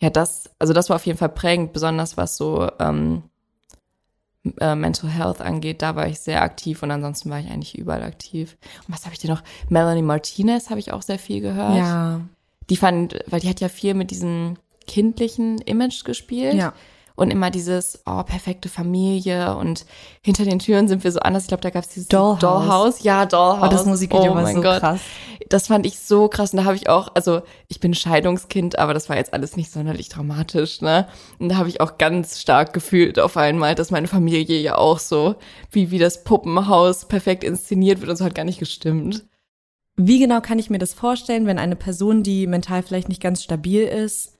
Ja, 0.00 0.10
das, 0.10 0.50
also 0.58 0.72
das 0.72 0.88
war 0.88 0.96
auf 0.96 1.06
jeden 1.06 1.18
Fall 1.18 1.30
prägend, 1.30 1.72
besonders 1.72 2.16
was 2.16 2.36
so 2.36 2.70
ähm, 2.78 3.22
äh, 4.60 4.74
Mental 4.74 5.10
Health 5.10 5.40
angeht, 5.40 5.82
da 5.82 5.96
war 5.96 6.06
ich 6.06 6.20
sehr 6.20 6.42
aktiv 6.42 6.82
und 6.82 6.90
ansonsten 6.90 7.30
war 7.30 7.40
ich 7.40 7.50
eigentlich 7.50 7.76
überall 7.76 8.02
aktiv. 8.02 8.56
Und 8.86 8.94
was 8.94 9.04
habe 9.04 9.14
ich 9.14 9.20
denn 9.20 9.30
noch? 9.30 9.42
Melanie 9.68 10.02
Martinez 10.02 10.70
habe 10.70 10.80
ich 10.80 10.92
auch 10.92 11.02
sehr 11.02 11.18
viel 11.18 11.40
gehört. 11.40 11.76
Ja. 11.76 12.20
Die 12.68 12.76
fand, 12.76 13.18
weil 13.28 13.40
die 13.40 13.48
hat 13.48 13.60
ja 13.60 13.68
viel 13.68 13.94
mit 13.94 14.10
diesem 14.10 14.56
kindlichen 14.86 15.58
Image 15.58 16.04
gespielt. 16.04 16.54
Ja. 16.54 16.72
Und 17.18 17.30
immer 17.30 17.50
dieses, 17.50 18.02
oh, 18.04 18.22
perfekte 18.24 18.68
Familie 18.68 19.56
und 19.56 19.86
hinter 20.20 20.44
den 20.44 20.58
Türen 20.58 20.86
sind 20.86 21.02
wir 21.02 21.10
so 21.10 21.20
anders. 21.20 21.44
Ich 21.44 21.48
glaube, 21.48 21.62
da 21.62 21.70
gab 21.70 21.82
es 21.82 21.88
dieses 21.88 22.08
Dollhouse. 22.08 22.40
Dollhouse. 22.40 23.02
Ja, 23.04 23.24
Dollhouse. 23.24 23.68
Oh, 23.68 23.70
das 23.70 23.86
Musikvideo 23.86 24.32
oh 24.32 24.34
war 24.34 24.42
mein 24.42 24.56
so 24.56 24.60
Gott. 24.60 24.80
krass. 24.80 25.00
Das 25.48 25.68
fand 25.68 25.86
ich 25.86 25.98
so 25.98 26.28
krass. 26.28 26.52
Und 26.52 26.58
da 26.58 26.64
habe 26.64 26.76
ich 26.76 26.90
auch, 26.90 27.14
also 27.14 27.40
ich 27.68 27.80
bin 27.80 27.94
Scheidungskind, 27.94 28.78
aber 28.78 28.92
das 28.92 29.08
war 29.08 29.16
jetzt 29.16 29.32
alles 29.32 29.56
nicht 29.56 29.72
sonderlich 29.72 30.10
dramatisch, 30.10 30.82
ne? 30.82 31.08
Und 31.38 31.48
da 31.48 31.56
habe 31.56 31.70
ich 31.70 31.80
auch 31.80 31.96
ganz 31.96 32.38
stark 32.38 32.74
gefühlt 32.74 33.18
auf 33.18 33.38
einmal, 33.38 33.74
dass 33.74 33.90
meine 33.90 34.08
Familie 34.08 34.60
ja 34.60 34.76
auch 34.76 34.98
so, 34.98 35.36
wie, 35.70 35.90
wie 35.90 35.98
das 35.98 36.22
Puppenhaus 36.22 37.06
perfekt 37.06 37.44
inszeniert 37.44 38.00
wird 38.00 38.10
und 38.10 38.16
so 38.16 38.26
hat 38.26 38.34
gar 38.34 38.44
nicht 38.44 38.58
gestimmt. 38.58 39.24
Wie 39.96 40.18
genau 40.18 40.42
kann 40.42 40.58
ich 40.58 40.68
mir 40.68 40.78
das 40.78 40.92
vorstellen, 40.92 41.46
wenn 41.46 41.58
eine 41.58 41.76
Person, 41.76 42.22
die 42.22 42.46
mental 42.46 42.82
vielleicht 42.82 43.08
nicht 43.08 43.22
ganz 43.22 43.42
stabil 43.42 43.84
ist, 43.84 44.35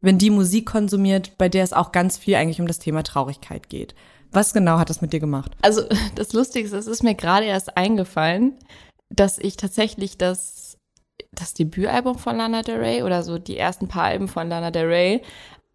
wenn 0.00 0.18
die 0.18 0.30
Musik 0.30 0.66
konsumiert, 0.66 1.36
bei 1.38 1.48
der 1.48 1.64
es 1.64 1.72
auch 1.72 1.92
ganz 1.92 2.16
viel 2.18 2.34
eigentlich 2.34 2.60
um 2.60 2.66
das 2.66 2.78
Thema 2.78 3.02
Traurigkeit 3.02 3.68
geht? 3.68 3.94
Was 4.32 4.52
genau 4.52 4.78
hat 4.78 4.90
das 4.90 5.00
mit 5.00 5.12
dir 5.12 5.20
gemacht? 5.20 5.52
Also 5.62 5.82
das 6.14 6.32
Lustige 6.32 6.66
ist, 6.66 6.72
es 6.72 6.86
ist 6.86 7.02
mir 7.02 7.14
gerade 7.14 7.46
erst 7.46 7.76
eingefallen, 7.76 8.54
dass 9.10 9.38
ich 9.38 9.56
tatsächlich 9.56 10.18
das, 10.18 10.78
das 11.32 11.54
Debütalbum 11.54 12.18
von 12.18 12.36
Lana 12.36 12.62
Del 12.62 12.78
Rey 12.78 13.02
oder 13.02 13.22
so 13.22 13.38
die 13.38 13.58
ersten 13.58 13.88
paar 13.88 14.04
Alben 14.04 14.28
von 14.28 14.48
Lana 14.48 14.70
Del 14.70 14.86
Rey 14.86 15.22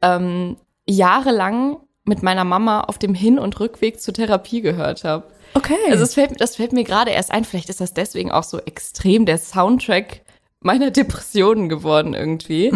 ähm, 0.02 0.58
jahrelang 0.88 1.78
mit 2.06 2.24
meiner 2.24 2.43
Mama 2.43 2.82
auf 2.82 2.99
dem 2.99 3.14
Hin- 3.14 3.39
und 3.39 3.60
Rückweg 3.60 3.99
zur 3.99 4.14
Therapie 4.14 4.62
gehört 4.62 5.04
habe. 5.04 5.26
Okay. 5.56 5.78
Also 5.89 6.04
es 6.04 6.14
fällt, 6.14 6.39
das 6.39 6.56
fällt 6.56 6.72
mir 6.72 6.84
gerade 6.84 7.12
erst 7.12 7.32
ein. 7.32 7.43
Vielleicht 7.43 7.70
ist 7.70 7.82
das 7.82 7.93
deswegen 7.93 8.32
auch 8.32 8.43
so 8.43 8.60
extrem 8.60 9.26
der 9.26 9.38
Soundtrack 9.38 10.22
meiner 10.60 10.91
Depressionen 10.91 11.68
geworden 11.68 12.14
irgendwie. 12.14 12.72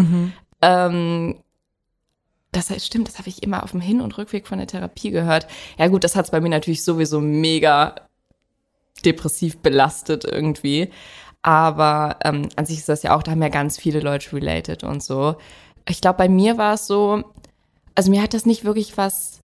Ähm, 0.62 1.36
das 2.52 2.86
stimmt, 2.86 3.08
das 3.08 3.20
habe 3.20 3.30
ich 3.30 3.44
immer 3.44 3.64
auf 3.64 3.72
dem 3.72 3.82
Hin- 3.82 4.02
und 4.02 4.18
Rückweg 4.18 4.48
von 4.48 4.58
der 4.58 4.68
Therapie 4.68 5.12
gehört. 5.12 5.48
Ja 5.78 5.88
gut, 5.88 6.04
das 6.04 6.16
hat 6.16 6.26
es 6.26 6.32
bei 6.32 6.42
mir 6.42 6.50
natürlich 6.50 6.84
sowieso 6.84 7.22
mega 7.22 7.96
depressiv 9.06 9.60
belastet 9.60 10.26
irgendwie. 10.26 10.90
Aber 11.42 12.18
ähm, 12.24 12.50
an 12.56 12.66
sich 12.66 12.80
ist 12.80 12.90
das 12.90 13.04
ja 13.04 13.16
auch, 13.16 13.24
da 13.24 13.32
haben 13.32 13.42
ja 13.42 13.50
ganz 13.50 13.78
viele 13.78 14.00
Leute 14.00 14.36
related 14.36 14.84
und 14.84 15.04
so. 15.04 15.36
Ich 15.88 16.02
glaube, 16.02 16.18
bei 16.18 16.30
mir 16.30 16.58
war 16.58 16.74
es 16.74 16.88
so, 16.88 17.24
also 17.96 18.12
mir 18.12 18.22
hat 18.22 18.34
das 18.34 18.46
nicht 18.46 18.66
wirklich 18.66 18.98
was, 18.98 19.40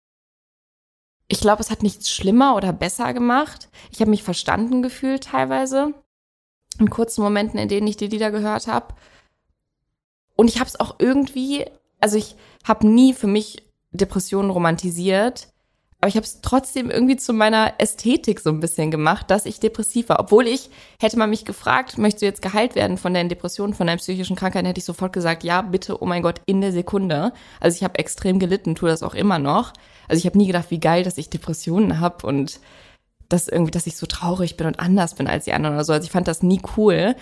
ich 1.27 1.39
glaube, 1.39 1.61
es 1.61 1.71
hat 1.71 1.83
nichts 1.83 2.11
schlimmer 2.11 2.55
oder 2.55 2.73
besser 2.73 3.13
gemacht. 3.13 3.69
Ich 3.91 4.01
habe 4.01 4.11
mich 4.11 4.23
verstanden 4.23 4.81
gefühlt 4.81 5.25
teilweise 5.25 5.93
in 6.79 6.89
kurzen 6.89 7.21
Momenten, 7.21 7.59
in 7.59 7.69
denen 7.69 7.87
ich 7.87 7.97
die 7.97 8.07
Lieder 8.07 8.31
gehört 8.31 8.67
habe. 8.67 8.93
Und 10.35 10.49
ich 10.49 10.59
habe 10.59 10.67
es 10.67 10.79
auch 10.79 10.95
irgendwie, 10.99 11.65
also 12.01 12.17
ich 12.17 12.35
habe 12.65 12.87
nie 12.87 13.13
für 13.13 13.27
mich 13.27 13.63
Depressionen 13.91 14.49
romantisiert, 14.49 15.47
aber 16.05 16.09
ich 16.09 16.17
habe 16.17 16.25
es 16.25 16.41
trotzdem 16.41 16.91
irgendwie 16.91 17.15
zu 17.15 17.33
meiner 17.33 17.73
Ästhetik 17.79 18.39
so 18.39 18.51
ein 18.51 18.59
bisschen 18.59 18.91
gemacht, 18.91 19.31
dass 19.31 19.47
ich 19.47 19.59
depressiv 19.59 20.09
war. 20.09 20.19
Obwohl 20.19 20.45
ich, 20.45 20.69
hätte 20.99 21.17
man 21.17 21.31
mich 21.31 21.45
gefragt, 21.45 21.97
möchtest 21.97 22.21
du 22.21 22.25
jetzt 22.27 22.41
geheilt 22.43 22.75
werden 22.75 22.97
von 22.97 23.13
deinen 23.13 23.29
Depressionen, 23.29 23.73
von 23.73 23.87
deinen 23.87 23.97
psychischen 23.97 24.35
Krankheiten, 24.35 24.67
hätte 24.67 24.77
ich 24.77 24.85
sofort 24.85 25.13
gesagt, 25.13 25.43
ja, 25.43 25.63
bitte, 25.63 26.03
oh 26.03 26.05
mein 26.05 26.21
Gott, 26.21 26.41
in 26.45 26.61
der 26.61 26.71
Sekunde. 26.71 27.33
Also 27.59 27.75
ich 27.75 27.83
habe 27.83 27.97
extrem 27.97 28.37
gelitten, 28.37 28.75
tue 28.75 28.89
das 28.89 29.01
auch 29.01 29.15
immer 29.15 29.39
noch. 29.39 29.73
Also 30.07 30.19
ich 30.19 30.27
habe 30.27 30.37
nie 30.37 30.45
gedacht, 30.45 30.69
wie 30.69 30.79
geil, 30.79 31.03
dass 31.03 31.17
ich 31.17 31.31
Depressionen 31.31 31.99
habe 31.99 32.27
und 32.27 32.59
dass 33.27 33.47
irgendwie, 33.47 33.71
dass 33.71 33.87
ich 33.87 33.97
so 33.97 34.05
traurig 34.05 34.57
bin 34.57 34.67
und 34.67 34.79
anders 34.79 35.15
bin 35.15 35.25
als 35.25 35.45
die 35.45 35.53
anderen 35.53 35.75
oder 35.75 35.85
so. 35.85 35.93
Also 35.93 36.05
ich 36.05 36.11
fand 36.11 36.27
das 36.27 36.43
nie 36.43 36.61
cool. 36.77 37.15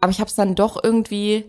Aber 0.00 0.10
ich 0.10 0.20
habe 0.20 0.28
es 0.28 0.34
dann 0.34 0.54
doch 0.54 0.82
irgendwie 0.82 1.46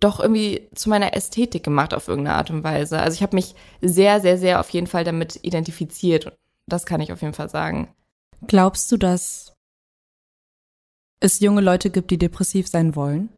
doch 0.00 0.20
irgendwie 0.20 0.68
zu 0.74 0.88
meiner 0.90 1.14
Ästhetik 1.14 1.62
gemacht 1.62 1.94
auf 1.94 2.08
irgendeine 2.08 2.36
Art 2.36 2.50
und 2.50 2.64
Weise. 2.64 3.00
Also 3.00 3.14
ich 3.14 3.22
habe 3.22 3.36
mich 3.36 3.54
sehr, 3.80 4.20
sehr, 4.20 4.38
sehr 4.38 4.60
auf 4.60 4.70
jeden 4.70 4.86
Fall 4.86 5.04
damit 5.04 5.38
identifiziert. 5.42 6.36
Das 6.66 6.84
kann 6.84 7.00
ich 7.00 7.12
auf 7.12 7.22
jeden 7.22 7.34
Fall 7.34 7.48
sagen. 7.48 7.94
Glaubst 8.46 8.92
du, 8.92 8.96
dass 8.96 9.54
es 11.20 11.40
junge 11.40 11.62
Leute 11.62 11.90
gibt, 11.90 12.10
die 12.10 12.18
depressiv 12.18 12.68
sein 12.68 12.94
wollen? 12.94 13.30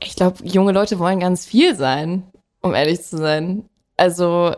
Ich 0.00 0.16
glaube, 0.16 0.44
junge 0.44 0.72
Leute 0.72 0.98
wollen 0.98 1.20
ganz 1.20 1.44
viel 1.44 1.76
sein, 1.76 2.24
um 2.60 2.74
ehrlich 2.74 3.02
zu 3.02 3.18
sein. 3.18 3.68
Also 3.96 4.56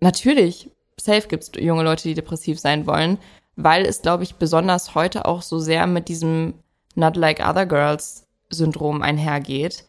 natürlich, 0.00 0.70
safe 1.00 1.28
gibt 1.28 1.44
es 1.44 1.62
junge 1.62 1.84
Leute, 1.84 2.02
die 2.08 2.14
depressiv 2.14 2.58
sein 2.58 2.86
wollen, 2.86 3.18
weil 3.54 3.86
es, 3.86 4.02
glaube 4.02 4.24
ich, 4.24 4.34
besonders 4.34 4.94
heute 4.94 5.24
auch 5.24 5.42
so 5.42 5.58
sehr 5.58 5.86
mit 5.86 6.08
diesem 6.08 6.54
Not 6.94 7.16
Like 7.16 7.46
Other 7.46 7.66
Girls 7.66 8.25
Syndrom 8.50 9.02
einhergeht. 9.02 9.84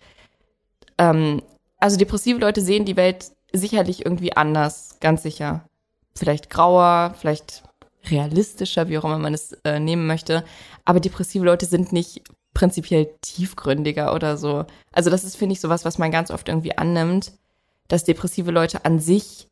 Ähm, 0.98 1.42
also 1.80 1.98
depressive 1.98 2.40
Leute 2.40 2.62
sehen 2.62 2.86
die 2.86 2.98
Welt 2.98 3.32
sicherlich 3.54 4.06
irgendwie 4.06 4.34
anders, 4.34 4.98
ganz 5.00 5.24
sicher. 5.24 5.68
Vielleicht 6.16 6.50
grauer, 6.50 7.16
vielleicht 7.20 7.64
realistischer, 8.10 8.90
wie 8.90 8.98
auch 8.98 9.04
immer 9.04 9.20
man 9.20 9.34
es 9.34 9.54
äh, 9.64 9.80
nehmen 9.80 10.08
möchte. 10.08 10.44
Aber 10.86 11.00
depressive 11.00 11.46
Leute 11.46 11.66
sind 11.66 11.92
nicht 11.92 12.24
prinzipiell 12.54 13.10
tiefgründiger 13.22 14.14
oder 14.16 14.38
so. 14.38 14.66
Also 14.92 15.10
das 15.10 15.24
ist, 15.24 15.38
finde 15.38 15.54
ich, 15.54 15.62
sowas, 15.62 15.86
was 15.86 15.98
man 15.98 16.12
ganz 16.12 16.32
oft 16.32 16.50
irgendwie 16.50 16.78
annimmt, 16.78 17.34
dass 17.88 18.04
depressive 18.04 18.52
Leute 18.52 18.84
an 18.86 19.00
sich 19.00 19.48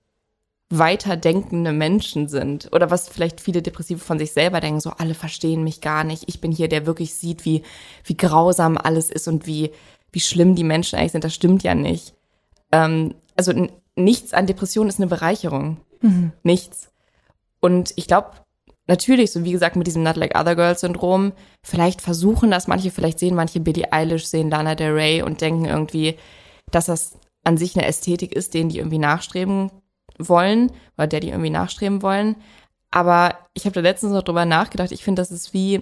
weiterdenkende 0.70 1.72
Menschen 1.72 2.28
sind 2.28 2.70
oder 2.72 2.90
was 2.90 3.08
vielleicht 3.08 3.40
viele 3.40 3.62
Depressive 3.62 4.00
von 4.00 4.18
sich 4.18 4.32
selber 4.32 4.60
denken, 4.60 4.80
so 4.80 4.90
alle 4.90 5.14
verstehen 5.14 5.64
mich 5.64 5.80
gar 5.80 6.04
nicht. 6.04 6.24
Ich 6.28 6.42
bin 6.42 6.52
hier, 6.52 6.68
der 6.68 6.88
wirklich 6.88 7.14
sieht, 7.14 7.46
wie, 7.46 7.62
wie 8.04 8.18
grausam 8.18 8.78
alles 8.78 9.12
ist 9.12 9.28
und 9.28 9.46
wie, 9.46 9.72
wie 10.12 10.20
schlimm 10.20 10.56
die 10.56 10.64
Menschen 10.64 10.98
eigentlich 10.98 11.12
sind. 11.12 11.24
Das 11.24 11.36
stimmt 11.36 11.62
ja 11.64 11.76
nicht. 11.76 12.16
Ähm, 12.72 13.14
also 13.36 13.54
nichts 13.96 14.34
an 14.34 14.48
Depressionen 14.48 14.90
ist 14.90 15.00
eine 15.00 15.08
Bereicherung. 15.08 15.78
Mhm. 16.02 16.32
Nichts. 16.42 16.90
Und 17.60 17.94
ich 17.96 18.08
glaube, 18.08 18.32
natürlich, 18.88 19.32
so 19.32 19.44
wie 19.44 19.52
gesagt, 19.52 19.76
mit 19.76 19.86
diesem 19.86 20.02
Not 20.02 20.16
Like 20.16 20.38
Other 20.38 20.56
Girls 20.56 20.82
Syndrom, 20.82 21.34
vielleicht 21.64 22.02
versuchen 22.02 22.50
das 22.50 22.68
manche, 22.68 22.90
vielleicht 22.90 23.20
sehen 23.20 23.36
manche 23.36 23.60
Billie 23.60 23.92
Eilish, 23.94 24.26
sehen 24.26 24.50
Lana 24.50 24.74
Del 24.74 24.94
Rey 24.94 25.22
und 25.22 25.42
denken 25.42 25.66
irgendwie, 25.66 26.16
dass 26.72 26.88
das 26.88 27.18
an 27.44 27.58
sich 27.58 27.76
eine 27.76 27.86
Ästhetik 27.86 28.34
ist, 28.34 28.56
denen 28.56 28.70
die 28.70 28.80
irgendwie 28.80 28.98
nachstreben 28.98 29.70
wollen 30.18 30.72
oder 30.98 31.08
der 31.08 31.20
die 31.20 31.30
irgendwie 31.30 31.50
nachstreben 31.50 32.02
wollen. 32.02 32.36
Aber 32.92 33.38
ich 33.54 33.66
habe 33.66 33.74
da 33.74 33.82
letztens 33.82 34.14
noch 34.14 34.24
drüber 34.24 34.46
nachgedacht. 34.46 34.92
Ich 34.92 35.04
finde, 35.04 35.22
das 35.22 35.32
ist 35.32 35.54
wie, 35.54 35.82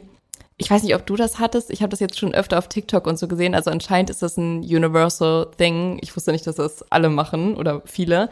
ich 0.57 0.69
weiß 0.69 0.83
nicht, 0.83 0.95
ob 0.95 1.05
du 1.05 1.15
das 1.15 1.39
hattest. 1.39 1.69
Ich 1.69 1.81
habe 1.81 1.89
das 1.89 1.99
jetzt 1.99 2.17
schon 2.17 2.33
öfter 2.33 2.57
auf 2.57 2.67
TikTok 2.67 3.05
und 3.05 3.19
so 3.19 3.27
gesehen. 3.27 3.55
Also 3.55 3.69
anscheinend 3.69 4.09
ist 4.09 4.21
das 4.21 4.37
ein 4.37 4.59
universal 4.61 5.51
thing. 5.57 5.99
Ich 6.01 6.15
wusste 6.15 6.31
nicht, 6.31 6.47
dass 6.47 6.55
das 6.55 6.83
alle 6.91 7.09
machen 7.09 7.55
oder 7.55 7.81
viele. 7.85 8.29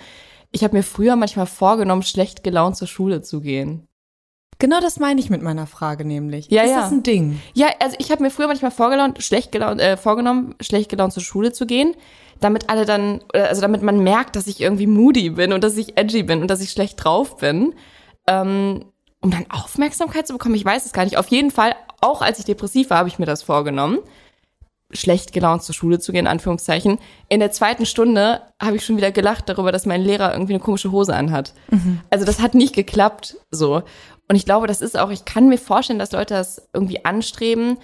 Ich 0.52 0.64
habe 0.64 0.76
mir 0.76 0.84
früher 0.84 1.16
manchmal 1.16 1.46
vorgenommen, 1.46 2.04
schlecht 2.04 2.44
gelaunt 2.44 2.76
zur 2.76 2.88
Schule 2.88 3.22
zu 3.22 3.42
gehen. 3.42 3.88
Genau 4.62 4.80
das 4.80 5.00
meine 5.00 5.20
ich 5.20 5.32
mit 5.32 5.42
meiner 5.42 5.66
Frage 5.66 6.06
nämlich. 6.06 6.52
Ja, 6.52 6.62
ist 6.62 6.70
ja. 6.70 6.82
das 6.82 6.92
ein 6.92 7.02
Ding? 7.02 7.42
Ja, 7.56 7.70
also 7.80 7.96
ich 7.98 8.12
habe 8.12 8.22
mir 8.22 8.30
früher 8.30 8.46
manchmal 8.46 8.70
vorgelaunt, 8.70 9.24
schlecht 9.24 9.52
gelaunt, 9.52 9.82
äh, 9.82 9.98
vorgenommen, 9.98 10.54
schlecht 10.62 10.92
gelaunt 10.92 11.14
zur 11.14 11.24
Schule 11.24 11.52
zu 11.52 11.66
gehen, 11.66 11.96
damit 12.40 12.70
alle 12.70 12.86
dann, 12.86 13.22
also 13.34 13.60
damit 13.60 13.82
man 13.82 14.04
merkt, 14.04 14.36
dass 14.36 14.46
ich 14.46 14.62
irgendwie 14.62 14.86
moody 14.86 15.32
bin 15.32 15.52
und 15.52 15.64
dass 15.64 15.78
ich 15.78 15.98
edgy 15.98 16.22
bin 16.22 16.42
und 16.42 16.48
dass 16.48 16.62
ich 16.62 16.70
schlecht 16.70 17.04
drauf 17.04 17.38
bin. 17.38 17.74
Ähm, 18.28 18.86
um 19.20 19.32
dann 19.32 19.48
Aufmerksamkeit 19.50 20.28
zu 20.28 20.34
bekommen, 20.34 20.54
ich 20.54 20.64
weiß 20.64 20.86
es 20.86 20.94
gar 20.94 21.06
nicht. 21.06 21.18
Auf 21.18 21.30
jeden 21.30 21.50
Fall, 21.50 21.76
auch 22.00 22.22
als 22.22 22.38
ich 22.38 22.46
depressiv 22.46 22.92
war, 22.92 23.00
habe 23.00 23.10
ich 23.10 23.18
mir 23.18 23.26
das 23.26 23.42
vorgenommen 23.42 23.98
schlecht 24.94 25.34
gelaunt 25.34 25.64
zur 25.64 25.76
Schule 25.76 26.00
zu 26.00 26.12
gehen, 26.12 26.22
in 26.22 26.28
Anführungszeichen. 26.28 27.00
In 27.30 27.40
der 27.40 27.52
zweiten 27.52 27.86
Stunde 27.86 28.42
habe 28.62 28.76
ich 28.76 28.86
schon 28.86 28.98
wieder 28.98 29.12
gelacht 29.12 29.48
darüber, 29.50 29.72
dass 29.72 29.86
mein 29.86 30.02
Lehrer 30.02 30.34
irgendwie 30.34 30.54
eine 30.54 30.62
komische 30.62 30.92
Hose 30.92 31.16
anhat. 31.16 31.54
Mhm. 31.70 32.02
Also 32.10 32.26
das 32.26 32.42
hat 32.42 32.56
nicht 32.56 32.76
geklappt 32.76 33.38
so. 33.52 33.84
Und 34.32 34.38
ich 34.38 34.46
glaube, 34.46 34.66
das 34.66 34.80
ist 34.80 34.98
auch, 34.98 35.10
ich 35.10 35.26
kann 35.26 35.50
mir 35.50 35.58
vorstellen, 35.58 36.00
dass 36.00 36.14
Leute 36.14 36.36
das 36.36 36.70
irgendwie 36.72 37.04
anstreben, 37.04 37.78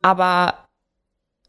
aber 0.00 0.68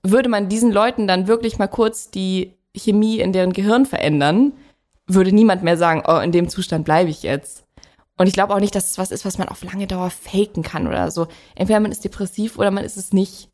würde 0.01 0.27
man 0.27 0.49
diesen 0.49 0.71
Leuten 0.71 1.07
dann 1.07 1.27
wirklich 1.27 1.59
mal 1.59 1.67
kurz 1.67 2.09
die 2.09 2.55
Chemie 2.75 3.19
in 3.19 3.31
deren 3.31 3.53
Gehirn 3.53 3.85
verändern, 3.85 4.53
würde 5.05 5.33
niemand 5.33 5.61
mehr 5.61 5.77
sagen, 5.77 6.01
oh, 6.07 6.17
in 6.17 6.31
dem 6.31 6.49
Zustand 6.49 6.83
bleibe 6.83 7.11
ich 7.11 7.21
jetzt. 7.21 7.63
Und 8.17 8.25
ich 8.25 8.33
glaube 8.33 8.55
auch 8.55 8.59
nicht, 8.59 8.73
dass 8.73 8.89
es 8.89 8.97
was 8.97 9.11
ist, 9.11 9.23
was 9.23 9.37
man 9.37 9.49
auf 9.49 9.63
lange 9.63 9.85
Dauer 9.85 10.09
faken 10.09 10.63
kann 10.63 10.87
oder 10.87 11.11
so. 11.11 11.27
Entweder 11.53 11.79
man 11.79 11.91
ist 11.91 12.03
depressiv 12.03 12.57
oder 12.57 12.71
man 12.71 12.83
ist 12.83 12.97
es 12.97 13.13
nicht 13.13 13.49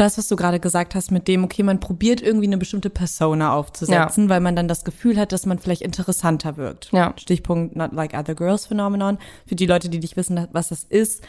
das, 0.00 0.18
was 0.18 0.28
du 0.28 0.36
gerade 0.36 0.60
gesagt 0.60 0.94
hast, 0.94 1.10
mit 1.10 1.28
dem, 1.28 1.44
okay, 1.44 1.62
man 1.62 1.80
probiert 1.80 2.20
irgendwie 2.20 2.46
eine 2.46 2.58
bestimmte 2.58 2.90
Persona 2.90 3.54
aufzusetzen, 3.54 4.24
ja. 4.24 4.30
weil 4.30 4.40
man 4.40 4.56
dann 4.56 4.68
das 4.68 4.84
Gefühl 4.84 5.18
hat, 5.18 5.32
dass 5.32 5.46
man 5.46 5.58
vielleicht 5.58 5.82
interessanter 5.82 6.56
wirkt. 6.56 6.90
Ja. 6.92 7.14
Stichpunkt 7.16 7.76
Not 7.76 7.92
Like 7.92 8.14
Other 8.14 8.34
Girls 8.34 8.66
Phenomenon. 8.66 9.18
Für 9.46 9.56
die 9.56 9.66
Leute, 9.66 9.88
die 9.88 9.98
nicht 9.98 10.16
wissen, 10.16 10.48
was 10.52 10.68
das 10.68 10.84
ist. 10.84 11.22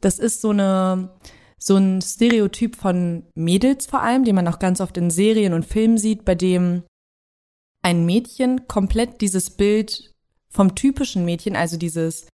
Das 0.00 0.18
ist 0.18 0.40
so 0.40 0.50
eine, 0.50 1.10
so 1.58 1.76
ein 1.76 2.00
Stereotyp 2.00 2.76
von 2.76 3.24
Mädels 3.34 3.86
vor 3.86 4.02
allem, 4.02 4.24
den 4.24 4.34
man 4.34 4.48
auch 4.48 4.58
ganz 4.58 4.80
oft 4.80 4.96
in 4.96 5.10
Serien 5.10 5.52
und 5.52 5.66
Filmen 5.66 5.98
sieht, 5.98 6.24
bei 6.24 6.34
dem 6.34 6.82
ein 7.82 8.06
Mädchen 8.06 8.68
komplett 8.68 9.20
dieses 9.20 9.50
Bild 9.50 10.14
vom 10.48 10.74
typischen 10.74 11.24
Mädchen, 11.24 11.56
also 11.56 11.76
dieses 11.76 12.26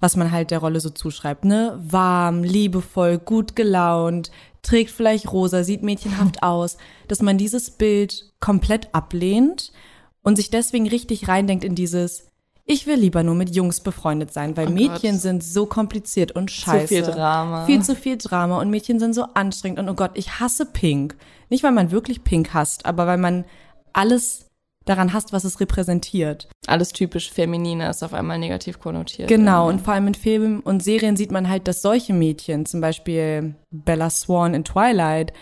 was 0.00 0.16
man 0.16 0.30
halt 0.30 0.50
der 0.50 0.60
Rolle 0.60 0.80
so 0.80 0.90
zuschreibt, 0.90 1.44
ne? 1.44 1.78
Warm, 1.82 2.44
liebevoll, 2.44 3.18
gut 3.18 3.56
gelaunt, 3.56 4.30
trägt 4.62 4.90
vielleicht 4.90 5.32
rosa, 5.32 5.64
sieht 5.64 5.82
mädchenhaft 5.82 6.42
aus, 6.42 6.76
dass 7.08 7.22
man 7.22 7.38
dieses 7.38 7.70
Bild 7.70 8.32
komplett 8.40 8.94
ablehnt 8.94 9.72
und 10.22 10.36
sich 10.36 10.50
deswegen 10.50 10.88
richtig 10.88 11.28
reindenkt 11.28 11.64
in 11.64 11.74
dieses 11.74 12.28
ich 12.70 12.86
will 12.86 12.96
lieber 12.96 13.22
nur 13.22 13.34
mit 13.34 13.56
Jungs 13.56 13.80
befreundet 13.80 14.30
sein, 14.30 14.54
weil 14.58 14.68
oh 14.68 14.72
Mädchen 14.72 15.12
Gott. 15.12 15.22
sind 15.22 15.42
so 15.42 15.64
kompliziert 15.64 16.32
und 16.32 16.50
scheiße. 16.50 16.86
Zu 16.86 17.04
viel 17.04 17.14
Drama. 17.14 17.64
Viel 17.64 17.82
zu 17.82 17.96
viel 17.96 18.18
Drama 18.18 18.60
und 18.60 18.68
Mädchen 18.68 19.00
sind 19.00 19.14
so 19.14 19.22
anstrengend 19.32 19.78
und 19.78 19.88
oh 19.88 19.94
Gott, 19.94 20.10
ich 20.14 20.38
hasse 20.38 20.66
Pink. 20.66 21.16
Nicht, 21.48 21.64
weil 21.64 21.72
man 21.72 21.90
wirklich 21.90 22.24
Pink 22.24 22.52
hasst, 22.52 22.84
aber 22.84 23.06
weil 23.06 23.16
man 23.16 23.46
alles 23.94 24.47
daran 24.88 25.12
hast, 25.12 25.32
was 25.32 25.44
es 25.44 25.60
repräsentiert. 25.60 26.48
Alles 26.66 26.92
typisch 26.92 27.30
Feminine 27.30 27.88
ist 27.88 28.02
auf 28.02 28.14
einmal 28.14 28.38
negativ 28.38 28.78
konnotiert. 28.80 29.28
Genau, 29.28 29.66
irgendwie. 29.66 29.78
und 29.78 29.84
vor 29.84 29.94
allem 29.94 30.06
in 30.08 30.14
Filmen 30.14 30.60
und 30.60 30.82
Serien 30.82 31.16
sieht 31.16 31.30
man 31.30 31.48
halt, 31.48 31.68
dass 31.68 31.82
solche 31.82 32.12
Mädchen, 32.12 32.66
zum 32.66 32.80
Beispiel 32.80 33.54
Bella 33.70 34.10
Swan 34.10 34.54
in 34.54 34.64
Twilight, 34.64 35.32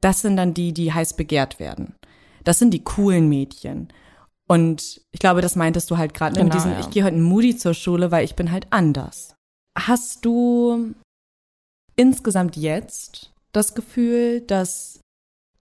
das 0.00 0.20
sind 0.20 0.36
dann 0.36 0.54
die, 0.54 0.72
die 0.72 0.92
heiß 0.92 1.14
begehrt 1.14 1.58
werden. 1.58 1.94
Das 2.44 2.58
sind 2.58 2.72
die 2.72 2.84
coolen 2.84 3.28
Mädchen. 3.28 3.88
Und 4.48 5.02
ich 5.10 5.20
glaube, 5.20 5.42
das 5.42 5.56
meintest 5.56 5.90
du 5.90 5.98
halt 5.98 6.14
gerade 6.14 6.34
genau, 6.34 6.44
mit 6.44 6.54
diesem, 6.54 6.72
ja. 6.72 6.80
ich 6.80 6.90
gehe 6.90 7.04
heute 7.04 7.16
Moody 7.16 7.56
zur 7.56 7.74
Schule, 7.74 8.10
weil 8.10 8.24
ich 8.24 8.34
bin 8.34 8.50
halt 8.50 8.66
anders. 8.70 9.34
Hast 9.78 10.24
du 10.24 10.94
insgesamt 11.96 12.56
jetzt 12.56 13.32
das 13.52 13.74
Gefühl, 13.74 14.40
dass 14.40 15.00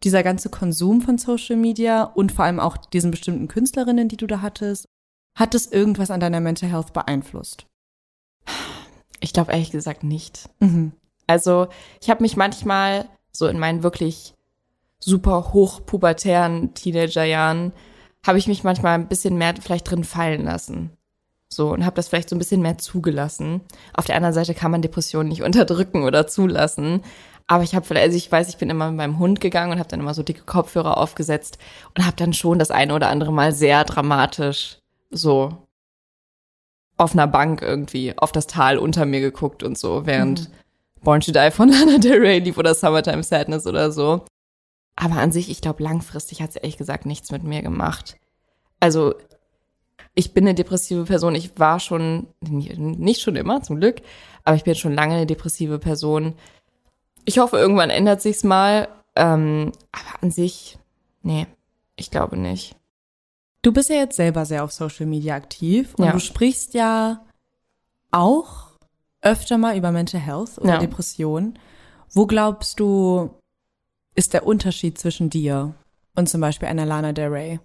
dieser 0.04 0.24
ganze 0.24 0.50
Konsum 0.50 1.02
von 1.02 1.18
Social 1.18 1.56
Media 1.56 2.04
und 2.04 2.32
vor 2.32 2.46
allem 2.46 2.60
auch 2.60 2.78
diesen 2.78 3.12
bestimmten 3.12 3.48
Künstlerinnen, 3.48 4.08
die 4.08 4.18
du 4.18 4.28
da 4.28 4.42
hattest, 4.42 4.88
hat 5.36 5.56
es 5.56 5.72
irgendwas 5.72 6.12
an 6.12 6.20
deiner 6.20 6.40
Mental 6.40 6.70
Health 6.70 6.94
beeinflusst? 6.94 7.66
Ich 9.20 9.34
glaube 9.34 9.52
ehrlich 9.52 9.72
gesagt 9.72 10.04
nicht. 10.04 10.50
Mhm. 10.60 10.92
Also 11.26 11.68
ich 12.02 12.10
habe 12.10 12.24
mich 12.24 12.38
manchmal 12.38 13.10
so 13.32 13.48
in 13.48 13.60
meinen 13.60 13.84
wirklich 13.84 14.34
super 15.00 15.54
hochpubertären 15.54 16.74
Teenagerjahren 16.74 17.74
habe 18.26 18.38
ich 18.40 18.48
mich 18.48 18.64
manchmal 18.64 18.96
ein 18.96 19.08
bisschen 19.08 19.38
mehr 19.38 19.54
vielleicht 19.60 19.90
drin 19.90 20.04
fallen 20.04 20.44
lassen. 20.44 20.92
So 21.50 21.72
und 21.72 21.86
habe 21.86 21.96
das 21.96 22.10
vielleicht 22.10 22.30
so 22.30 22.36
ein 22.36 22.40
bisschen 22.40 22.62
mehr 22.62 22.78
zugelassen. 22.78 23.62
Auf 23.94 24.06
der 24.06 24.16
anderen 24.16 24.34
Seite 24.34 24.54
kann 24.54 24.72
man 24.72 24.82
Depressionen 24.82 25.30
nicht 25.30 25.44
unterdrücken 25.44 26.04
oder 26.04 26.28
zulassen, 26.28 27.04
Aber 27.48 27.64
ich 27.64 27.74
habe 27.76 28.00
also 28.00 28.18
ich 28.18 28.32
weiß, 28.32 28.50
ich 28.50 28.58
bin 28.58 28.70
immer 28.70 28.90
mit 28.90 28.98
meinem 28.98 29.20
Hund 29.20 29.40
gegangen 29.40 29.72
und 29.72 29.80
habe 29.80 29.90
dann 29.90 30.02
immer 30.02 30.14
so 30.14 30.22
dicke 30.22 30.44
Kopfhörer 30.44 30.98
aufgesetzt 30.98 31.58
und 31.96 32.06
habe 32.06 32.18
dann 32.18 32.34
schon 32.34 32.60
das 32.60 32.72
eine 32.72 32.94
oder 32.94 33.08
andere 33.08 33.32
Mal 33.32 33.54
sehr 33.54 33.86
dramatisch 33.86 34.80
so 35.10 35.58
auf 36.98 37.14
einer 37.14 37.28
Bank 37.28 37.62
irgendwie 37.62 38.18
auf 38.18 38.32
das 38.32 38.48
Tal 38.48 38.78
unter 38.78 39.06
mir 39.06 39.22
geguckt 39.22 39.64
und 39.64 39.78
so, 39.78 40.06
während 40.06 40.50
mhm. 40.50 40.54
Born 41.04 41.22
to 41.22 41.32
Die 41.32 41.52
von 41.52 41.70
Lana 41.72 42.00
Del 42.00 42.20
Rey 42.20 42.40
lief 42.40 42.58
oder 42.58 42.74
Summertime 42.74 43.24
Sadness 43.24 43.66
oder 43.66 43.92
so. 43.92 44.26
Aber 44.96 45.16
an 45.16 45.32
sich, 45.32 45.50
ich 45.50 45.62
glaube, 45.62 45.84
langfristig 45.84 46.42
hat 46.42 46.50
es 46.50 46.56
ehrlich 46.56 46.78
gesagt 46.78 47.06
nichts 47.06 47.32
mit 47.32 47.44
mir 47.44 47.62
gemacht. 47.62 48.18
Also, 48.80 49.14
ich 50.16 50.34
bin 50.34 50.46
eine 50.46 50.56
depressive 50.56 51.04
Person. 51.04 51.36
Ich 51.36 51.60
war 51.60 51.80
schon, 51.80 52.28
nicht 52.42 53.22
schon 53.22 53.36
immer, 53.36 53.62
zum 53.62 53.80
Glück, 53.80 54.02
aber 54.44 54.56
ich 54.56 54.64
bin 54.64 54.74
schon 54.74 54.94
lange 54.94 55.14
eine 55.14 55.28
depressive 55.28 55.78
Person. 55.78 56.34
Ich 57.28 57.40
hoffe, 57.40 57.58
irgendwann 57.58 57.90
ändert 57.90 58.22
sich's 58.22 58.46
mal. 58.46 58.88
Ähm, 59.16 59.74
aber 59.92 60.24
an 60.24 60.32
sich, 60.32 60.80
nee, 61.24 61.46
ich 61.98 62.10
glaube 62.10 62.38
nicht. 62.38 62.78
Du 63.62 63.74
bist 63.74 63.90
ja 63.90 63.98
jetzt 63.98 64.16
selber 64.16 64.46
sehr 64.46 64.64
auf 64.64 64.72
Social 64.72 65.06
Media 65.06 65.36
aktiv 65.36 65.94
und 65.98 66.06
ja. 66.06 66.14
du 66.14 66.20
sprichst 66.22 66.74
ja 66.74 67.26
auch 68.12 68.70
öfter 69.22 69.58
mal 69.58 69.76
über 69.76 69.92
Mental 69.92 70.22
Health 70.22 70.58
oder 70.58 70.76
ja. 70.76 70.78
Depression. 70.78 71.60
Wo 72.12 72.28
glaubst 72.28 72.80
du, 72.80 73.32
ist 74.16 74.34
der 74.34 74.48
Unterschied 74.48 74.98
zwischen 74.98 75.30
dir 75.30 75.76
und 76.16 76.30
zum 76.30 76.40
Beispiel 76.40 76.70
einer 76.70 76.86
Lana 76.86 77.12
Del 77.12 77.28
Rey? 77.28 77.60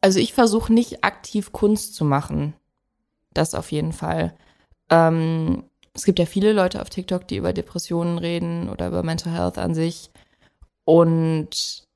Also 0.00 0.20
ich 0.20 0.32
versuche 0.32 0.72
nicht 0.72 1.04
aktiv 1.04 1.52
Kunst 1.52 1.94
zu 1.94 2.06
machen. 2.06 2.54
Das 3.34 3.54
auf 3.54 3.70
jeden 3.70 3.92
Fall. 3.92 4.34
Ähm, 4.88 5.64
es 6.00 6.06
gibt 6.06 6.18
ja 6.18 6.24
viele 6.24 6.54
Leute 6.54 6.80
auf 6.80 6.88
TikTok, 6.88 7.28
die 7.28 7.36
über 7.36 7.52
Depressionen 7.52 8.16
reden 8.16 8.70
oder 8.70 8.88
über 8.88 9.02
Mental 9.02 9.32
Health 9.32 9.58
an 9.58 9.74
sich. 9.74 10.10
Und 10.84 11.86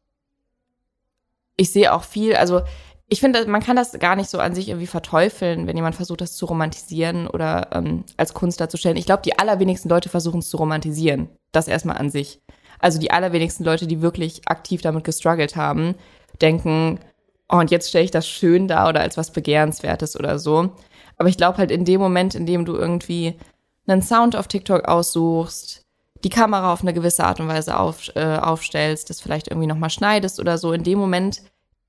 ich 1.57 1.73
sehe 1.73 1.91
auch 1.91 2.05
viel, 2.05 2.37
also 2.37 2.61
ich 3.09 3.21
finde, 3.21 3.47
man 3.47 3.63
kann 3.63 3.77
das 3.77 3.99
gar 3.99 4.15
nicht 4.15 4.29
so 4.29 4.39
an 4.41 4.55
sich 4.55 4.69
irgendwie 4.69 4.87
verteufeln, 4.87 5.67
wenn 5.67 5.77
jemand 5.77 5.95
versucht, 5.95 6.21
das 6.21 6.37
zu 6.37 6.45
romantisieren 6.45 7.27
oder 7.27 7.69
ähm, 7.73 8.05
als 8.19 8.35
Kunst 8.35 8.61
darzustellen. 8.61 8.99
Ich 8.99 9.07
glaube, 9.07 9.23
die 9.23 9.39
allerwenigsten 9.39 9.89
Leute 9.89 10.11
versuchen 10.11 10.41
es 10.41 10.51
zu 10.51 10.59
romantisieren. 10.59 11.31
Das 11.53 11.67
erstmal 11.67 11.97
an 11.97 12.11
sich. 12.11 12.43
Also 12.81 12.99
die 12.99 13.11
allerwenigsten 13.11 13.65
Leute, 13.65 13.87
die 13.87 14.03
wirklich 14.03 14.47
aktiv 14.49 14.83
damit 14.83 15.05
gestruggelt 15.05 15.57
haben, 15.57 15.95
denken, 16.43 17.01
oh, 17.49 17.57
und 17.57 17.71
jetzt 17.71 17.89
stelle 17.89 18.05
ich 18.05 18.11
das 18.11 18.29
schön 18.29 18.69
da 18.69 18.87
oder 18.87 19.01
als 19.01 19.17
was 19.17 19.33
Begehrenswertes 19.33 20.19
oder 20.19 20.39
so. 20.39 20.73
Aber 21.17 21.31
ich 21.31 21.39
glaube 21.39 21.57
halt 21.57 21.71
in 21.71 21.87
dem 21.87 22.03
Moment, 22.03 22.35
in 22.35 22.45
dem 22.45 22.67
du 22.67 22.75
irgendwie 22.75 23.39
einen 23.87 24.03
Sound 24.03 24.37
auf 24.37 24.49
TikTok 24.49 24.87
aussuchst, 24.87 25.83
die 26.23 26.31
Kamera 26.31 26.73
auf 26.73 26.83
eine 26.83 26.95
gewisse 26.95 27.25
Art 27.25 27.41
und 27.41 27.49
Weise 27.49 27.79
auf, 27.79 28.15
äh, 28.17 28.37
aufstellst, 28.39 29.11
das 29.11 29.21
vielleicht 29.21 29.49
irgendwie 29.49 29.67
nochmal 29.67 29.91
schneidest 29.91 30.41
oder 30.41 30.59
so, 30.59 30.73
in 30.73 30.83
dem 30.83 30.99
Moment 30.99 31.43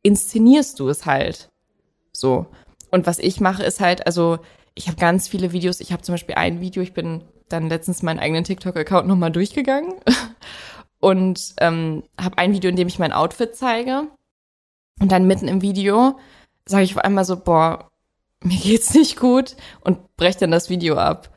inszenierst 0.04 0.80
du 0.80 0.90
es 0.90 1.06
halt. 1.06 1.50
So. 2.12 2.48
Und 2.92 3.08
was 3.08 3.20
ich 3.20 3.40
mache, 3.40 3.64
ist 3.64 3.80
halt, 3.80 4.06
also 4.06 4.40
ich 4.76 4.88
habe 4.88 4.98
ganz 4.98 5.28
viele 5.28 5.52
Videos. 5.52 5.80
Ich 5.80 5.92
habe 5.92 6.04
zum 6.04 6.14
Beispiel 6.14 6.36
ein 6.36 6.60
Video, 6.60 6.84
ich 6.84 6.94
bin 6.94 7.24
dann 7.50 7.70
letztens 7.70 8.04
meinen 8.04 8.20
eigenen 8.20 8.44
TikTok-Account 8.44 9.08
nochmal 9.08 9.32
durchgegangen 9.32 9.94
und 11.00 11.54
ähm, 11.60 12.04
habe 12.20 12.38
ein 12.38 12.54
Video, 12.54 12.70
in 12.70 12.76
dem 12.76 12.88
ich 12.88 13.00
mein 13.00 13.14
Outfit 13.14 13.56
zeige. 13.56 14.08
Und 15.00 15.12
dann 15.12 15.28
mitten 15.28 15.48
im 15.48 15.62
Video 15.62 16.18
sage 16.66 16.84
ich 16.84 16.96
auf 16.96 17.04
einmal 17.04 17.26
so, 17.26 17.38
boah, 17.38 17.90
mir 18.44 18.58
geht's 18.58 18.94
nicht 18.94 19.18
gut 19.18 19.56
und 19.82 20.16
breche 20.18 20.40
dann 20.40 20.52
das 20.52 20.70
Video 20.70 20.98
ab. 20.98 21.35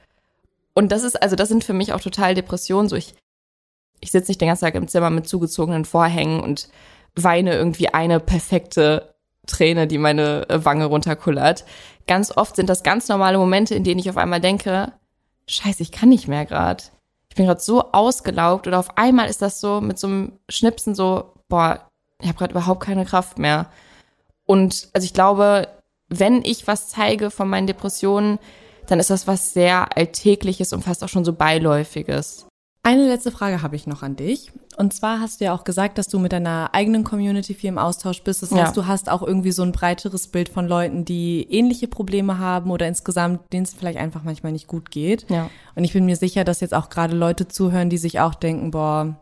Und 0.78 0.92
das 0.92 1.02
ist, 1.02 1.20
also 1.20 1.34
das 1.34 1.48
sind 1.48 1.64
für 1.64 1.72
mich 1.72 1.92
auch 1.92 2.00
total 2.00 2.36
Depressionen. 2.36 2.88
So 2.88 2.94
ich, 2.94 3.16
ich 3.98 4.12
sitze 4.12 4.30
nicht 4.30 4.40
den 4.40 4.46
ganzen 4.46 4.64
Tag 4.64 4.76
im 4.76 4.86
Zimmer 4.86 5.10
mit 5.10 5.26
zugezogenen 5.26 5.84
Vorhängen 5.84 6.38
und 6.38 6.68
weine 7.16 7.54
irgendwie 7.54 7.88
eine 7.88 8.20
perfekte 8.20 9.12
Träne, 9.48 9.88
die 9.88 9.98
meine 9.98 10.46
Wange 10.48 10.84
runterkullert. 10.84 11.64
Ganz 12.06 12.30
oft 12.30 12.54
sind 12.54 12.68
das 12.68 12.84
ganz 12.84 13.08
normale 13.08 13.38
Momente, 13.38 13.74
in 13.74 13.82
denen 13.82 13.98
ich 13.98 14.08
auf 14.08 14.16
einmal 14.16 14.40
denke, 14.40 14.92
scheiße, 15.48 15.82
ich 15.82 15.90
kann 15.90 16.10
nicht 16.10 16.28
mehr 16.28 16.46
gerade. 16.46 16.84
Ich 17.28 17.34
bin 17.34 17.46
gerade 17.46 17.60
so 17.60 17.90
ausgelaugt 17.90 18.68
oder 18.68 18.78
auf 18.78 18.96
einmal 18.96 19.28
ist 19.28 19.42
das 19.42 19.60
so 19.60 19.80
mit 19.80 19.98
so 19.98 20.06
einem 20.06 20.38
Schnipsen 20.48 20.94
so, 20.94 21.34
boah, 21.48 21.88
ich 22.20 22.28
habe 22.28 22.38
gerade 22.38 22.52
überhaupt 22.52 22.84
keine 22.84 23.04
Kraft 23.04 23.40
mehr. 23.40 23.66
Und 24.44 24.90
also 24.92 25.04
ich 25.04 25.12
glaube, 25.12 25.66
wenn 26.08 26.44
ich 26.44 26.68
was 26.68 26.88
zeige 26.88 27.32
von 27.32 27.48
meinen 27.48 27.66
Depressionen, 27.66 28.38
dann 28.88 29.00
ist 29.00 29.10
das 29.10 29.26
was 29.26 29.52
sehr 29.52 29.96
Alltägliches 29.96 30.72
und 30.72 30.82
fast 30.82 31.04
auch 31.04 31.08
schon 31.08 31.24
so 31.24 31.32
Beiläufiges. 31.32 32.46
Eine 32.82 33.06
letzte 33.06 33.30
Frage 33.30 33.60
habe 33.60 33.76
ich 33.76 33.86
noch 33.86 34.02
an 34.02 34.16
dich. 34.16 34.50
Und 34.78 34.94
zwar 34.94 35.20
hast 35.20 35.40
du 35.40 35.44
ja 35.44 35.54
auch 35.54 35.64
gesagt, 35.64 35.98
dass 35.98 36.06
du 36.06 36.18
mit 36.18 36.32
deiner 36.32 36.70
eigenen 36.72 37.04
Community 37.04 37.52
viel 37.52 37.68
im 37.68 37.76
Austausch 37.78 38.22
bist. 38.22 38.42
Das 38.42 38.50
heißt, 38.50 38.76
ja. 38.76 38.82
du 38.82 38.86
hast 38.86 39.10
auch 39.10 39.22
irgendwie 39.22 39.52
so 39.52 39.62
ein 39.62 39.72
breiteres 39.72 40.28
Bild 40.28 40.48
von 40.48 40.66
Leuten, 40.66 41.04
die 41.04 41.46
ähnliche 41.50 41.88
Probleme 41.88 42.38
haben 42.38 42.70
oder 42.70 42.86
insgesamt, 42.86 43.52
denen 43.52 43.64
es 43.64 43.74
vielleicht 43.74 43.98
einfach 43.98 44.22
manchmal 44.22 44.52
nicht 44.52 44.68
gut 44.68 44.90
geht. 44.90 45.28
Ja. 45.28 45.50
Und 45.74 45.84
ich 45.84 45.92
bin 45.92 46.06
mir 46.06 46.16
sicher, 46.16 46.44
dass 46.44 46.60
jetzt 46.60 46.74
auch 46.74 46.88
gerade 46.88 47.14
Leute 47.14 47.48
zuhören, 47.48 47.90
die 47.90 47.98
sich 47.98 48.20
auch 48.20 48.34
denken, 48.34 48.70
boah, 48.70 49.20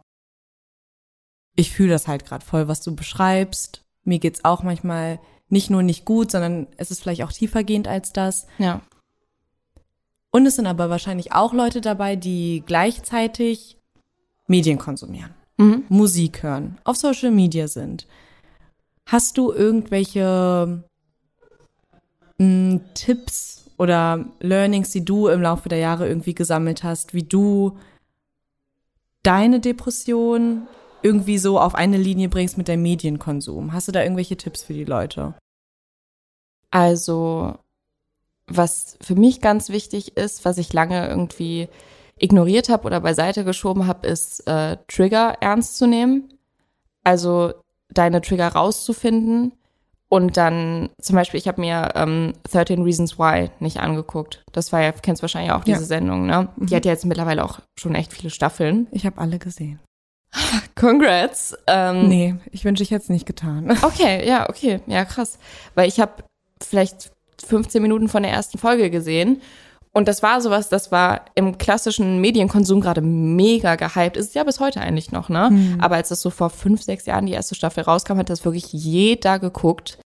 ich 1.56 1.72
fühle 1.72 1.90
das 1.90 2.06
halt 2.06 2.24
gerade 2.24 2.44
voll, 2.44 2.68
was 2.68 2.82
du 2.82 2.94
beschreibst. 2.94 3.82
Mir 4.04 4.20
geht's 4.20 4.44
auch 4.44 4.62
manchmal 4.62 5.18
nicht 5.48 5.70
nur 5.70 5.82
nicht 5.82 6.04
gut, 6.04 6.30
sondern 6.30 6.68
es 6.76 6.90
ist 6.90 7.02
vielleicht 7.02 7.24
auch 7.24 7.32
tiefergehend 7.32 7.88
als 7.88 8.12
das. 8.12 8.46
Ja. 8.58 8.82
Und 10.36 10.44
es 10.44 10.56
sind 10.56 10.66
aber 10.66 10.90
wahrscheinlich 10.90 11.32
auch 11.32 11.54
Leute 11.54 11.80
dabei, 11.80 12.14
die 12.14 12.62
gleichzeitig 12.66 13.78
Medien 14.46 14.76
konsumieren, 14.76 15.32
mhm. 15.56 15.84
Musik 15.88 16.42
hören, 16.42 16.76
auf 16.84 16.96
Social 16.96 17.30
Media 17.30 17.68
sind. 17.68 18.06
Hast 19.06 19.38
du 19.38 19.50
irgendwelche 19.50 20.84
mh, 22.36 22.44
hm, 22.44 22.80
Tipps 22.92 23.70
oder 23.78 24.26
Learnings, 24.40 24.90
die 24.90 25.06
du 25.06 25.28
im 25.28 25.40
Laufe 25.40 25.70
der 25.70 25.78
Jahre 25.78 26.06
irgendwie 26.06 26.34
gesammelt 26.34 26.84
hast, 26.84 27.14
wie 27.14 27.22
du 27.22 27.78
deine 29.22 29.58
Depression 29.58 30.68
irgendwie 31.00 31.38
so 31.38 31.58
auf 31.58 31.74
eine 31.74 31.96
Linie 31.96 32.28
bringst 32.28 32.58
mit 32.58 32.68
deinem 32.68 32.82
Medienkonsum? 32.82 33.72
Hast 33.72 33.88
du 33.88 33.92
da 33.92 34.02
irgendwelche 34.02 34.36
Tipps 34.36 34.64
für 34.64 34.74
die 34.74 34.84
Leute? 34.84 35.32
Also 36.70 37.56
was 38.48 38.96
für 39.00 39.14
mich 39.14 39.40
ganz 39.40 39.68
wichtig 39.68 40.16
ist, 40.16 40.44
was 40.44 40.58
ich 40.58 40.72
lange 40.72 41.08
irgendwie 41.08 41.68
ignoriert 42.18 42.68
habe 42.68 42.84
oder 42.84 43.00
beiseite 43.00 43.44
geschoben 43.44 43.86
habe, 43.86 44.06
ist 44.06 44.46
äh, 44.46 44.76
Trigger 44.88 45.36
ernst 45.40 45.76
zu 45.78 45.86
nehmen. 45.86 46.32
Also 47.04 47.54
deine 47.90 48.20
Trigger 48.20 48.48
rauszufinden 48.48 49.52
und 50.08 50.36
dann 50.36 50.90
zum 51.00 51.16
Beispiel, 51.16 51.38
ich 51.38 51.48
habe 51.48 51.60
mir 51.60 51.90
ähm, 51.94 52.32
13 52.50 52.82
Reasons 52.82 53.18
Why 53.18 53.50
nicht 53.58 53.78
angeguckt. 53.78 54.44
Das 54.52 54.72
war 54.72 54.80
ja, 54.80 54.92
kennst 54.92 55.22
wahrscheinlich 55.22 55.52
auch 55.52 55.64
diese 55.64 55.80
ja. 55.80 55.86
Sendung, 55.86 56.26
ne? 56.26 56.48
Die 56.56 56.72
mhm. 56.72 56.76
hat 56.76 56.84
ja 56.84 56.92
jetzt 56.92 57.06
mittlerweile 57.06 57.44
auch 57.44 57.60
schon 57.78 57.94
echt 57.94 58.12
viele 58.12 58.30
Staffeln. 58.30 58.86
Ich 58.92 59.04
habe 59.04 59.18
alle 59.18 59.38
gesehen. 59.38 59.80
Congrats. 60.76 61.56
Ähm, 61.66 62.08
nee, 62.08 62.36
ich 62.52 62.64
wünsche 62.64 62.82
ich 62.82 62.90
jetzt 62.90 63.10
nicht 63.10 63.26
getan. 63.26 63.76
Okay, 63.82 64.26
ja, 64.26 64.48
okay, 64.48 64.80
ja 64.86 65.04
krass, 65.04 65.38
weil 65.74 65.88
ich 65.88 65.98
habe 65.98 66.22
vielleicht 66.62 67.10
15 67.44 67.82
Minuten 67.82 68.08
von 68.08 68.22
der 68.22 68.32
ersten 68.32 68.58
Folge 68.58 68.90
gesehen. 68.90 69.40
Und 69.92 70.08
das 70.08 70.22
war 70.22 70.42
sowas, 70.42 70.68
das 70.68 70.92
war 70.92 71.24
im 71.34 71.56
klassischen 71.56 72.20
Medienkonsum 72.20 72.82
gerade 72.82 73.00
mega 73.00 73.76
gehypt. 73.76 74.18
Ist 74.18 74.28
es 74.28 74.34
ja 74.34 74.44
bis 74.44 74.60
heute 74.60 74.80
eigentlich 74.80 75.10
noch, 75.10 75.30
ne? 75.30 75.48
Mhm. 75.50 75.80
Aber 75.80 75.96
als 75.96 76.10
das 76.10 76.20
so 76.20 76.28
vor 76.28 76.50
fünf, 76.50 76.82
sechs 76.82 77.06
Jahren 77.06 77.24
die 77.24 77.32
erste 77.32 77.54
Staffel 77.54 77.82
rauskam, 77.82 78.18
hat 78.18 78.28
das 78.28 78.44
wirklich 78.44 78.72
jeder 78.74 79.38
geguckt. 79.38 79.98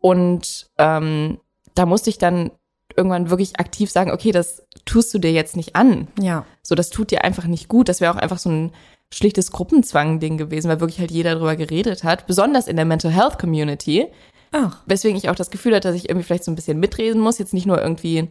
Und 0.00 0.66
ähm, 0.76 1.38
da 1.76 1.86
musste 1.86 2.10
ich 2.10 2.18
dann 2.18 2.50
irgendwann 2.96 3.30
wirklich 3.30 3.60
aktiv 3.60 3.90
sagen, 3.92 4.10
okay, 4.10 4.32
das 4.32 4.66
tust 4.84 5.14
du 5.14 5.20
dir 5.20 5.30
jetzt 5.30 5.56
nicht 5.56 5.76
an. 5.76 6.08
Ja. 6.18 6.44
So, 6.62 6.74
das 6.74 6.90
tut 6.90 7.12
dir 7.12 7.22
einfach 7.22 7.44
nicht 7.44 7.68
gut. 7.68 7.88
Das 7.88 8.00
wäre 8.00 8.12
auch 8.12 8.18
einfach 8.18 8.38
so 8.38 8.50
ein 8.50 8.72
schlichtes 9.12 9.52
Gruppenzwang-Ding 9.52 10.36
gewesen, 10.36 10.68
weil 10.68 10.80
wirklich 10.80 10.98
halt 10.98 11.12
jeder 11.12 11.34
darüber 11.34 11.54
geredet 11.54 12.02
hat. 12.02 12.26
Besonders 12.26 12.66
in 12.66 12.74
der 12.74 12.84
Mental 12.84 13.12
Health 13.12 13.38
Community. 13.38 14.06
Ach. 14.52 14.82
Weswegen 14.86 15.16
ich 15.16 15.28
auch 15.28 15.34
das 15.34 15.50
Gefühl 15.50 15.74
hatte, 15.74 15.88
dass 15.88 15.96
ich 15.96 16.08
irgendwie 16.08 16.24
vielleicht 16.24 16.44
so 16.44 16.50
ein 16.50 16.56
bisschen 16.56 16.80
mitreden 16.80 17.20
muss. 17.20 17.38
Jetzt 17.38 17.54
nicht 17.54 17.66
nur 17.66 17.80
irgendwie 17.80 18.28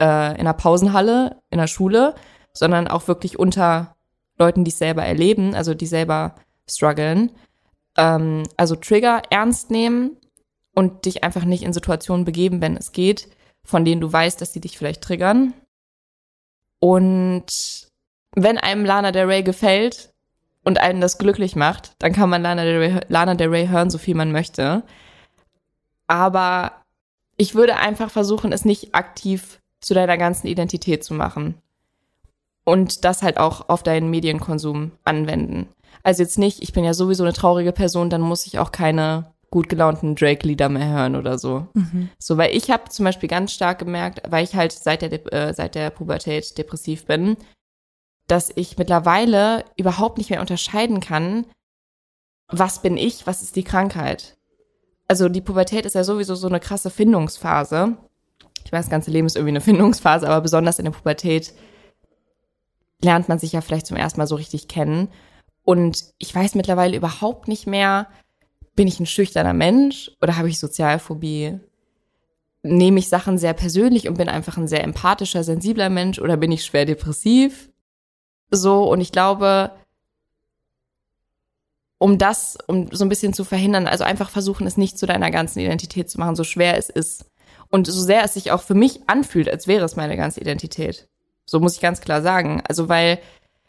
äh, 0.00 0.38
in 0.38 0.44
der 0.44 0.52
Pausenhalle, 0.54 1.36
in 1.50 1.58
der 1.58 1.66
Schule, 1.66 2.14
sondern 2.52 2.88
auch 2.88 3.08
wirklich 3.08 3.38
unter 3.38 3.94
Leuten, 4.38 4.64
die 4.64 4.70
es 4.70 4.78
selber 4.78 5.04
erleben, 5.04 5.54
also 5.54 5.74
die 5.74 5.86
selber 5.86 6.34
strugglen. 6.68 7.30
Ähm, 7.96 8.44
also 8.56 8.76
Trigger 8.76 9.22
ernst 9.30 9.70
nehmen 9.70 10.16
und 10.74 11.04
dich 11.04 11.24
einfach 11.24 11.44
nicht 11.44 11.62
in 11.62 11.72
Situationen 11.72 12.24
begeben, 12.24 12.60
wenn 12.60 12.76
es 12.76 12.92
geht, 12.92 13.28
von 13.62 13.84
denen 13.84 14.00
du 14.00 14.12
weißt, 14.12 14.40
dass 14.40 14.52
sie 14.52 14.60
dich 14.60 14.78
vielleicht 14.78 15.02
triggern. 15.02 15.52
Und 16.78 17.88
wenn 18.34 18.58
einem 18.58 18.84
Lana 18.84 19.12
Del 19.12 19.26
Rey 19.26 19.42
gefällt 19.42 20.12
und 20.64 20.80
einen 20.80 21.00
das 21.00 21.18
glücklich 21.18 21.56
macht, 21.56 21.92
dann 21.98 22.12
kann 22.12 22.30
man 22.30 22.42
Lana 22.42 22.64
Del 22.64 22.78
Rey, 22.78 23.00
Lana 23.08 23.34
Del 23.34 23.50
Rey 23.50 23.68
hören, 23.68 23.90
so 23.90 23.98
viel 23.98 24.14
man 24.14 24.32
möchte. 24.32 24.82
Aber 26.10 26.72
ich 27.36 27.54
würde 27.54 27.76
einfach 27.76 28.10
versuchen, 28.10 28.52
es 28.52 28.64
nicht 28.64 28.94
aktiv 28.94 29.60
zu 29.80 29.94
deiner 29.94 30.18
ganzen 30.18 30.48
Identität 30.48 31.04
zu 31.04 31.14
machen. 31.14 31.54
und 32.64 33.04
das 33.04 33.22
halt 33.22 33.38
auch 33.38 33.68
auf 33.68 33.82
deinen 33.82 34.10
Medienkonsum 34.10 34.92
anwenden. 35.04 35.68
Also 36.02 36.22
jetzt 36.22 36.38
nicht, 36.38 36.62
ich 36.62 36.72
bin 36.72 36.84
ja 36.84 36.94
sowieso 36.94 37.24
eine 37.24 37.32
traurige 37.32 37.72
Person, 37.72 38.10
dann 38.10 38.20
muss 38.20 38.46
ich 38.46 38.58
auch 38.58 38.72
keine 38.72 39.32
gut 39.50 39.68
gelaunten 39.68 40.14
Drake-Lieder 40.14 40.68
mehr 40.68 40.88
hören 40.88 41.16
oder 41.16 41.38
so. 41.38 41.66
Mhm. 41.74 42.10
So, 42.18 42.38
weil 42.38 42.54
ich 42.54 42.70
habe 42.70 42.88
zum 42.88 43.04
Beispiel 43.04 43.28
ganz 43.28 43.52
stark 43.52 43.80
gemerkt, 43.80 44.22
weil 44.30 44.44
ich 44.44 44.54
halt 44.54 44.72
seit 44.72 45.02
der, 45.02 45.32
äh, 45.32 45.52
seit 45.52 45.74
der 45.74 45.90
Pubertät 45.90 46.56
depressiv 46.56 47.06
bin, 47.06 47.36
dass 48.28 48.52
ich 48.54 48.78
mittlerweile 48.78 49.64
überhaupt 49.76 50.18
nicht 50.18 50.30
mehr 50.30 50.40
unterscheiden 50.40 51.00
kann, 51.00 51.46
was 52.46 52.82
bin 52.82 52.96
ich, 52.96 53.26
was 53.26 53.42
ist 53.42 53.56
die 53.56 53.64
Krankheit. 53.64 54.36
Also 55.10 55.28
die 55.28 55.40
Pubertät 55.40 55.86
ist 55.86 55.96
ja 55.96 56.04
sowieso 56.04 56.36
so 56.36 56.46
eine 56.46 56.60
krasse 56.60 56.88
Findungsphase. 56.88 57.96
Ich 58.64 58.70
weiß, 58.70 58.84
das 58.84 58.90
ganze 58.90 59.10
Leben 59.10 59.26
ist 59.26 59.34
irgendwie 59.34 59.50
eine 59.50 59.60
Findungsphase, 59.60 60.24
aber 60.24 60.40
besonders 60.40 60.78
in 60.78 60.84
der 60.84 60.92
Pubertät 60.92 61.52
lernt 63.02 63.28
man 63.28 63.40
sich 63.40 63.50
ja 63.50 63.60
vielleicht 63.60 63.88
zum 63.88 63.96
ersten 63.96 64.20
Mal 64.20 64.28
so 64.28 64.36
richtig 64.36 64.68
kennen. 64.68 65.08
Und 65.64 66.04
ich 66.18 66.32
weiß 66.32 66.54
mittlerweile 66.54 66.96
überhaupt 66.96 67.48
nicht 67.48 67.66
mehr, 67.66 68.06
bin 68.76 68.86
ich 68.86 69.00
ein 69.00 69.06
schüchterner 69.06 69.52
Mensch 69.52 70.12
oder 70.22 70.36
habe 70.36 70.48
ich 70.48 70.60
Sozialphobie? 70.60 71.58
Nehme 72.62 73.00
ich 73.00 73.08
Sachen 73.08 73.36
sehr 73.36 73.54
persönlich 73.54 74.06
und 74.06 74.16
bin 74.16 74.28
einfach 74.28 74.58
ein 74.58 74.68
sehr 74.68 74.84
empathischer, 74.84 75.42
sensibler 75.42 75.90
Mensch 75.90 76.20
oder 76.20 76.36
bin 76.36 76.52
ich 76.52 76.64
schwer 76.64 76.86
depressiv? 76.86 77.68
So, 78.52 78.88
und 78.88 79.00
ich 79.00 79.10
glaube, 79.10 79.72
um 82.00 82.16
das, 82.16 82.56
um 82.66 82.88
so 82.90 83.04
ein 83.04 83.10
bisschen 83.10 83.34
zu 83.34 83.44
verhindern, 83.44 83.86
also 83.86 84.04
einfach 84.04 84.30
versuchen, 84.30 84.66
es 84.66 84.78
nicht 84.78 84.98
zu 84.98 85.04
deiner 85.04 85.30
ganzen 85.30 85.60
Identität 85.60 86.08
zu 86.08 86.18
machen, 86.18 86.34
so 86.34 86.44
schwer 86.44 86.78
es 86.78 86.88
ist. 86.88 87.26
Und 87.68 87.86
so 87.86 88.00
sehr 88.00 88.24
es 88.24 88.32
sich 88.32 88.52
auch 88.52 88.62
für 88.62 88.74
mich 88.74 89.02
anfühlt, 89.06 89.50
als 89.50 89.68
wäre 89.68 89.84
es 89.84 89.96
meine 89.96 90.16
ganze 90.16 90.40
Identität. 90.40 91.08
So 91.44 91.60
muss 91.60 91.74
ich 91.74 91.82
ganz 91.82 92.00
klar 92.00 92.22
sagen. 92.22 92.62
Also, 92.66 92.88
weil 92.88 93.18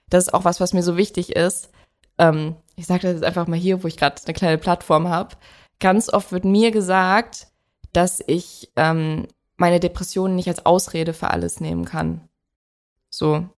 das 0.09 0.27
ist 0.27 0.34
auch 0.34 0.45
was, 0.45 0.61
was 0.61 0.71
mir 0.71 0.82
so 0.82 0.95
wichtig 0.95 1.36
ist. 1.36 1.71
Ähm, 2.17 2.55
ich 2.77 2.88
sage 2.88 3.01
das 3.01 3.15
jetzt 3.15 3.25
einfach 3.25 3.47
mal 3.47 3.59
hier, 3.59 3.84
wo 3.84 3.88
ich 3.88 3.97
gerade 3.97 4.15
eine 4.23 4.34
kleine 4.34 4.57
Plattform 4.57 5.09
habe. 5.09 5.36
Ganz 5.82 6.07
oft 6.07 6.32
wird 6.32 6.45
mir 6.45 6.71
gesagt, 6.71 7.47
dass 7.91 8.23
ich 8.25 8.71
ähm, 8.77 9.27
meine 9.57 9.82
Depressionen 9.82 10.38
nicht 10.38 10.47
als 10.47 10.65
Ausrede 10.65 11.11
für 11.11 11.32
alles 11.32 11.59
nehmen 11.59 11.84
kann. 11.84 12.29
So. 13.09 13.49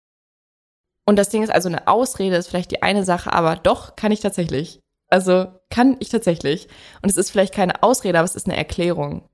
Und 1.05 1.17
das 1.17 1.31
Ding 1.31 1.43
ist 1.43 1.53
also, 1.53 1.69
eine 1.69 1.89
Ausrede 1.89 2.37
ist 2.37 2.49
vielleicht 2.49 2.71
die 2.71 2.83
eine 2.83 3.05
Sache, 3.05 3.33
aber 3.33 3.57
doch 3.57 3.97
kann 3.97 4.13
ich 4.13 4.21
tatsächlich. 4.21 4.81
Also 5.09 5.47
kann 5.69 5.97
ich 5.99 6.09
tatsächlich. 6.09 6.69
Und 7.03 7.11
es 7.11 7.17
ist 7.17 7.31
vielleicht 7.31 7.55
keine 7.55 7.83
Ausrede, 7.83 8.19
aber 8.19 8.25
es 8.25 8.37
ist 8.37 8.47
eine 8.47 8.57
Erklärung. 8.57 9.29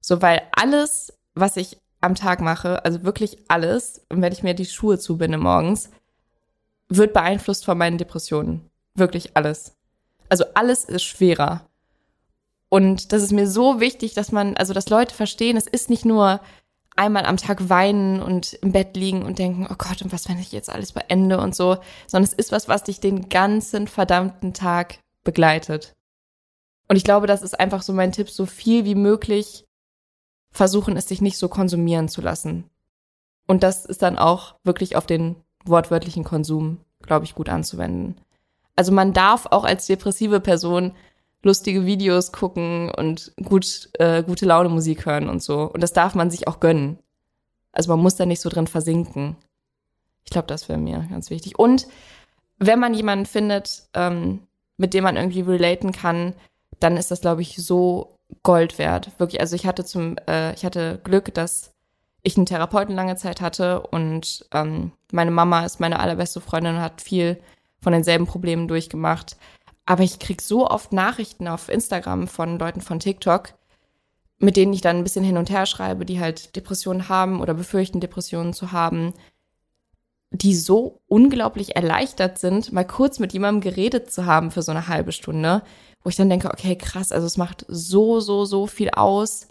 So, 0.00 0.20
weil 0.20 0.42
alles, 0.52 1.12
was 1.34 1.56
ich 1.56 1.78
am 2.00 2.14
Tag 2.14 2.40
mache, 2.40 2.84
also 2.84 3.04
wirklich 3.04 3.38
alles, 3.48 4.04
wenn 4.10 4.32
ich 4.32 4.42
mir 4.42 4.54
die 4.54 4.66
Schuhe 4.66 4.98
zubinde 4.98 5.38
morgens, 5.38 5.88
wird 6.88 7.14
beeinflusst 7.14 7.64
von 7.64 7.78
meinen 7.78 7.96
Depressionen. 7.96 8.68
Wirklich 8.94 9.36
alles. 9.36 9.76
Also 10.28 10.44
alles 10.54 10.84
ist 10.84 11.04
schwerer. 11.04 11.66
Und 12.68 13.12
das 13.12 13.22
ist 13.22 13.32
mir 13.32 13.48
so 13.48 13.80
wichtig, 13.80 14.14
dass 14.14 14.32
man, 14.32 14.56
also 14.56 14.74
dass 14.74 14.88
Leute 14.88 15.14
verstehen, 15.14 15.56
es 15.56 15.66
ist 15.66 15.88
nicht 15.88 16.04
nur 16.04 16.40
einmal 16.96 17.26
am 17.26 17.36
Tag 17.36 17.68
weinen 17.68 18.22
und 18.22 18.54
im 18.54 18.72
Bett 18.72 18.96
liegen 18.96 19.22
und 19.22 19.38
denken, 19.38 19.66
oh 19.70 19.74
Gott, 19.76 20.02
und 20.02 20.12
was, 20.12 20.28
wenn 20.28 20.38
ich 20.38 20.52
jetzt 20.52 20.70
alles 20.70 20.92
beende 20.92 21.38
und 21.38 21.54
so, 21.54 21.78
sondern 22.06 22.28
es 22.30 22.32
ist 22.32 22.52
was, 22.52 22.68
was 22.68 22.84
dich 22.84 23.00
den 23.00 23.28
ganzen 23.28 23.88
verdammten 23.88 24.54
Tag 24.54 24.98
begleitet. 25.24 25.94
Und 26.88 26.96
ich 26.96 27.04
glaube, 27.04 27.26
das 27.26 27.42
ist 27.42 27.58
einfach 27.58 27.82
so 27.82 27.92
mein 27.92 28.12
Tipp, 28.12 28.30
so 28.30 28.46
viel 28.46 28.84
wie 28.84 28.94
möglich 28.94 29.64
versuchen, 30.50 30.96
es 30.96 31.08
sich 31.08 31.20
nicht 31.20 31.38
so 31.38 31.48
konsumieren 31.48 32.08
zu 32.08 32.20
lassen. 32.20 32.70
Und 33.46 33.62
das 33.62 33.84
ist 33.84 34.02
dann 34.02 34.18
auch 34.18 34.54
wirklich 34.62 34.96
auf 34.96 35.06
den 35.06 35.36
wortwörtlichen 35.64 36.24
Konsum, 36.24 36.80
glaube 37.02 37.24
ich, 37.24 37.34
gut 37.34 37.48
anzuwenden. 37.48 38.20
Also 38.76 38.92
man 38.92 39.12
darf 39.12 39.46
auch 39.46 39.64
als 39.64 39.86
depressive 39.86 40.40
Person 40.40 40.92
lustige 41.44 41.86
Videos 41.86 42.32
gucken 42.32 42.90
und 42.90 43.32
gut, 43.44 43.90
äh, 43.98 44.22
gute 44.22 44.46
Laune 44.46 44.68
Musik 44.68 45.06
hören 45.06 45.28
und 45.28 45.42
so. 45.42 45.62
Und 45.62 45.82
das 45.82 45.92
darf 45.92 46.14
man 46.14 46.30
sich 46.30 46.48
auch 46.48 46.60
gönnen. 46.60 46.98
Also 47.72 47.90
man 47.90 48.00
muss 48.00 48.16
da 48.16 48.26
nicht 48.26 48.40
so 48.40 48.48
drin 48.48 48.66
versinken. 48.66 49.36
Ich 50.24 50.30
glaube, 50.30 50.46
das 50.46 50.68
wäre 50.68 50.78
mir 50.78 51.06
ganz 51.10 51.30
wichtig. 51.30 51.58
Und 51.58 51.86
wenn 52.58 52.80
man 52.80 52.94
jemanden 52.94 53.26
findet, 53.26 53.84
ähm, 53.94 54.40
mit 54.76 54.94
dem 54.94 55.04
man 55.04 55.16
irgendwie 55.16 55.42
relaten 55.42 55.92
kann, 55.92 56.34
dann 56.80 56.96
ist 56.96 57.10
das, 57.10 57.20
glaube 57.20 57.42
ich, 57.42 57.56
so 57.56 58.18
Gold 58.42 58.78
wert. 58.78 59.10
Wirklich. 59.18 59.40
Also 59.40 59.54
ich 59.54 59.66
hatte 59.66 59.84
zum, 59.84 60.16
äh, 60.28 60.54
ich 60.54 60.64
hatte 60.64 61.00
Glück, 61.04 61.32
dass 61.34 61.72
ich 62.22 62.36
einen 62.36 62.46
Therapeuten 62.46 62.94
lange 62.94 63.16
Zeit 63.16 63.40
hatte 63.40 63.80
und 63.80 64.46
ähm, 64.52 64.92
meine 65.12 65.30
Mama 65.30 65.64
ist 65.64 65.78
meine 65.78 66.00
allerbeste 66.00 66.40
Freundin 66.40 66.76
und 66.76 66.80
hat 66.80 67.02
viel 67.02 67.38
von 67.80 67.92
denselben 67.92 68.26
Problemen 68.26 68.66
durchgemacht. 68.66 69.36
Aber 69.86 70.02
ich 70.02 70.18
krieg 70.18 70.40
so 70.40 70.66
oft 70.68 70.92
Nachrichten 70.92 71.48
auf 71.48 71.68
Instagram 71.68 72.26
von 72.26 72.58
Leuten 72.58 72.80
von 72.80 73.00
TikTok, 73.00 73.54
mit 74.38 74.56
denen 74.56 74.72
ich 74.72 74.80
dann 74.80 74.96
ein 74.98 75.04
bisschen 75.04 75.24
hin 75.24 75.36
und 75.36 75.50
her 75.50 75.66
schreibe, 75.66 76.04
die 76.04 76.20
halt 76.20 76.56
Depressionen 76.56 77.08
haben 77.08 77.40
oder 77.40 77.54
befürchten, 77.54 78.00
Depressionen 78.00 78.52
zu 78.52 78.72
haben, 78.72 79.12
die 80.30 80.54
so 80.54 81.00
unglaublich 81.06 81.76
erleichtert 81.76 82.38
sind, 82.38 82.72
mal 82.72 82.86
kurz 82.86 83.18
mit 83.18 83.32
jemandem 83.32 83.60
geredet 83.60 84.10
zu 84.10 84.26
haben 84.26 84.50
für 84.50 84.62
so 84.62 84.72
eine 84.72 84.88
halbe 84.88 85.12
Stunde, 85.12 85.62
wo 86.02 86.10
ich 86.10 86.16
dann 86.16 86.28
denke, 86.28 86.48
okay, 86.48 86.76
krass, 86.76 87.12
also 87.12 87.26
es 87.26 87.36
macht 87.36 87.64
so, 87.68 88.20
so, 88.20 88.44
so 88.44 88.66
viel 88.66 88.90
aus, 88.90 89.48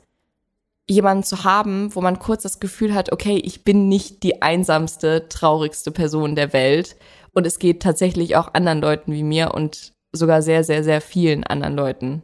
jemanden 0.87 1.23
zu 1.23 1.43
haben, 1.43 1.95
wo 1.95 2.01
man 2.01 2.19
kurz 2.19 2.43
das 2.43 2.59
Gefühl 2.59 2.93
hat, 2.93 3.11
okay, 3.11 3.37
ich 3.37 3.63
bin 3.63 3.87
nicht 3.87 4.23
die 4.23 4.41
einsamste, 4.41 5.29
traurigste 5.29 5.91
Person 5.91 6.35
der 6.35 6.53
Welt. 6.53 6.97
Und 7.31 7.47
es 7.47 7.57
geht 7.57 7.81
tatsächlich 7.81 8.35
auch 8.35 8.53
anderen 8.53 8.81
Leuten 8.81 9.13
wie 9.13 9.23
mir 9.23 9.53
und 9.53 9.93
sogar 10.13 10.41
sehr, 10.41 10.63
sehr, 10.63 10.83
sehr 10.83 11.01
vielen 11.01 11.43
anderen 11.43 11.75
Leuten. 11.75 12.21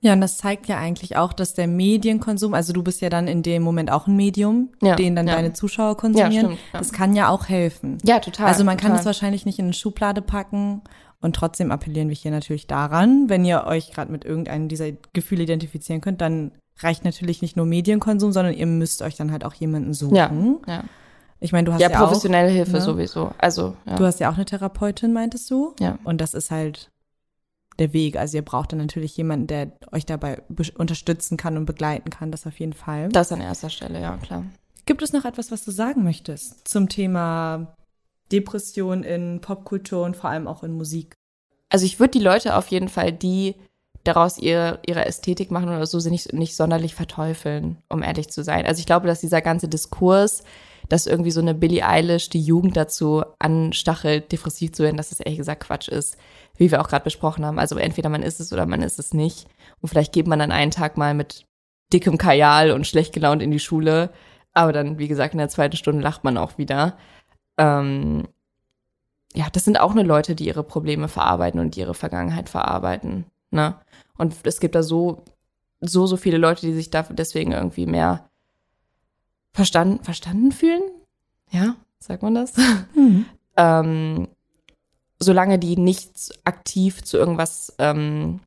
Ja, 0.00 0.12
und 0.12 0.20
das 0.20 0.38
zeigt 0.38 0.68
ja 0.68 0.78
eigentlich 0.78 1.16
auch, 1.16 1.32
dass 1.32 1.54
der 1.54 1.66
Medienkonsum, 1.66 2.54
also 2.54 2.72
du 2.72 2.84
bist 2.84 3.00
ja 3.00 3.10
dann 3.10 3.26
in 3.26 3.42
dem 3.42 3.62
Moment 3.62 3.90
auch 3.90 4.06
ein 4.06 4.14
Medium, 4.14 4.70
ja, 4.80 4.94
den 4.94 5.16
dann 5.16 5.26
ja. 5.26 5.34
deine 5.34 5.52
Zuschauer 5.54 5.96
konsumieren. 5.96 6.32
Ja, 6.32 6.40
stimmt, 6.40 6.58
ja. 6.72 6.78
Das 6.78 6.92
kann 6.92 7.16
ja 7.16 7.28
auch 7.30 7.48
helfen. 7.48 7.98
Ja, 8.04 8.20
total. 8.20 8.46
Also 8.46 8.62
man 8.62 8.78
total. 8.78 8.90
kann 8.92 9.00
es 9.00 9.06
wahrscheinlich 9.06 9.44
nicht 9.44 9.58
in 9.58 9.66
eine 9.66 9.74
Schublade 9.74 10.22
packen 10.22 10.82
und 11.20 11.34
trotzdem 11.34 11.72
appellieren 11.72 12.08
wir 12.08 12.16
hier 12.16 12.30
natürlich 12.30 12.68
daran, 12.68 13.28
wenn 13.28 13.44
ihr 13.44 13.64
euch 13.66 13.90
gerade 13.90 14.12
mit 14.12 14.24
irgendeinem 14.24 14.68
dieser 14.68 14.92
Gefühle 15.12 15.42
identifizieren 15.42 16.00
könnt, 16.00 16.20
dann 16.20 16.52
reicht 16.78 17.04
natürlich 17.04 17.42
nicht 17.42 17.56
nur 17.56 17.66
Medienkonsum, 17.66 18.30
sondern 18.30 18.54
ihr 18.54 18.66
müsst 18.66 19.02
euch 19.02 19.16
dann 19.16 19.32
halt 19.32 19.44
auch 19.44 19.54
jemanden 19.54 19.94
suchen. 19.94 20.14
Ja, 20.14 20.30
ja. 20.68 20.84
Ich 21.40 21.52
meine, 21.52 21.66
du 21.66 21.72
hast 21.72 21.80
ja, 21.80 21.90
ja 21.90 21.98
professionelle 21.98 22.48
auch, 22.48 22.54
Hilfe 22.54 22.72
ne? 22.72 22.80
sowieso. 22.80 23.32
Also 23.38 23.76
ja. 23.86 23.96
du 23.96 24.04
hast 24.04 24.20
ja 24.20 24.30
auch 24.30 24.34
eine 24.34 24.44
Therapeutin, 24.44 25.12
meintest 25.12 25.50
du? 25.50 25.74
Ja. 25.78 25.98
Und 26.04 26.20
das 26.20 26.34
ist 26.34 26.50
halt 26.50 26.90
der 27.78 27.92
Weg. 27.92 28.16
Also 28.16 28.36
ihr 28.36 28.44
braucht 28.44 28.72
dann 28.72 28.80
natürlich 28.80 29.16
jemanden, 29.16 29.46
der 29.46 29.72
euch 29.92 30.04
dabei 30.04 30.42
unterstützen 30.76 31.36
kann 31.36 31.56
und 31.56 31.64
begleiten 31.64 32.10
kann. 32.10 32.32
Das 32.32 32.46
auf 32.46 32.58
jeden 32.58 32.72
Fall. 32.72 33.08
Das 33.10 33.32
an 33.32 33.40
erster 33.40 33.70
Stelle, 33.70 34.00
ja 34.00 34.16
klar. 34.16 34.44
Gibt 34.86 35.02
es 35.02 35.12
noch 35.12 35.24
etwas, 35.24 35.52
was 35.52 35.64
du 35.64 35.70
sagen 35.70 36.02
möchtest 36.02 36.66
zum 36.66 36.88
Thema 36.88 37.76
Depression 38.32 39.04
in 39.04 39.40
Popkultur 39.40 40.04
und 40.04 40.16
vor 40.16 40.30
allem 40.30 40.48
auch 40.48 40.62
in 40.62 40.72
Musik? 40.72 41.14
Also 41.68 41.84
ich 41.84 42.00
würde 42.00 42.12
die 42.12 42.24
Leute 42.24 42.56
auf 42.56 42.68
jeden 42.68 42.88
Fall, 42.88 43.12
die 43.12 43.54
daraus 44.04 44.38
ihre, 44.38 44.80
ihre 44.86 45.04
Ästhetik 45.04 45.50
machen 45.50 45.68
oder 45.68 45.86
so, 45.86 46.00
sie 46.00 46.10
nicht, 46.10 46.32
nicht 46.32 46.56
sonderlich 46.56 46.94
verteufeln, 46.94 47.76
um 47.88 48.02
ehrlich 48.02 48.30
zu 48.30 48.42
sein. 48.42 48.64
Also 48.64 48.80
ich 48.80 48.86
glaube, 48.86 49.06
dass 49.06 49.20
dieser 49.20 49.42
ganze 49.42 49.68
Diskurs, 49.68 50.42
dass 50.88 51.06
irgendwie 51.06 51.30
so 51.30 51.40
eine 51.40 51.54
Billie 51.54 51.86
Eilish 51.86 52.30
die 52.30 52.40
Jugend 52.40 52.76
dazu 52.76 53.22
anstachelt, 53.38 54.32
depressiv 54.32 54.72
zu 54.72 54.82
werden, 54.82 54.96
dass 54.96 55.10
das 55.10 55.20
ehrlich 55.20 55.38
gesagt 55.38 55.64
Quatsch 55.64 55.88
ist, 55.88 56.16
wie 56.56 56.70
wir 56.70 56.80
auch 56.80 56.88
gerade 56.88 57.04
besprochen 57.04 57.44
haben. 57.44 57.58
Also 57.58 57.76
entweder 57.76 58.08
man 58.08 58.22
ist 58.22 58.40
es 58.40 58.52
oder 58.52 58.66
man 58.66 58.82
ist 58.82 58.98
es 58.98 59.12
nicht. 59.12 59.46
Und 59.80 59.88
vielleicht 59.88 60.12
geht 60.12 60.26
man 60.26 60.38
dann 60.38 60.52
einen 60.52 60.70
Tag 60.70 60.96
mal 60.96 61.14
mit 61.14 61.44
dickem 61.92 62.18
Kajal 62.18 62.70
und 62.72 62.86
schlecht 62.86 63.12
gelaunt 63.12 63.42
in 63.42 63.50
die 63.50 63.60
Schule, 63.60 64.10
aber 64.52 64.72
dann, 64.72 64.98
wie 64.98 65.08
gesagt, 65.08 65.34
in 65.34 65.38
der 65.38 65.48
zweiten 65.48 65.76
Stunde 65.76 66.02
lacht 66.02 66.24
man 66.24 66.36
auch 66.36 66.58
wieder. 66.58 66.96
Ähm, 67.58 68.28
ja, 69.34 69.46
das 69.52 69.64
sind 69.64 69.78
auch 69.78 69.94
nur 69.94 70.04
Leute, 70.04 70.34
die 70.34 70.46
ihre 70.46 70.64
Probleme 70.64 71.08
verarbeiten 71.08 71.60
und 71.60 71.76
ihre 71.76 71.94
Vergangenheit 71.94 72.48
verarbeiten. 72.48 73.26
Ne? 73.50 73.76
Und 74.16 74.34
es 74.44 74.60
gibt 74.60 74.74
da 74.74 74.82
so, 74.82 75.24
so, 75.80 76.06
so 76.06 76.16
viele 76.16 76.38
Leute, 76.38 76.66
die 76.66 76.72
sich 76.72 76.90
dafür 76.90 77.14
deswegen 77.14 77.52
irgendwie 77.52 77.86
mehr 77.86 78.27
verstanden, 79.52 80.02
verstanden 80.04 80.52
fühlen. 80.52 80.82
Ja, 81.50 81.76
sagt 81.98 82.22
man 82.22 82.34
das? 82.34 82.54
Mhm. 82.94 83.26
ähm, 83.56 84.28
solange 85.18 85.58
die 85.58 85.76
nicht 85.76 86.30
aktiv 86.44 87.02
zu 87.02 87.16
irgendwas 87.16 87.74
ähm, 87.78 88.40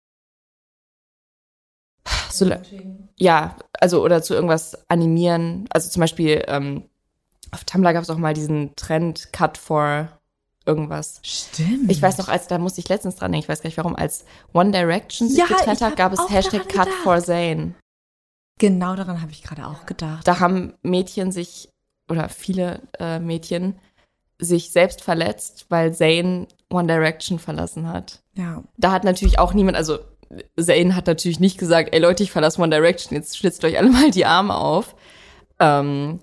so, 2.32 2.49
ja, 3.18 3.56
also 3.80 4.04
oder 4.04 4.24
zu 4.24 4.34
irgendwas 4.34 4.78
animieren. 4.89 5.68
Also 5.70 5.89
zum 5.89 5.99
Beispiel 5.99 6.43
ähm, 6.47 6.86
auf 7.52 7.66
Tumblr 7.66 7.93
gab 7.93 8.04
es 8.04 8.10
auch 8.10 8.18
mal 8.18 8.34
diesen 8.34 8.76
Trend 8.76 9.34
Cut 9.34 9.58
for 9.58 10.10
irgendwas. 10.66 11.20
Stimmt. 11.24 11.91
Ich 11.91 12.02
weiß 12.02 12.18
noch, 12.18 12.30
als 12.30 12.47
da 12.47 12.58
musste 12.58 12.80
ich 12.80 12.89
letztens 12.89 13.16
dran 13.18 13.32
denken, 13.32 13.45
ich 13.45 13.49
weiß 13.49 13.62
gar 13.62 13.68
nicht 13.68 13.78
warum, 13.78 13.95
als 13.95 14.26
One 14.54 14.72
Direction 14.72 15.28
sich 15.28 15.39
ja, 15.39 15.45
getrennt 15.45 15.82
hat, 15.82 15.95
gab 15.97 16.14
es 16.14 16.30
Hashtag 16.30 16.70
Cut 16.70 16.89
for 17.04 17.20
Zane. 17.20 17.74
Genau 18.62 18.95
daran 18.95 19.24
habe 19.24 19.32
ich 19.32 19.41
gerade 19.41 19.66
auch 19.66 19.88
gedacht. 19.88 20.28
Da 20.28 20.39
haben 20.39 20.76
Mädchen 20.84 21.32
sich, 21.32 21.70
oder 22.07 22.30
viele 22.30 22.84
äh, 22.99 23.18
Mädchen, 23.18 23.80
sich 24.38 24.70
selbst 24.70 25.01
verletzt, 25.01 25.66
weil 25.70 25.95
Zayn 25.95 26.45
One 26.70 26.86
Direction 26.88 27.39
verlassen 27.39 27.88
hat. 27.88 28.22
Ja. 28.36 28.64
Da 28.78 28.91
hat 28.91 29.03
natürlich 29.03 29.39
auch 29.39 29.55
niemand, 29.55 29.78
also 29.78 29.97
Zayn 30.59 30.95
hat 30.95 31.07
natürlich 31.07 31.39
nicht 31.39 31.57
gesagt, 31.57 31.89
ey 31.91 31.99
Leute, 31.99 32.22
ich 32.22 32.32
verlasse 32.32 32.62
One 32.62 32.70
Direction, 32.70 33.18
jetzt 33.18 33.36
schlitzt 33.36 33.66
euch 33.66 33.80
alle 33.80 33.89
mal 33.89 34.12
die 34.12 34.26
Arme 34.26 34.53
auf. 34.53 34.95
Ähm, 35.57 36.20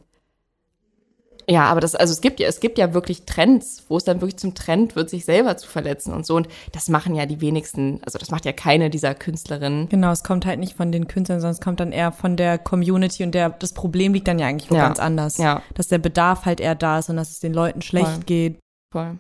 ja, 1.51 1.65
aber 1.65 1.81
das, 1.81 1.95
also 1.95 2.13
es 2.13 2.21
gibt 2.21 2.41
ja, 2.41 2.49
es 2.49 2.61
gibt 2.61 2.77
ja 2.79 2.93
wirklich 2.93 3.25
Trends, 3.25 3.85
wo 3.89 3.97
es 3.97 4.05
dann 4.05 4.21
wirklich 4.21 4.37
zum 4.37 4.55
Trend 4.55 4.97
wird, 4.97 5.09
sich 5.09 5.25
selber 5.25 5.57
zu 5.57 5.67
verletzen 5.67 6.13
und 6.13 6.27
so. 6.27 6.37
Und 6.37 6.47
das 6.73 6.89
machen 6.89 7.15
ja 7.15 7.25
die 7.25 7.41
wenigsten, 7.41 8.01
also 8.05 8.19
das 8.19 8.31
macht 8.31 8.45
ja 8.45 8.53
keine 8.53 8.91
dieser 8.91 9.15
Künstlerinnen. 9.15 9.89
Genau, 9.89 10.11
es 10.13 10.23
kommt 10.23 10.45
halt 10.45 10.59
nicht 10.61 10.75
von 10.77 10.93
den 10.93 11.09
Künstlern, 11.09 11.41
sondern 11.41 11.55
es 11.55 11.61
kommt 11.63 11.81
dann 11.81 11.93
eher 11.93 12.13
von 12.13 12.37
der 12.37 12.59
Community 12.59 13.25
und 13.25 13.33
der, 13.35 13.51
das 13.51 13.73
Problem 13.73 14.13
liegt 14.13 14.29
dann 14.29 14.39
ja 14.39 14.47
eigentlich 14.47 14.71
wo 14.71 14.75
Ja. 14.75 14.87
ganz 14.87 14.99
anders. 14.99 15.39
Ja. 15.39 15.63
Dass 15.75 15.89
der 15.89 15.99
Bedarf 15.99 16.45
halt 16.45 16.61
eher 16.61 16.75
da 16.75 16.99
ist 16.99 17.09
und 17.09 17.17
dass 17.17 17.31
es 17.31 17.41
den 17.41 17.55
Leuten 17.55 17.81
schlecht 17.83 18.07
Voll. 18.09 18.25
geht. 18.25 18.59
Voll. 18.93 19.19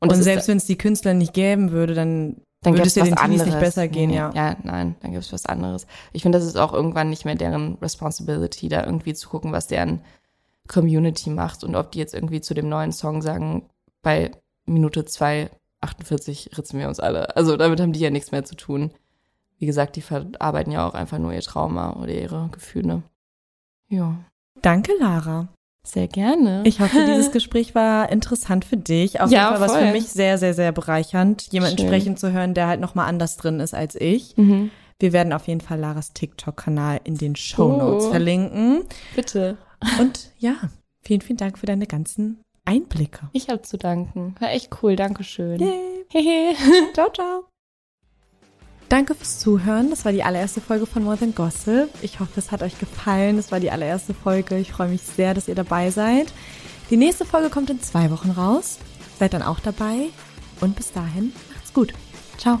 Und, 0.00 0.12
ist- 0.12 0.22
selbst 0.22 0.46
wenn 0.46 0.58
es 0.58 0.66
die 0.66 0.78
Künstler 0.78 1.12
nicht 1.14 1.32
geben 1.34 1.72
würde, 1.72 1.94
dann, 1.94 2.36
dann 2.62 2.74
würde 2.74 2.86
es 2.86 2.94
ja 2.94 3.02
den 3.04 3.16
Teenies 3.16 3.44
nicht 3.44 3.58
besser 3.58 3.88
gehen, 3.88 4.10
Nee, 4.10 4.16
ja. 4.16 4.30
Ja, 4.32 4.56
nein, 4.62 4.94
dann 5.00 5.10
gibt 5.10 5.24
es 5.24 5.32
was 5.32 5.46
anderes. 5.46 5.88
Ich 6.12 6.22
finde, 6.22 6.38
das 6.38 6.46
ist 6.46 6.56
auch 6.56 6.72
irgendwann 6.72 7.10
nicht 7.10 7.24
mehr 7.24 7.34
deren 7.34 7.78
Responsibility, 7.82 8.68
da 8.68 8.84
irgendwie 8.84 9.14
zu 9.14 9.28
gucken, 9.28 9.50
was 9.50 9.66
deren 9.66 10.00
Community 10.68 11.30
macht 11.30 11.64
und 11.64 11.74
ob 11.76 11.90
die 11.92 11.98
jetzt 11.98 12.14
irgendwie 12.14 12.40
zu 12.40 12.54
dem 12.54 12.68
neuen 12.68 12.92
Song 12.92 13.22
sagen, 13.22 13.68
bei 14.02 14.30
Minute 14.66 15.04
2, 15.04 15.50
48 15.80 16.50
ritzen 16.58 16.78
wir 16.78 16.88
uns 16.88 17.00
alle. 17.00 17.34
Also 17.36 17.56
damit 17.56 17.80
haben 17.80 17.92
die 17.92 18.00
ja 18.00 18.10
nichts 18.10 18.30
mehr 18.32 18.44
zu 18.44 18.54
tun. 18.54 18.90
Wie 19.58 19.66
gesagt, 19.66 19.96
die 19.96 20.02
verarbeiten 20.02 20.72
ja 20.72 20.86
auch 20.86 20.94
einfach 20.94 21.18
nur 21.18 21.32
ihr 21.32 21.40
Trauma 21.40 21.94
oder 21.94 22.12
ihre 22.12 22.48
Gefühle. 22.52 23.02
Ja. 23.88 24.16
Danke, 24.62 24.92
Lara. 25.00 25.48
Sehr 25.84 26.06
gerne. 26.08 26.62
Ich 26.64 26.80
hoffe, 26.80 26.96
dieses 27.06 27.32
Gespräch 27.32 27.74
war 27.74 28.10
interessant 28.10 28.64
für 28.64 28.76
dich. 28.76 29.20
Auf 29.20 29.30
Ja, 29.30 29.44
jeden 29.48 29.52
Fall 29.58 29.66
was 29.68 29.72
voll. 29.76 29.86
für 29.86 29.92
mich 29.92 30.08
sehr, 30.08 30.36
sehr, 30.38 30.52
sehr 30.54 30.72
bereichernd, 30.72 31.48
jemanden 31.52 31.78
Schön. 31.78 31.86
sprechen 31.88 32.16
zu 32.16 32.32
hören, 32.32 32.54
der 32.54 32.66
halt 32.66 32.80
nochmal 32.80 33.08
anders 33.08 33.36
drin 33.36 33.60
ist 33.60 33.74
als 33.74 33.94
ich. 33.94 34.36
mhm. 34.36 34.70
Wir 35.00 35.12
werden 35.12 35.32
auf 35.32 35.46
jeden 35.46 35.60
Fall 35.60 35.78
Laras 35.78 36.12
TikTok-Kanal 36.12 37.00
in 37.04 37.16
den 37.16 37.36
Show 37.36 37.68
Notes 37.76 38.06
Oh. 38.06 38.10
verlinken. 38.10 38.82
Bitte. 39.14 39.56
Und 39.98 40.32
ja, 40.38 40.56
vielen, 41.02 41.20
vielen 41.20 41.36
Dank 41.36 41.58
für 41.58 41.66
deine 41.66 41.86
ganzen 41.86 42.42
Einblicke. 42.64 43.30
Ich 43.32 43.48
habe 43.48 43.62
zu 43.62 43.78
danken. 43.78 44.34
War 44.40 44.50
echt 44.50 44.70
cool. 44.82 44.96
Dankeschön. 44.96 45.60
Yay. 45.60 46.06
Hehe. 46.10 46.54
Ciao, 46.94 47.10
ciao. 47.12 47.44
Danke 48.88 49.14
fürs 49.14 49.38
Zuhören. 49.38 49.90
Das 49.90 50.04
war 50.04 50.12
die 50.12 50.22
allererste 50.22 50.62
Folge 50.62 50.86
von 50.86 51.04
More 51.04 51.18
Than 51.18 51.34
Gossip. 51.34 51.90
Ich 52.00 52.20
hoffe, 52.20 52.40
es 52.40 52.50
hat 52.50 52.62
euch 52.62 52.78
gefallen. 52.78 53.36
Das 53.36 53.52
war 53.52 53.60
die 53.60 53.70
allererste 53.70 54.14
Folge. 54.14 54.56
Ich 54.58 54.72
freue 54.72 54.88
mich 54.88 55.02
sehr, 55.02 55.34
dass 55.34 55.48
ihr 55.48 55.54
dabei 55.54 55.90
seid. 55.90 56.32
Die 56.88 56.96
nächste 56.96 57.26
Folge 57.26 57.50
kommt 57.50 57.68
in 57.68 57.82
zwei 57.82 58.10
Wochen 58.10 58.30
raus. 58.30 58.78
Seid 59.18 59.34
dann 59.34 59.42
auch 59.42 59.60
dabei. 59.60 60.08
Und 60.60 60.74
bis 60.74 60.92
dahin, 60.92 61.32
macht's 61.54 61.74
gut. 61.74 61.92
Ciao. 62.38 62.60